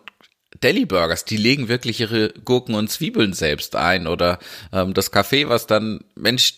Deli 0.62 0.86
Burgers, 0.86 1.24
die 1.24 1.38
legen 1.38 1.70
wirklich 1.70 2.02
ihre 2.02 2.34
Gurken 2.44 2.76
und 2.76 2.92
Zwiebeln 2.92 3.32
selbst 3.32 3.78
ein 3.78 4.08
oder 4.08 4.40
ähm, 4.74 4.94
das 4.94 5.14
Café, 5.14 5.48
was 5.48 5.68
dann, 5.68 6.02
Mensch, 6.16 6.56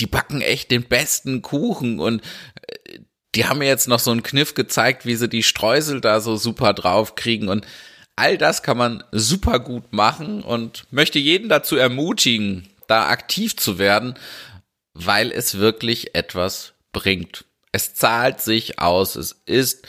die 0.00 0.06
backen 0.06 0.42
echt 0.42 0.70
den 0.70 0.82
besten 0.82 1.40
Kuchen 1.40 1.98
und 1.98 2.20
äh, 2.66 2.98
die 3.38 3.46
haben 3.46 3.58
mir 3.58 3.68
jetzt 3.68 3.86
noch 3.86 4.00
so 4.00 4.10
einen 4.10 4.24
Kniff 4.24 4.54
gezeigt, 4.54 5.06
wie 5.06 5.14
sie 5.14 5.28
die 5.28 5.44
Streusel 5.44 6.00
da 6.00 6.18
so 6.18 6.36
super 6.36 6.74
drauf 6.74 7.14
kriegen 7.14 7.48
und 7.48 7.64
all 8.16 8.36
das 8.36 8.64
kann 8.64 8.76
man 8.76 9.04
super 9.12 9.60
gut 9.60 9.92
machen 9.92 10.42
und 10.42 10.86
möchte 10.90 11.20
jeden 11.20 11.48
dazu 11.48 11.76
ermutigen, 11.76 12.68
da 12.88 13.06
aktiv 13.06 13.56
zu 13.56 13.78
werden, 13.78 14.14
weil 14.92 15.30
es 15.30 15.58
wirklich 15.58 16.16
etwas 16.16 16.72
bringt. 16.90 17.44
Es 17.70 17.94
zahlt 17.94 18.40
sich 18.40 18.80
aus. 18.80 19.14
Es 19.14 19.36
ist 19.46 19.86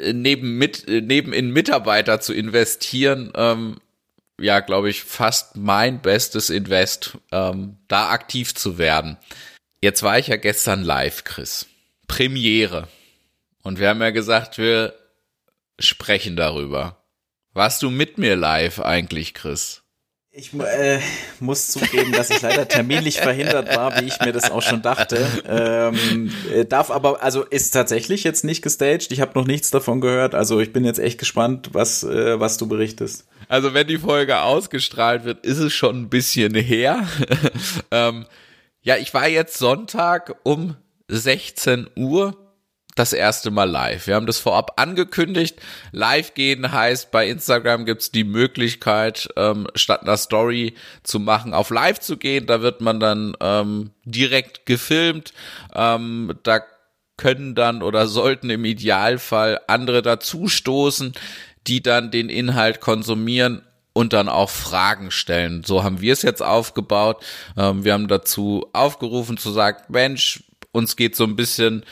neben 0.00 0.58
mit 0.58 0.84
neben 0.86 1.32
in 1.32 1.50
Mitarbeiter 1.50 2.20
zu 2.20 2.32
investieren, 2.32 3.32
ähm, 3.34 3.78
ja, 4.40 4.60
glaube 4.60 4.90
ich, 4.90 5.02
fast 5.02 5.56
mein 5.56 6.02
bestes 6.02 6.50
Invest, 6.50 7.18
ähm, 7.32 7.78
da 7.88 8.10
aktiv 8.10 8.54
zu 8.54 8.78
werden. 8.78 9.16
Jetzt 9.82 10.04
war 10.04 10.20
ich 10.20 10.28
ja 10.28 10.36
gestern 10.36 10.84
live, 10.84 11.24
Chris. 11.24 11.66
Premiere. 12.08 12.88
Und 13.62 13.78
wir 13.78 13.88
haben 13.88 14.00
ja 14.00 14.10
gesagt, 14.10 14.58
wir 14.58 14.94
sprechen 15.78 16.34
darüber. 16.34 17.04
Warst 17.52 17.82
du 17.82 17.90
mit 17.90 18.18
mir 18.18 18.34
live 18.34 18.80
eigentlich, 18.80 19.34
Chris? 19.34 19.82
Ich 20.30 20.54
äh, 20.54 21.00
muss 21.40 21.68
zugeben, 21.68 22.12
dass 22.12 22.30
ich 22.30 22.40
leider 22.42 22.68
terminlich 22.68 23.18
verhindert 23.18 23.74
war, 23.74 24.00
wie 24.00 24.06
ich 24.06 24.20
mir 24.20 24.32
das 24.32 24.50
auch 24.50 24.62
schon 24.62 24.82
dachte. 24.82 25.26
Ähm, 25.48 26.30
äh, 26.52 26.64
darf 26.64 26.90
aber, 26.90 27.22
also 27.22 27.42
ist 27.44 27.70
tatsächlich 27.70 28.22
jetzt 28.24 28.44
nicht 28.44 28.62
gestaged. 28.62 29.10
Ich 29.10 29.20
habe 29.20 29.36
noch 29.36 29.46
nichts 29.46 29.70
davon 29.70 30.00
gehört. 30.00 30.34
Also 30.34 30.60
ich 30.60 30.72
bin 30.72 30.84
jetzt 30.84 31.00
echt 31.00 31.18
gespannt, 31.18 31.70
was, 31.72 32.04
äh, 32.04 32.38
was 32.38 32.56
du 32.56 32.68
berichtest. 32.68 33.26
Also 33.48 33.74
wenn 33.74 33.88
die 33.88 33.98
Folge 33.98 34.40
ausgestrahlt 34.40 35.24
wird, 35.24 35.44
ist 35.44 35.58
es 35.58 35.72
schon 35.72 36.02
ein 36.02 36.08
bisschen 36.08 36.54
her. 36.54 37.08
ähm, 37.90 38.26
ja, 38.82 38.96
ich 38.96 39.12
war 39.14 39.26
jetzt 39.26 39.58
Sonntag 39.58 40.36
um 40.44 40.76
16 41.08 41.88
Uhr 41.96 42.36
das 42.98 43.12
erste 43.12 43.50
Mal 43.50 43.70
live. 43.70 44.06
Wir 44.06 44.16
haben 44.16 44.26
das 44.26 44.38
vorab 44.38 44.72
angekündigt. 44.80 45.60
Live 45.92 46.34
gehen 46.34 46.72
heißt, 46.72 47.10
bei 47.10 47.28
Instagram 47.28 47.84
gibt's 47.84 48.10
die 48.10 48.24
Möglichkeit, 48.24 49.28
ähm, 49.36 49.68
statt 49.74 50.02
einer 50.02 50.16
Story 50.16 50.74
zu 51.04 51.20
machen, 51.20 51.54
auf 51.54 51.70
Live 51.70 52.00
zu 52.00 52.16
gehen. 52.16 52.46
Da 52.46 52.60
wird 52.60 52.80
man 52.80 52.98
dann 52.98 53.36
ähm, 53.40 53.90
direkt 54.04 54.66
gefilmt. 54.66 55.32
Ähm, 55.74 56.34
da 56.42 56.60
können 57.16 57.54
dann 57.54 57.82
oder 57.82 58.08
sollten 58.08 58.50
im 58.50 58.64
Idealfall 58.64 59.60
andere 59.68 60.02
dazustoßen, 60.02 61.12
die 61.66 61.82
dann 61.82 62.10
den 62.10 62.28
Inhalt 62.28 62.80
konsumieren 62.80 63.62
und 63.92 64.12
dann 64.12 64.28
auch 64.28 64.50
Fragen 64.50 65.10
stellen. 65.10 65.62
So 65.64 65.82
haben 65.82 66.00
wir 66.00 66.12
es 66.12 66.22
jetzt 66.22 66.42
aufgebaut. 66.42 67.24
Ähm, 67.56 67.84
wir 67.84 67.92
haben 67.92 68.08
dazu 68.08 68.68
aufgerufen 68.72 69.36
zu 69.36 69.50
sagen, 69.50 69.82
Mensch, 69.88 70.44
uns 70.72 70.96
geht 70.96 71.16
so 71.16 71.24
ein 71.24 71.36
bisschen 71.36 71.84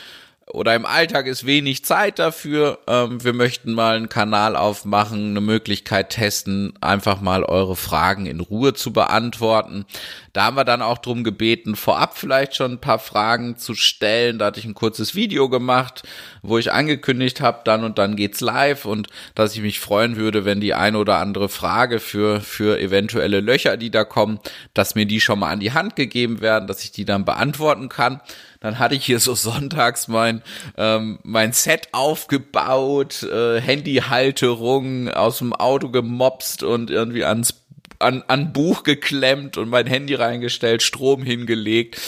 oder 0.49 0.75
im 0.75 0.85
Alltag 0.85 1.27
ist 1.27 1.45
wenig 1.45 1.83
Zeit 1.83 2.19
dafür. 2.19 2.79
Ähm, 2.87 3.21
wir 3.21 3.33
möchten 3.33 3.73
mal 3.73 3.97
einen 3.97 4.07
Kanal 4.07 4.55
aufmachen, 4.55 5.31
eine 5.31 5.41
Möglichkeit 5.41 6.09
testen, 6.11 6.71
einfach 6.79 7.19
mal 7.19 7.43
eure 7.43 7.75
Fragen 7.75 8.25
in 8.25 8.39
Ruhe 8.39 8.73
zu 8.73 8.93
beantworten. 8.93 9.85
Da 10.31 10.45
haben 10.45 10.55
wir 10.55 10.63
dann 10.63 10.81
auch 10.81 10.99
drum 10.99 11.25
gebeten, 11.25 11.75
vorab 11.75 12.17
vielleicht 12.17 12.55
schon 12.55 12.73
ein 12.73 12.81
paar 12.81 12.99
Fragen 12.99 13.57
zu 13.57 13.75
stellen. 13.75 14.39
Da 14.39 14.45
hatte 14.45 14.61
ich 14.61 14.65
ein 14.65 14.73
kurzes 14.73 15.15
Video 15.15 15.49
gemacht, 15.49 16.03
wo 16.43 16.57
ich 16.57 16.71
angekündigt 16.71 17.41
habe, 17.41 17.61
dann 17.65 17.83
und 17.83 17.97
dann 17.97 18.15
geht's 18.15 18.39
live 18.39 18.85
und 18.85 19.09
dass 19.35 19.53
ich 19.53 19.61
mich 19.61 19.81
freuen 19.81 20.15
würde, 20.15 20.45
wenn 20.45 20.61
die 20.61 20.73
eine 20.73 20.97
oder 20.97 21.17
andere 21.17 21.49
Frage 21.49 21.99
für, 21.99 22.39
für 22.39 22.79
eventuelle 22.79 23.41
Löcher, 23.41 23.75
die 23.75 23.91
da 23.91 24.05
kommen, 24.05 24.39
dass 24.73 24.95
mir 24.95 25.05
die 25.05 25.19
schon 25.19 25.39
mal 25.39 25.51
an 25.51 25.59
die 25.59 25.73
Hand 25.73 25.97
gegeben 25.97 26.39
werden, 26.39 26.67
dass 26.67 26.85
ich 26.85 26.93
die 26.93 27.05
dann 27.05 27.25
beantworten 27.25 27.89
kann. 27.89 28.21
Dann 28.59 28.79
hatte 28.79 28.95
ich 28.95 29.05
hier 29.05 29.19
so 29.19 29.35
sonntags 29.35 30.07
mein, 30.07 30.41
ähm, 30.77 31.19
mein 31.23 31.53
Set 31.53 31.89
aufgebaut, 31.91 33.23
äh, 33.23 33.61
Handyhalterung 33.61 35.09
aus 35.09 35.39
dem 35.39 35.53
Auto 35.53 35.89
gemopst 35.89 36.63
und 36.63 36.89
irgendwie 36.89 37.23
ans 37.23 37.63
an, 37.99 38.23
an 38.27 38.53
Buch 38.53 38.83
geklemmt 38.83 39.57
und 39.57 39.69
mein 39.69 39.87
Handy 39.87 40.15
reingestellt, 40.15 40.83
Strom 40.83 41.23
hingelegt 41.23 41.99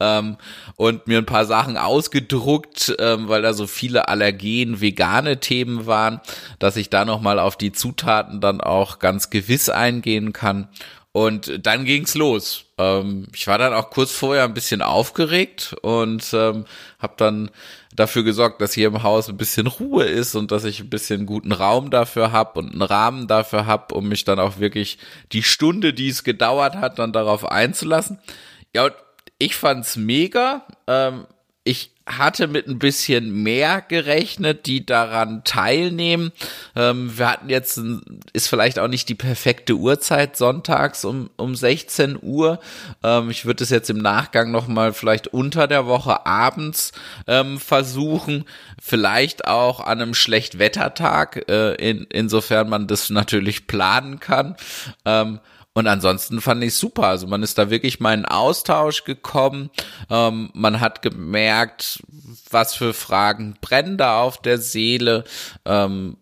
ähm, 0.00 0.36
und 0.76 1.06
mir 1.06 1.18
ein 1.18 1.26
paar 1.26 1.46
Sachen 1.46 1.76
ausgedruckt, 1.76 2.94
ähm, 2.98 3.28
weil 3.28 3.42
da 3.42 3.52
so 3.52 3.66
viele 3.66 4.08
Allergen, 4.08 4.80
vegane 4.80 5.40
Themen 5.40 5.86
waren, 5.86 6.20
dass 6.58 6.76
ich 6.76 6.90
da 6.90 7.04
nochmal 7.04 7.38
auf 7.38 7.56
die 7.56 7.72
Zutaten 7.72 8.40
dann 8.40 8.60
auch 8.60 8.98
ganz 8.98 9.30
gewiss 9.30 9.68
eingehen 9.68 10.32
kann. 10.32 10.68
Und 11.12 11.64
dann 11.66 11.84
ging's 11.84 12.14
los. 12.14 12.65
Ähm, 12.78 13.26
ich 13.34 13.46
war 13.46 13.58
dann 13.58 13.72
auch 13.72 13.90
kurz 13.90 14.12
vorher 14.12 14.44
ein 14.44 14.54
bisschen 14.54 14.82
aufgeregt 14.82 15.74
und 15.82 16.32
ähm, 16.34 16.66
habe 16.98 17.14
dann 17.16 17.50
dafür 17.94 18.22
gesorgt, 18.22 18.60
dass 18.60 18.74
hier 18.74 18.88
im 18.88 19.02
Haus 19.02 19.28
ein 19.28 19.38
bisschen 19.38 19.66
Ruhe 19.66 20.04
ist 20.04 20.34
und 20.34 20.52
dass 20.52 20.64
ich 20.64 20.80
ein 20.80 20.90
bisschen 20.90 21.24
guten 21.24 21.52
Raum 21.52 21.90
dafür 21.90 22.32
habe 22.32 22.58
und 22.58 22.72
einen 22.72 22.82
Rahmen 22.82 23.26
dafür 23.26 23.66
habe, 23.66 23.94
um 23.94 24.08
mich 24.08 24.24
dann 24.24 24.38
auch 24.38 24.58
wirklich 24.58 24.98
die 25.32 25.42
Stunde, 25.42 25.94
die 25.94 26.08
es 26.08 26.24
gedauert 26.24 26.76
hat, 26.76 26.98
dann 26.98 27.12
darauf 27.12 27.46
einzulassen. 27.50 28.18
Ja, 28.74 28.84
und 28.84 28.94
ich 29.38 29.56
fand's 29.56 29.96
mega. 29.96 30.66
Ähm, 30.86 31.26
ich 31.66 31.90
hatte 32.06 32.46
mit 32.46 32.68
ein 32.68 32.78
bisschen 32.78 33.42
mehr 33.42 33.82
gerechnet, 33.82 34.66
die 34.66 34.86
daran 34.86 35.42
teilnehmen. 35.42 36.30
Ähm, 36.76 37.18
wir 37.18 37.28
hatten 37.28 37.48
jetzt, 37.48 37.80
ist 38.32 38.46
vielleicht 38.46 38.78
auch 38.78 38.86
nicht 38.86 39.08
die 39.08 39.16
perfekte 39.16 39.74
Uhrzeit 39.74 40.36
sonntags 40.36 41.04
um, 41.04 41.30
um 41.36 41.56
16 41.56 42.16
Uhr. 42.22 42.60
Ähm, 43.02 43.30
ich 43.30 43.44
würde 43.44 43.64
es 43.64 43.70
jetzt 43.70 43.90
im 43.90 43.98
Nachgang 43.98 44.52
nochmal 44.52 44.92
vielleicht 44.92 45.26
unter 45.26 45.66
der 45.66 45.86
Woche 45.86 46.24
abends 46.24 46.92
ähm, 47.26 47.58
versuchen. 47.58 48.44
Vielleicht 48.80 49.48
auch 49.48 49.80
an 49.80 50.00
einem 50.00 50.14
Schlechtwettertag, 50.14 51.48
äh, 51.48 51.74
in, 51.74 52.06
insofern 52.10 52.68
man 52.68 52.86
das 52.86 53.10
natürlich 53.10 53.66
planen 53.66 54.20
kann. 54.20 54.54
Und 55.76 55.88
ansonsten 55.88 56.40
fand 56.40 56.64
ich 56.64 56.74
super. 56.74 57.02
Also 57.02 57.26
man 57.26 57.42
ist 57.42 57.58
da 57.58 57.68
wirklich 57.68 58.00
mal 58.00 58.14
in 58.14 58.24
Austausch 58.24 59.04
gekommen. 59.04 59.68
Ähm, 60.08 60.48
man 60.54 60.80
hat 60.80 61.02
gemerkt, 61.02 62.02
was 62.50 62.74
für 62.74 62.94
Fragen 62.94 63.58
brennen 63.60 63.98
da 63.98 64.22
auf 64.22 64.40
der 64.40 64.56
Seele. 64.56 65.24
Ähm, 65.66 66.16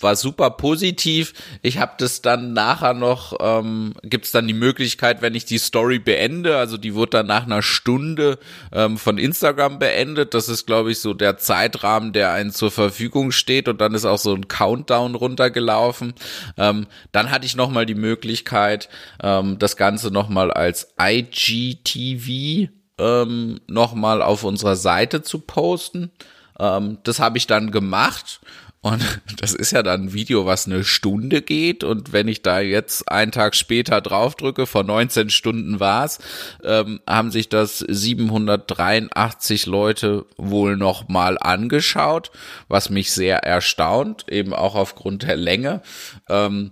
war 0.00 0.14
super 0.16 0.50
positiv. 0.50 1.32
Ich 1.62 1.78
habe 1.78 1.94
das 1.98 2.22
dann 2.22 2.52
nachher 2.52 2.94
noch, 2.94 3.36
ähm, 3.40 3.94
gibt 4.02 4.26
es 4.26 4.32
dann 4.32 4.46
die 4.46 4.54
Möglichkeit, 4.54 5.22
wenn 5.22 5.34
ich 5.34 5.44
die 5.44 5.58
Story 5.58 5.98
beende, 5.98 6.56
also 6.58 6.76
die 6.76 6.94
wurde 6.94 7.10
dann 7.10 7.26
nach 7.26 7.44
einer 7.44 7.62
Stunde 7.62 8.38
ähm, 8.72 8.98
von 8.98 9.18
Instagram 9.18 9.78
beendet. 9.78 10.34
Das 10.34 10.48
ist, 10.48 10.66
glaube 10.66 10.92
ich, 10.92 11.00
so 11.00 11.14
der 11.14 11.38
Zeitrahmen, 11.38 12.12
der 12.12 12.32
einen 12.32 12.52
zur 12.52 12.70
Verfügung 12.70 13.32
steht 13.32 13.68
und 13.68 13.80
dann 13.80 13.94
ist 13.94 14.04
auch 14.04 14.18
so 14.18 14.34
ein 14.34 14.48
Countdown 14.48 15.14
runtergelaufen. 15.14 16.14
Ähm, 16.56 16.86
dann 17.12 17.30
hatte 17.30 17.46
ich 17.46 17.56
nochmal 17.56 17.86
die 17.86 17.94
Möglichkeit, 17.94 18.88
ähm, 19.22 19.58
das 19.58 19.76
Ganze 19.76 20.10
nochmal 20.10 20.50
als 20.50 20.94
IGTV 21.00 22.70
ähm, 22.98 23.60
nochmal 23.66 24.22
auf 24.22 24.44
unserer 24.44 24.76
Seite 24.76 25.22
zu 25.22 25.40
posten. 25.40 26.10
Ähm, 26.58 26.98
das 27.04 27.20
habe 27.20 27.38
ich 27.38 27.46
dann 27.46 27.70
gemacht 27.70 28.40
und 28.86 29.20
das 29.40 29.52
ist 29.52 29.72
ja 29.72 29.82
dann 29.82 30.04
ein 30.04 30.12
Video, 30.12 30.46
was 30.46 30.66
eine 30.66 30.84
Stunde 30.84 31.42
geht. 31.42 31.82
Und 31.82 32.12
wenn 32.12 32.28
ich 32.28 32.42
da 32.42 32.60
jetzt 32.60 33.10
einen 33.10 33.32
Tag 33.32 33.56
später 33.56 34.00
draufdrücke, 34.00 34.66
vor 34.66 34.84
19 34.84 35.30
Stunden 35.30 35.80
war's, 35.80 36.18
ähm, 36.62 37.00
haben 37.08 37.32
sich 37.32 37.48
das 37.48 37.80
783 37.80 39.66
Leute 39.66 40.26
wohl 40.36 40.76
noch 40.76 41.08
mal 41.08 41.36
angeschaut, 41.38 42.30
was 42.68 42.88
mich 42.88 43.10
sehr 43.10 43.38
erstaunt, 43.38 44.26
eben 44.30 44.54
auch 44.54 44.76
aufgrund 44.76 45.24
der 45.24 45.36
Länge. 45.36 45.82
Ähm, 46.28 46.70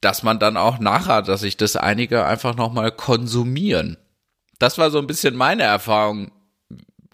dass 0.00 0.22
man 0.22 0.38
dann 0.38 0.56
auch 0.56 0.78
nachher, 0.78 1.22
dass 1.22 1.40
sich 1.40 1.56
das 1.56 1.76
einige 1.76 2.24
einfach 2.24 2.56
noch 2.56 2.72
mal 2.72 2.92
konsumieren. 2.92 3.96
Das 4.60 4.78
war 4.78 4.90
so 4.90 4.98
ein 4.98 5.08
bisschen 5.08 5.34
meine 5.34 5.64
Erfahrung 5.64 6.30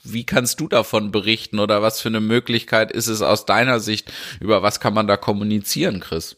wie 0.05 0.25
kannst 0.25 0.61
du 0.61 0.69
davon 0.69 1.11
berichten 1.11 1.59
oder 1.59 1.83
was 1.83 2.01
für 2.01 2.09
eine 2.09 2.21
Möglichkeit 2.21 2.93
ist 2.93 3.09
es 3.09 3.23
aus 3.23 3.47
deiner 3.47 3.81
Sicht? 3.81 4.13
Über 4.41 4.63
was 4.63 4.81
kann 4.81 4.95
man 4.95 5.07
da 5.07 5.17
kommunizieren, 5.17 6.01
Chris? 6.01 6.37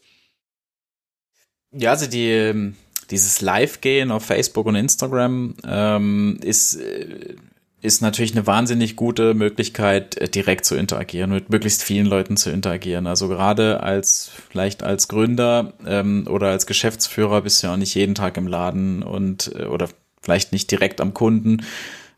Ja, 1.71 1.91
also 1.91 2.07
die, 2.07 2.29
ähm, 2.29 2.75
dieses 3.11 3.41
Live-Gehen 3.41 4.11
auf 4.11 4.25
Facebook 4.25 4.65
und 4.65 4.75
Instagram 4.75 5.55
ähm, 5.65 6.39
ist, 6.41 6.75
äh, 6.75 7.35
ist 7.81 8.01
natürlich 8.01 8.31
eine 8.31 8.47
wahnsinnig 8.47 8.95
gute 8.95 9.33
Möglichkeit, 9.33 10.17
äh, 10.17 10.29
direkt 10.29 10.65
zu 10.65 10.75
interagieren, 10.75 11.31
mit 11.31 11.49
möglichst 11.49 11.83
vielen 11.83 12.07
Leuten 12.07 12.37
zu 12.37 12.49
interagieren. 12.49 13.05
Also 13.05 13.27
gerade 13.27 13.81
als, 13.81 14.31
vielleicht 14.49 14.81
als 14.81 15.07
Gründer 15.07 15.73
ähm, 15.85 16.25
oder 16.29 16.49
als 16.49 16.65
Geschäftsführer 16.65 17.41
bist 17.41 17.61
du 17.61 17.67
ja 17.67 17.73
auch 17.73 17.77
nicht 17.77 17.95
jeden 17.95 18.15
Tag 18.15 18.37
im 18.37 18.47
Laden 18.47 19.03
und 19.03 19.51
äh, 19.55 19.65
oder 19.65 19.89
vielleicht 20.21 20.51
nicht 20.51 20.71
direkt 20.71 20.99
am 20.99 21.13
Kunden. 21.13 21.63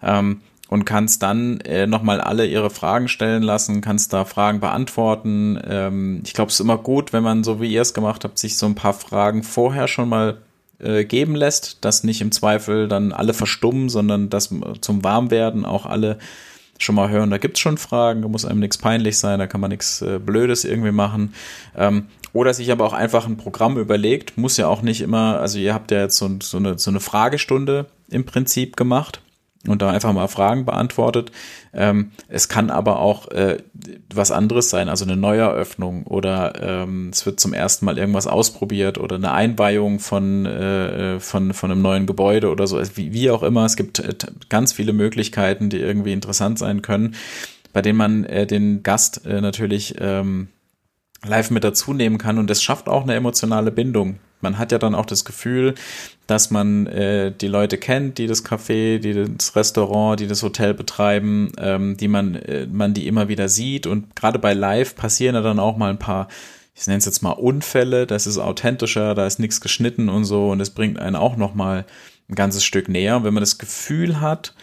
Ähm, 0.02 0.42
und 0.70 0.86
kannst 0.86 1.24
dann 1.24 1.60
äh, 1.62 1.88
nochmal 1.88 2.22
alle 2.22 2.46
ihre 2.46 2.70
Fragen 2.70 3.08
stellen 3.08 3.42
lassen, 3.42 3.82
kannst 3.82 4.14
da 4.14 4.24
Fragen 4.24 4.60
beantworten. 4.60 5.60
Ähm, 5.68 6.22
ich 6.24 6.34
glaube, 6.34 6.50
es 6.50 6.56
ist 6.56 6.60
immer 6.60 6.78
gut, 6.78 7.12
wenn 7.12 7.24
man, 7.24 7.44
so 7.44 7.60
wie 7.60 7.72
ihr 7.72 7.82
es 7.82 7.96
gemacht 7.96 8.24
habt, 8.24 8.38
sich 8.38 8.56
so 8.56 8.68
ein 8.68 8.76
paar 8.76 8.94
Fragen 8.94 9.42
vorher 9.42 9.88
schon 9.88 10.10
mal 10.10 10.38
äh, 10.78 11.06
geben 11.06 11.36
lässt, 11.36 11.84
dass 11.84 12.04
nicht 12.04 12.22
im 12.22 12.32
Zweifel 12.32 12.88
dann 12.88 13.12
alle 13.12 13.34
verstummen, 13.34 13.90
sondern 13.90 14.30
dass 14.30 14.54
zum 14.82 15.04
Warmwerden 15.04 15.66
auch 15.66 15.88
alle 15.88 16.20
schon 16.78 16.96
mal 16.96 17.10
hören, 17.10 17.32
da 17.32 17.40
gibt's 17.40 17.60
schon 17.60 17.78
Fragen, 17.78 18.22
da 18.22 18.30
muss 18.30 18.46
einem 18.46 18.62
nichts 18.62 18.78
peinlich 18.78 19.18
sein, 19.18 19.40
da 19.40 19.48
kann 19.48 19.60
man 19.60 19.72
nichts 19.72 20.02
äh, 20.02 20.20
Blödes 20.20 20.64
irgendwie 20.66 20.92
machen. 20.92 21.34
Ähm, 21.76 22.06
oder 22.32 22.54
sich 22.54 22.72
aber 22.72 22.86
auch 22.86 22.94
einfach 22.94 23.26
ein 23.26 23.38
Programm 23.38 23.78
überlegt, 23.78 24.38
muss 24.38 24.56
ja 24.56 24.68
auch 24.68 24.84
nicht 24.84 25.02
immer, 25.02 25.40
also 25.40 25.58
ihr 25.58 25.74
habt 25.74 25.90
ja 25.90 26.00
jetzt 26.00 26.18
so, 26.18 26.30
so, 26.42 26.58
eine, 26.58 26.78
so 26.78 26.92
eine 26.92 27.00
Fragestunde 27.00 27.88
im 28.08 28.24
Prinzip 28.24 28.78
gemacht 28.78 29.20
und 29.68 29.82
da 29.82 29.90
einfach 29.90 30.14
mal 30.14 30.28
Fragen 30.28 30.66
beantwortet. 30.66 31.32
Ähm, 31.74 32.12
es 32.30 32.48
kann 32.48 32.70
aber 32.70 33.00
auch 33.00 33.28
äh, 33.30 33.58
was 34.14 34.32
anderes 34.32 34.70
sein, 34.70 34.88
also 34.88 35.04
eine 35.04 35.18
Neueröffnung 35.18 36.04
oder 36.04 36.54
ähm, 36.62 37.10
es 37.12 37.26
wird 37.26 37.40
zum 37.40 37.54
ersten 37.54 37.86
Mal 37.86 37.98
irgendwas 37.98 38.26
ausprobiert 38.26 38.98
oder 38.98 39.18
eine 39.18 39.32
Einweihung 39.32 40.00
von, 40.00 40.46
äh, 40.46 41.20
von, 41.20 41.54
von 41.54 41.72
einem 41.72 41.82
neuen 41.82 42.06
Gebäude 42.06 42.50
oder 42.50 42.68
so, 42.68 42.78
also 42.78 42.96
wie, 42.96 43.12
wie 43.12 43.30
auch 43.32 43.44
immer. 43.44 43.66
Es 43.66 43.76
gibt 43.76 44.00
äh, 44.00 44.14
ganz 44.48 44.72
viele 44.72 44.94
Möglichkeiten, 44.94 45.70
die 45.70 45.80
irgendwie 45.80 46.14
interessant 46.14 46.58
sein 46.58 46.82
können, 46.82 47.16
bei 47.74 47.82
denen 47.82 47.98
man 47.98 48.24
äh, 48.24 48.48
den 48.48 48.82
Gast 48.82 49.26
äh, 49.26 49.42
natürlich 49.42 49.96
ähm, 50.00 50.48
live 51.26 51.52
mit 51.52 51.66
dazu 51.66 51.94
nehmen 51.94 52.18
kann 52.18 52.38
und 52.38 52.50
das 52.50 52.64
schafft 52.64 52.88
auch 52.88 53.04
eine 53.04 53.16
emotionale 53.16 53.72
Bindung. 53.72 54.20
Man 54.42 54.58
hat 54.58 54.72
ja 54.72 54.78
dann 54.78 54.96
auch 54.96 55.06
das 55.06 55.26
Gefühl, 55.26 55.76
dass 56.28 56.52
man 56.52 56.88
äh, 56.88 57.32
die 57.32 57.48
Leute 57.48 57.78
kennt, 57.78 58.18
die 58.18 58.28
das 58.28 58.46
Café, 58.46 59.00
die 59.00 59.14
das 59.14 59.56
Restaurant, 59.56 60.20
die 60.20 60.28
das 60.28 60.44
Hotel 60.44 60.74
betreiben, 60.74 61.52
ähm, 61.58 61.98
die 61.98 62.08
man, 62.08 62.36
äh, 62.36 62.68
man 62.72 62.94
die 62.94 63.08
immer 63.08 63.28
wieder 63.28 63.50
sieht. 63.50 63.88
Und 63.88 64.16
gerade 64.16 64.40
bei 64.40 64.54
Live 64.54 64.96
passieren 64.96 65.36
ja 65.36 65.42
dann 65.42 65.60
auch 65.60 65.78
mal 65.78 65.90
ein 65.90 66.00
paar, 66.00 66.28
ich 66.76 66.88
nenne 66.88 67.00
es 67.00 67.06
jetzt 67.06 67.22
mal 67.22 67.32
Unfälle, 67.32 68.08
das 68.08 68.28
ist 68.28 68.38
authentischer, 68.38 69.16
da 69.16 69.26
ist 69.26 69.40
nichts 69.40 69.60
geschnitten 69.60 70.08
und 70.08 70.26
so 70.26 70.50
und 70.50 70.62
es 70.62 70.70
bringt 70.70 71.00
einen 71.00 71.16
auch 71.16 71.36
noch 71.36 71.54
mal 71.54 71.86
ein 72.30 72.36
ganzes 72.36 72.64
Stück 72.64 72.88
näher. 72.88 73.18
Und 73.18 73.24
wenn 73.24 73.34
man 73.34 73.42
das 73.42 73.58
Gefühl 73.58 74.22
hat, 74.22 74.54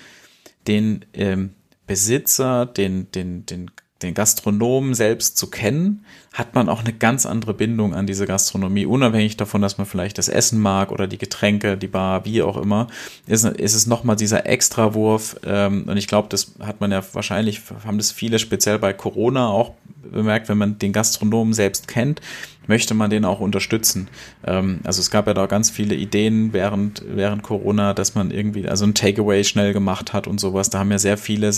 den 0.66 1.04
ähm, 1.12 1.54
Besitzer, 1.86 2.66
den, 2.66 3.10
den, 3.12 3.46
den 3.46 3.70
den 4.02 4.12
Gastronomen 4.14 4.94
selbst 4.94 5.38
zu 5.38 5.48
kennen, 5.48 6.04
hat 6.32 6.54
man 6.54 6.68
auch 6.68 6.80
eine 6.80 6.92
ganz 6.92 7.24
andere 7.24 7.54
Bindung 7.54 7.94
an 7.94 8.06
diese 8.06 8.26
Gastronomie, 8.26 8.84
unabhängig 8.84 9.38
davon, 9.38 9.62
dass 9.62 9.78
man 9.78 9.86
vielleicht 9.86 10.18
das 10.18 10.28
Essen 10.28 10.60
mag 10.60 10.92
oder 10.92 11.06
die 11.06 11.16
Getränke, 11.16 11.78
die 11.78 11.86
Bar, 11.86 12.26
wie 12.26 12.42
auch 12.42 12.58
immer, 12.58 12.88
ist, 13.26 13.44
ist 13.44 13.74
es 13.74 13.86
nochmal 13.86 14.16
dieser 14.16 14.44
Extrawurf. 14.44 15.36
Ähm, 15.46 15.84
und 15.86 15.96
ich 15.96 16.08
glaube, 16.08 16.28
das 16.28 16.52
hat 16.60 16.80
man 16.80 16.92
ja 16.92 17.02
wahrscheinlich, 17.12 17.62
haben 17.86 17.96
das 17.96 18.12
viele 18.12 18.38
speziell 18.38 18.78
bei 18.78 18.92
Corona 18.92 19.48
auch 19.48 19.72
bemerkt, 20.10 20.48
wenn 20.48 20.58
man 20.58 20.78
den 20.78 20.92
Gastronomen 20.92 21.54
selbst 21.54 21.88
kennt, 21.88 22.20
möchte 22.66 22.94
man 22.94 23.10
den 23.10 23.24
auch 23.24 23.40
unterstützen. 23.40 24.08
Ähm, 24.44 24.80
also 24.84 25.00
es 25.00 25.10
gab 25.10 25.26
ja 25.26 25.34
da 25.34 25.46
ganz 25.46 25.70
viele 25.70 25.94
Ideen 25.94 26.52
während, 26.52 27.02
während 27.06 27.42
Corona, 27.42 27.94
dass 27.94 28.14
man 28.14 28.30
irgendwie, 28.30 28.68
also 28.68 28.84
ein 28.84 28.94
Takeaway 28.94 29.44
schnell 29.44 29.72
gemacht 29.72 30.12
hat 30.12 30.26
und 30.26 30.40
sowas. 30.40 30.70
Da 30.70 30.80
haben 30.80 30.90
ja 30.90 30.98
sehr 30.98 31.18
viele 31.18 31.50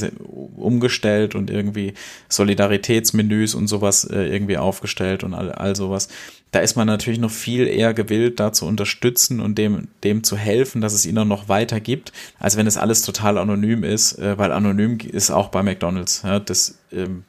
umgestellt 0.57 1.35
und 1.35 1.51
irgendwie 1.51 1.95
Solidaritätsmenüs 2.29 3.55
und 3.55 3.69
sowas 3.69 4.05
äh, 4.05 4.25
irgendwie 4.25 4.59
aufgestellt 4.59 5.25
und 5.25 5.35
all, 5.35 5.53
all 5.53 5.77
sowas. 5.77 6.09
Da 6.51 6.61
ist 6.61 6.77
man 6.77 6.87
natürlich 6.87 7.21
noch 7.21 7.31
viel 7.31 7.67
eher 7.67 7.93
gewillt, 7.93 8.41
da 8.41 8.53
zu 8.53 8.65
unterstützen 8.65 9.41
und 9.41 9.59
dem, 9.59 9.89
dem 10.03 10.25
zu 10.25 10.37
helfen, 10.37 10.81
dass 10.81 10.95
es 10.95 11.05
ihnen 11.05 11.29
noch 11.29 11.49
weiter 11.49 11.79
gibt, 11.79 12.13
als 12.39 12.57
wenn 12.57 12.67
es 12.67 12.79
alles 12.79 13.03
total 13.03 13.37
anonym 13.37 13.85
ist, 13.85 14.19
äh, 14.19 14.39
weil 14.39 14.53
anonym 14.53 14.99
ist 14.99 15.31
auch 15.31 15.49
bei 15.49 15.63
McDonalds. 15.63 16.23
Ja, 16.23 16.39
das 16.39 16.79
ähm, 16.93 17.25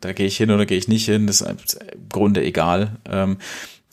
da 0.00 0.12
gehe 0.12 0.26
ich 0.26 0.36
hin 0.36 0.50
oder 0.50 0.66
gehe 0.66 0.78
ich 0.78 0.88
nicht 0.88 1.04
hin, 1.04 1.26
das 1.26 1.40
ist 1.40 1.74
im 1.74 2.08
Grunde 2.08 2.42
egal. 2.42 2.96
Ähm, 3.08 3.38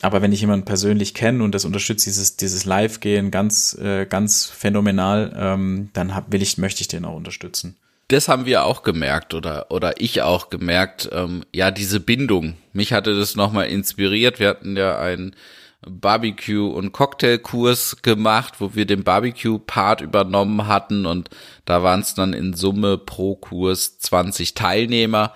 aber 0.00 0.22
wenn 0.22 0.32
ich 0.32 0.40
jemanden 0.40 0.64
persönlich 0.64 1.14
kenne 1.14 1.42
und 1.42 1.54
das 1.54 1.64
unterstützt 1.64 2.06
dieses, 2.06 2.36
dieses 2.36 2.64
Live-Gehen 2.64 3.30
ganz, 3.30 3.74
äh, 3.74 4.06
ganz 4.06 4.46
phänomenal, 4.46 5.34
ähm, 5.36 5.90
dann 5.92 6.14
hab, 6.14 6.30
will 6.32 6.42
ich, 6.42 6.58
möchte 6.58 6.82
ich 6.82 6.88
den 6.88 7.04
auch 7.04 7.16
unterstützen. 7.16 7.76
Das 8.08 8.28
haben 8.28 8.46
wir 8.46 8.64
auch 8.64 8.84
gemerkt 8.84 9.34
oder, 9.34 9.70
oder 9.70 10.00
ich 10.00 10.22
auch 10.22 10.50
gemerkt, 10.50 11.10
ähm, 11.12 11.44
ja, 11.52 11.70
diese 11.70 12.00
Bindung. 12.00 12.54
Mich 12.72 12.92
hatte 12.92 13.18
das 13.18 13.34
nochmal 13.34 13.68
inspiriert. 13.68 14.38
Wir 14.38 14.48
hatten 14.48 14.76
ja 14.76 14.98
einen 14.98 15.34
Barbecue- 15.82 16.72
und 16.72 16.92
Cocktailkurs 16.92 17.98
gemacht, 18.02 18.54
wo 18.60 18.74
wir 18.74 18.86
den 18.86 19.04
Barbecue-Part 19.04 20.00
übernommen 20.00 20.66
hatten 20.66 21.06
und 21.06 21.30
da 21.66 21.82
waren 21.82 22.00
es 22.00 22.14
dann 22.14 22.32
in 22.32 22.54
Summe 22.54 22.98
pro 22.98 23.36
Kurs 23.36 23.98
20 23.98 24.54
Teilnehmer 24.54 25.34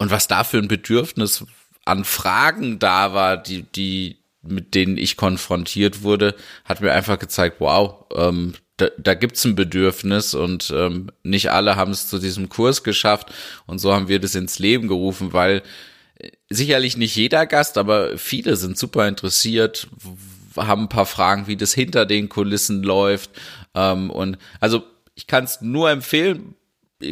und 0.00 0.10
was 0.10 0.28
da 0.28 0.44
für 0.44 0.56
ein 0.56 0.66
Bedürfnis 0.66 1.44
an 1.84 2.04
Fragen 2.04 2.78
da 2.78 3.12
war, 3.12 3.36
die, 3.36 3.64
die, 3.64 4.16
mit 4.40 4.74
denen 4.74 4.96
ich 4.96 5.18
konfrontiert 5.18 6.02
wurde, 6.02 6.34
hat 6.64 6.80
mir 6.80 6.92
einfach 6.92 7.18
gezeigt, 7.18 7.56
wow, 7.58 8.06
ähm, 8.14 8.54
da, 8.78 8.88
da 8.96 9.12
gibt's 9.12 9.44
ein 9.44 9.56
Bedürfnis 9.56 10.32
und 10.32 10.72
ähm, 10.74 11.12
nicht 11.22 11.50
alle 11.50 11.76
haben 11.76 11.92
es 11.92 12.08
zu 12.08 12.18
diesem 12.18 12.48
Kurs 12.48 12.82
geschafft. 12.82 13.30
Und 13.66 13.78
so 13.78 13.92
haben 13.92 14.08
wir 14.08 14.20
das 14.20 14.34
ins 14.34 14.58
Leben 14.58 14.88
gerufen, 14.88 15.34
weil 15.34 15.62
äh, 16.14 16.30
sicherlich 16.48 16.96
nicht 16.96 17.14
jeder 17.14 17.44
Gast, 17.44 17.76
aber 17.76 18.16
viele 18.16 18.56
sind 18.56 18.78
super 18.78 19.06
interessiert, 19.06 19.86
haben 20.56 20.84
ein 20.84 20.88
paar 20.88 21.04
Fragen, 21.04 21.46
wie 21.46 21.58
das 21.58 21.74
hinter 21.74 22.06
den 22.06 22.30
Kulissen 22.30 22.82
läuft. 22.82 23.32
Ähm, 23.74 24.08
und 24.08 24.38
also 24.60 24.82
ich 25.14 25.26
kann 25.26 25.44
es 25.44 25.60
nur 25.60 25.90
empfehlen, 25.90 26.54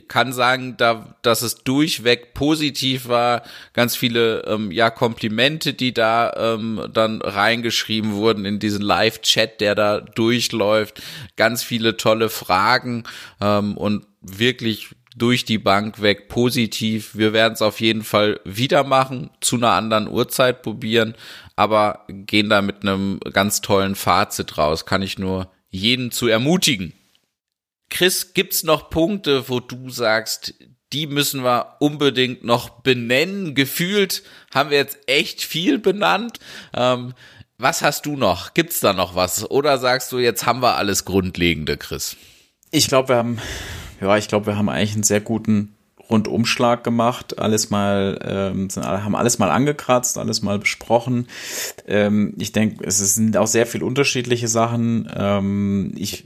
kann 0.07 0.33
sagen, 0.33 0.77
da, 0.77 1.17
dass 1.23 1.43
es 1.43 1.65
durchweg 1.65 2.35
positiv 2.35 3.09
war. 3.09 3.43
Ganz 3.73 3.97
viele 3.97 4.45
ähm, 4.47 4.71
ja 4.71 4.91
Komplimente, 4.91 5.75
die 5.75 5.95
da 5.95 6.33
ähm, 6.37 6.89
dann 6.93 7.23
reingeschrieben 7.23 8.13
wurden 8.13 8.45
in 8.45 8.59
diesen 8.59 8.83
Live-Chat, 8.83 9.61
der 9.61 9.75
da 9.75 10.01
durchläuft. 10.01 11.03
Ganz 11.37 11.63
viele 11.63 11.97
tolle 11.97 12.29
Fragen 12.29 13.05
ähm, 13.41 13.77
und 13.77 14.07
wirklich 14.21 14.89
durch 15.17 15.45
die 15.45 15.59
Bank 15.59 16.01
weg 16.01 16.29
positiv. 16.29 17.15
Wir 17.15 17.33
werden 17.33 17.55
es 17.55 17.63
auf 17.63 17.81
jeden 17.81 18.05
Fall 18.05 18.41
wieder 18.45 18.85
machen, 18.85 19.31
zu 19.41 19.57
einer 19.57 19.73
anderen 19.73 20.09
Uhrzeit 20.09 20.63
probieren, 20.63 21.15
aber 21.57 22.05
gehen 22.09 22.49
da 22.49 22.63
mit 22.63 22.83
einem 22.83 23.19
ganz 23.33 23.61
tollen 23.61 23.95
Fazit 23.95 24.59
raus. 24.59 24.87
Kann 24.87 25.03
ich 25.03 25.19
nur 25.19 25.51
jeden 25.71 26.11
zu 26.11 26.29
ermutigen. 26.29 26.93
Chris, 27.91 28.35
gibt's 28.35 28.65
noch 28.65 28.91
Punkte, 28.91 29.49
wo 29.49 29.61
du 29.61 29.91
sagst, 29.91 30.55
die 30.93 31.07
müssen 31.07 31.43
wir 31.43 31.77
unbedingt 31.81 32.45
noch 32.45 32.71
benennen? 32.71 33.55
Gefühlt 33.55 34.23
haben 34.55 34.71
wir 34.71 34.79
jetzt 34.79 34.99
echt 35.07 35.43
viel 35.43 35.79
benannt. 35.79 36.39
Ähm, 36.75 37.15
was 37.59 37.83
hast 37.83 38.07
du 38.07 38.17
noch? 38.17 38.55
Gibt's 38.55 38.81
da 38.81 38.93
noch 38.93 39.15
was? 39.15 39.51
Oder 39.51 39.79
sagst 39.79 40.13
du, 40.13 40.19
jetzt 40.19 40.47
haben 40.47 40.63
wir 40.63 40.77
alles 40.77 41.05
Grundlegende, 41.05 41.77
Chris? 41.77 42.17
Ich 42.71 42.89
glaube, 42.89 43.09
wir 43.11 43.17
haben, 43.17 43.39
ja, 44.01 44.17
ich 44.17 44.29
glaube, 44.29 44.47
wir 44.47 44.57
haben 44.57 44.69
eigentlich 44.69 44.95
einen 44.95 45.03
sehr 45.03 45.21
guten 45.21 45.75
Rundumschlag 46.09 46.85
gemacht, 46.85 47.39
alles 47.39 47.69
mal, 47.69 48.19
ähm, 48.23 48.69
haben 48.77 49.15
alles 49.15 49.39
mal 49.39 49.51
angekratzt, 49.51 50.17
alles 50.17 50.41
mal 50.41 50.59
besprochen. 50.59 51.27
Ähm, 51.87 52.35
ich 52.39 52.53
denke, 52.53 52.85
es 52.85 52.99
sind 53.15 53.37
auch 53.37 53.47
sehr 53.47 53.67
viel 53.67 53.83
unterschiedliche 53.83 54.49
Sachen. 54.49 55.11
Ähm, 55.15 55.93
ich 55.97 56.25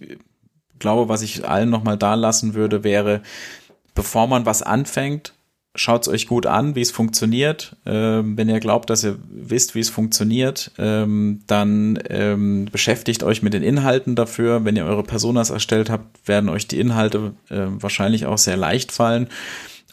glaube, 0.82 1.08
was 1.08 1.22
ich 1.22 1.48
allen 1.48 1.70
nochmal 1.70 1.96
da 1.96 2.14
lassen 2.14 2.52
würde, 2.52 2.84
wäre, 2.84 3.22
bevor 3.94 4.26
man 4.26 4.44
was 4.44 4.62
anfängt, 4.62 5.32
schaut 5.74 6.02
es 6.02 6.08
euch 6.08 6.26
gut 6.26 6.44
an, 6.44 6.74
wie 6.74 6.82
es 6.82 6.90
funktioniert. 6.90 7.76
Ähm, 7.86 8.36
wenn 8.36 8.50
ihr 8.50 8.60
glaubt, 8.60 8.90
dass 8.90 9.04
ihr 9.04 9.18
wisst, 9.30 9.74
wie 9.74 9.80
es 9.80 9.88
funktioniert, 9.88 10.70
ähm, 10.76 11.40
dann 11.46 11.98
ähm, 12.10 12.66
beschäftigt 12.70 13.22
euch 13.22 13.42
mit 13.42 13.54
den 13.54 13.62
Inhalten 13.62 14.14
dafür. 14.14 14.66
Wenn 14.66 14.76
ihr 14.76 14.84
eure 14.84 15.04
Personas 15.04 15.48
erstellt 15.48 15.88
habt, 15.88 16.28
werden 16.28 16.50
euch 16.50 16.68
die 16.68 16.80
Inhalte 16.80 17.32
äh, 17.48 17.66
wahrscheinlich 17.68 18.26
auch 18.26 18.38
sehr 18.38 18.58
leicht 18.58 18.92
fallen. 18.92 19.28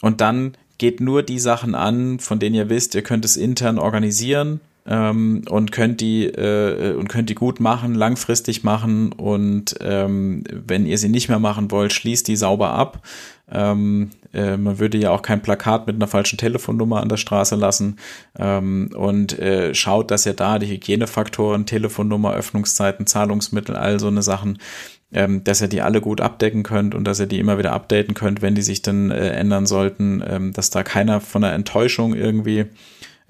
Und 0.02 0.20
dann 0.20 0.52
geht 0.76 1.00
nur 1.00 1.22
die 1.22 1.38
Sachen 1.38 1.74
an, 1.74 2.18
von 2.18 2.38
denen 2.38 2.56
ihr 2.56 2.68
wisst, 2.68 2.94
ihr 2.94 3.02
könnt 3.02 3.24
es 3.24 3.36
intern 3.36 3.78
organisieren 3.78 4.60
ähm, 4.86 5.42
und 5.48 5.72
könnt 5.72 6.00
die 6.00 6.26
äh, 6.26 6.94
und 6.94 7.08
könnt 7.08 7.30
die 7.30 7.34
gut 7.34 7.60
machen, 7.60 7.94
langfristig 7.94 8.64
machen 8.64 9.12
und 9.12 9.74
ähm, 9.80 10.44
wenn 10.50 10.86
ihr 10.86 10.98
sie 10.98 11.08
nicht 11.08 11.28
mehr 11.28 11.38
machen 11.38 11.70
wollt, 11.70 11.92
schließt 11.92 12.26
die 12.28 12.36
sauber 12.36 12.70
ab. 12.72 13.06
Ähm, 13.52 14.10
äh, 14.32 14.56
man 14.56 14.78
würde 14.78 14.98
ja 14.98 15.10
auch 15.10 15.22
kein 15.22 15.42
Plakat 15.42 15.86
mit 15.86 15.96
einer 15.96 16.06
falschen 16.06 16.38
Telefonnummer 16.38 17.00
an 17.00 17.08
der 17.08 17.16
Straße 17.16 17.56
lassen 17.56 17.96
ähm, 18.38 18.90
und 18.94 19.38
äh, 19.38 19.74
schaut, 19.74 20.10
dass 20.10 20.24
ihr 20.24 20.34
da 20.34 20.58
die 20.58 20.68
Hygienefaktoren, 20.68 21.66
Telefonnummer, 21.66 22.34
Öffnungszeiten, 22.34 23.06
Zahlungsmittel, 23.06 23.74
all 23.74 23.98
so 23.98 24.06
eine 24.06 24.22
Sachen 24.22 24.58
ähm, 25.12 25.42
dass 25.44 25.60
ihr 25.60 25.68
die 25.68 25.82
alle 25.82 26.00
gut 26.00 26.20
abdecken 26.20 26.62
könnt 26.62 26.94
und 26.94 27.04
dass 27.04 27.20
ihr 27.20 27.26
die 27.26 27.38
immer 27.38 27.58
wieder 27.58 27.72
updaten 27.72 28.14
könnt, 28.14 28.42
wenn 28.42 28.54
die 28.54 28.62
sich 28.62 28.82
dann 28.82 29.10
äh, 29.10 29.30
ändern 29.30 29.66
sollten, 29.66 30.22
ähm, 30.26 30.52
dass 30.52 30.70
da 30.70 30.82
keiner 30.82 31.20
von 31.20 31.44
einer 31.44 31.54
Enttäuschung 31.54 32.14
irgendwie 32.14 32.66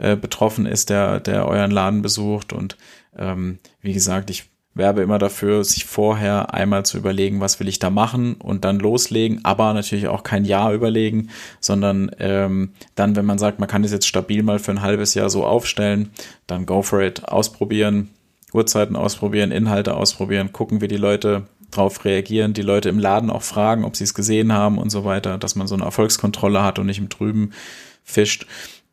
äh, 0.00 0.16
betroffen 0.16 0.66
ist, 0.66 0.90
der, 0.90 1.20
der 1.20 1.46
euren 1.46 1.70
Laden 1.70 2.02
besucht. 2.02 2.52
Und 2.52 2.76
ähm, 3.16 3.58
wie 3.80 3.92
gesagt, 3.92 4.30
ich 4.30 4.50
werbe 4.74 5.02
immer 5.02 5.18
dafür, 5.18 5.64
sich 5.64 5.84
vorher 5.84 6.54
einmal 6.54 6.84
zu 6.84 6.96
überlegen, 6.96 7.40
was 7.40 7.58
will 7.58 7.68
ich 7.68 7.78
da 7.78 7.90
machen 7.90 8.34
und 8.34 8.64
dann 8.64 8.78
loslegen, 8.78 9.40
aber 9.44 9.72
natürlich 9.74 10.08
auch 10.08 10.22
kein 10.22 10.44
Jahr 10.44 10.72
überlegen, 10.72 11.30
sondern 11.60 12.10
ähm, 12.18 12.72
dann, 12.94 13.16
wenn 13.16 13.26
man 13.26 13.38
sagt, 13.38 13.58
man 13.58 13.68
kann 13.68 13.82
das 13.82 13.92
jetzt 13.92 14.06
stabil 14.06 14.42
mal 14.42 14.58
für 14.58 14.70
ein 14.70 14.82
halbes 14.82 15.14
Jahr 15.14 15.28
so 15.28 15.44
aufstellen, 15.44 16.10
dann 16.46 16.66
go 16.66 16.82
for 16.82 17.00
it, 17.02 17.28
ausprobieren, 17.28 18.10
Uhrzeiten 18.52 18.96
ausprobieren, 18.96 19.50
Inhalte 19.50 19.96
ausprobieren, 19.96 20.52
gucken, 20.52 20.80
wie 20.80 20.88
die 20.88 20.96
Leute 20.96 21.46
drauf 21.70 22.04
reagieren, 22.04 22.52
die 22.52 22.62
Leute 22.62 22.88
im 22.88 22.98
Laden 22.98 23.30
auch 23.30 23.42
fragen, 23.42 23.84
ob 23.84 23.96
sie 23.96 24.04
es 24.04 24.14
gesehen 24.14 24.52
haben 24.52 24.78
und 24.78 24.90
so 24.90 25.04
weiter, 25.04 25.38
dass 25.38 25.54
man 25.54 25.66
so 25.66 25.74
eine 25.74 25.84
Erfolgskontrolle 25.84 26.62
hat 26.62 26.78
und 26.78 26.86
nicht 26.86 26.98
im 26.98 27.08
Trüben 27.08 27.52
fischt. 28.02 28.46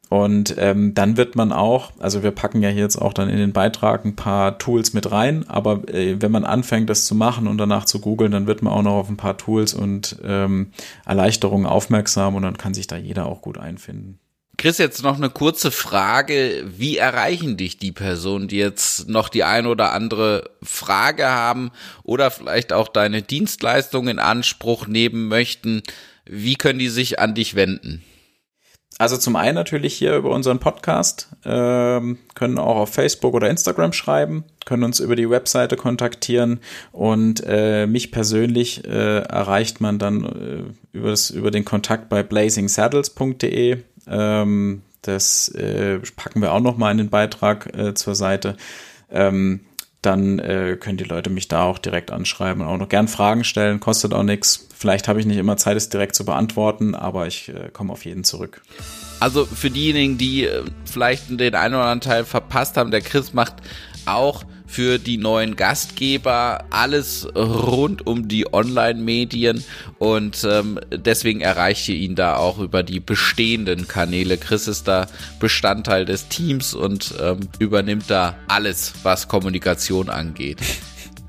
Und 0.09 0.55
ähm, 0.57 0.93
dann 0.93 1.17
wird 1.17 1.35
man 1.35 1.51
auch, 1.51 1.91
also 1.99 2.23
wir 2.23 2.31
packen 2.31 2.61
ja 2.61 2.69
jetzt 2.69 2.95
auch 2.95 3.13
dann 3.13 3.29
in 3.29 3.37
den 3.37 3.51
Beitrag 3.51 4.05
ein 4.05 4.15
paar 4.15 4.57
Tools 4.57 4.93
mit 4.93 5.11
rein, 5.11 5.45
aber 5.49 5.87
äh, 5.93 6.21
wenn 6.21 6.31
man 6.31 6.45
anfängt, 6.45 6.89
das 6.89 7.05
zu 7.05 7.13
machen 7.13 7.47
und 7.47 7.57
danach 7.57 7.85
zu 7.85 7.99
googeln, 7.99 8.31
dann 8.31 8.47
wird 8.47 8.61
man 8.61 8.71
auch 8.71 8.83
noch 8.83 8.93
auf 8.93 9.09
ein 9.09 9.17
paar 9.17 9.37
Tools 9.37 9.73
und 9.73 10.17
ähm, 10.23 10.71
Erleichterungen 11.05 11.67
aufmerksam 11.67 12.35
und 12.35 12.43
dann 12.43 12.57
kann 12.57 12.73
sich 12.73 12.87
da 12.87 12.95
jeder 12.95 13.25
auch 13.25 13.41
gut 13.41 13.57
einfinden. 13.57 14.19
Chris, 14.57 14.79
jetzt 14.79 15.03
noch 15.03 15.17
eine 15.17 15.29
kurze 15.29 15.69
Frage. 15.69 16.65
Wie 16.65 16.97
erreichen 16.97 17.57
dich 17.57 17.77
die 17.77 17.91
Personen, 17.91 18.47
die 18.47 18.57
jetzt 18.57 19.07
noch 19.07 19.29
die 19.29 19.43
ein 19.43 19.67
oder 19.67 19.91
andere 19.91 20.49
Frage 20.63 21.27
haben 21.27 21.69
oder 22.01 22.31
vielleicht 22.31 22.73
auch 22.73 22.87
deine 22.87 23.21
Dienstleistung 23.21 24.07
in 24.07 24.17
Anspruch 24.17 24.87
nehmen 24.87 25.27
möchten? 25.27 25.83
Wie 26.25 26.55
können 26.55 26.79
die 26.79 26.89
sich 26.89 27.19
an 27.19 27.35
dich 27.35 27.53
wenden? 27.53 28.03
Also 28.99 29.15
zum 29.17 29.35
einen 29.35 29.53
natürlich 29.53 29.93
hier 29.93 30.15
über 30.15 30.31
unseren 30.31 30.59
Podcast, 30.59 31.29
ähm, 31.45 32.17
können 32.33 32.57
auch 32.57 32.77
auf 32.77 32.93
Facebook 32.93 33.35
oder 33.35 33.49
Instagram 33.49 33.93
schreiben, 33.93 34.43
können 34.65 34.83
uns 34.83 34.99
über 34.99 35.15
die 35.15 35.29
Webseite 35.29 35.75
kontaktieren 35.75 36.59
und 36.91 37.43
äh, 37.45 37.85
mich 37.85 38.11
persönlich 38.11 38.85
äh, 38.85 39.19
erreicht 39.19 39.81
man 39.81 39.99
dann 39.99 40.25
äh, 40.25 40.97
über, 40.97 41.11
das, 41.11 41.29
über 41.29 41.51
den 41.51 41.63
Kontakt 41.63 42.09
bei 42.09 42.23
blazingsaddles.de. 42.23 43.77
Ähm, 44.07 44.81
das 45.03 45.49
äh, 45.49 45.99
packen 46.15 46.41
wir 46.41 46.51
auch 46.51 46.59
noch 46.59 46.77
mal 46.77 46.91
in 46.91 46.97
den 46.97 47.09
Beitrag 47.09 47.77
äh, 47.77 47.93
zur 47.93 48.15
Seite. 48.15 48.57
Ähm, 49.11 49.61
dann 50.01 50.39
äh, 50.39 50.77
können 50.79 50.97
die 50.97 51.03
Leute 51.03 51.29
mich 51.29 51.47
da 51.47 51.63
auch 51.63 51.79
direkt 51.79 52.11
anschreiben 52.11 52.61
und 52.61 52.67
auch 52.67 52.77
noch 52.77 52.89
gern 52.89 53.07
Fragen 53.07 53.43
stellen, 53.43 53.79
kostet 53.79 54.13
auch 54.13 54.23
nichts. 54.23 54.67
Vielleicht 54.75 55.07
habe 55.07 55.19
ich 55.19 55.25
nicht 55.25 55.37
immer 55.37 55.57
Zeit, 55.57 55.75
es 55.75 55.89
direkt 55.89 56.15
zu 56.15 56.25
beantworten, 56.25 56.95
aber 56.95 57.27
ich 57.27 57.49
äh, 57.49 57.69
komme 57.73 57.91
auf 57.91 58.05
jeden 58.05 58.23
zurück. 58.23 58.61
Also 59.19 59.45
für 59.45 59.71
diejenigen, 59.71 60.17
die 60.17 60.45
äh, 60.45 60.63
vielleicht 60.85 61.29
den 61.29 61.55
einen 61.55 61.73
oder 61.73 61.85
anderen 61.85 62.01
Teil 62.01 62.25
verpasst 62.25 62.77
haben, 62.77 62.91
der 62.91 63.01
Chris 63.01 63.33
macht 63.33 63.55
auch 64.05 64.43
für 64.67 64.99
die 64.99 65.17
neuen 65.17 65.55
Gastgeber, 65.55 66.65
alles 66.69 67.27
rund 67.35 68.05
um 68.05 68.27
die 68.27 68.53
Online-Medien 68.53 69.63
und 69.97 70.45
ähm, 70.47 70.79
deswegen 70.91 71.41
erreicht 71.41 71.87
ihr 71.87 71.95
ihn 71.95 72.15
da 72.15 72.35
auch 72.35 72.59
über 72.59 72.83
die 72.83 72.99
bestehenden 72.99 73.87
Kanäle. 73.87 74.37
Chris 74.37 74.67
ist 74.67 74.87
da 74.87 75.07
Bestandteil 75.39 76.05
des 76.05 76.27
Teams 76.27 76.73
und 76.73 77.15
ähm, 77.19 77.39
übernimmt 77.59 78.09
da 78.09 78.35
alles, 78.47 78.93
was 79.03 79.27
Kommunikation 79.27 80.09
angeht. 80.09 80.59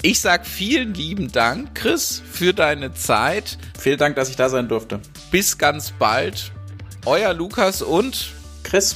Ich 0.03 0.21
sag 0.21 0.47
vielen 0.47 0.95
lieben 0.95 1.33
Dank, 1.33 1.75
Chris, 1.75 2.23
für 2.31 2.55
deine 2.55 2.95
Zeit. 2.95 3.59
Vielen 3.79 3.99
Dank, 3.99 4.15
dass 4.15 4.31
ich 4.31 4.37
da 4.37 4.49
sein 4.49 4.69
durfte. 4.69 5.01
Bis 5.33 5.59
ganz 5.59 5.93
bald. 5.99 6.53
Euer 7.05 7.35
Lukas 7.35 7.83
und 7.83 8.31
Chris. 8.63 8.95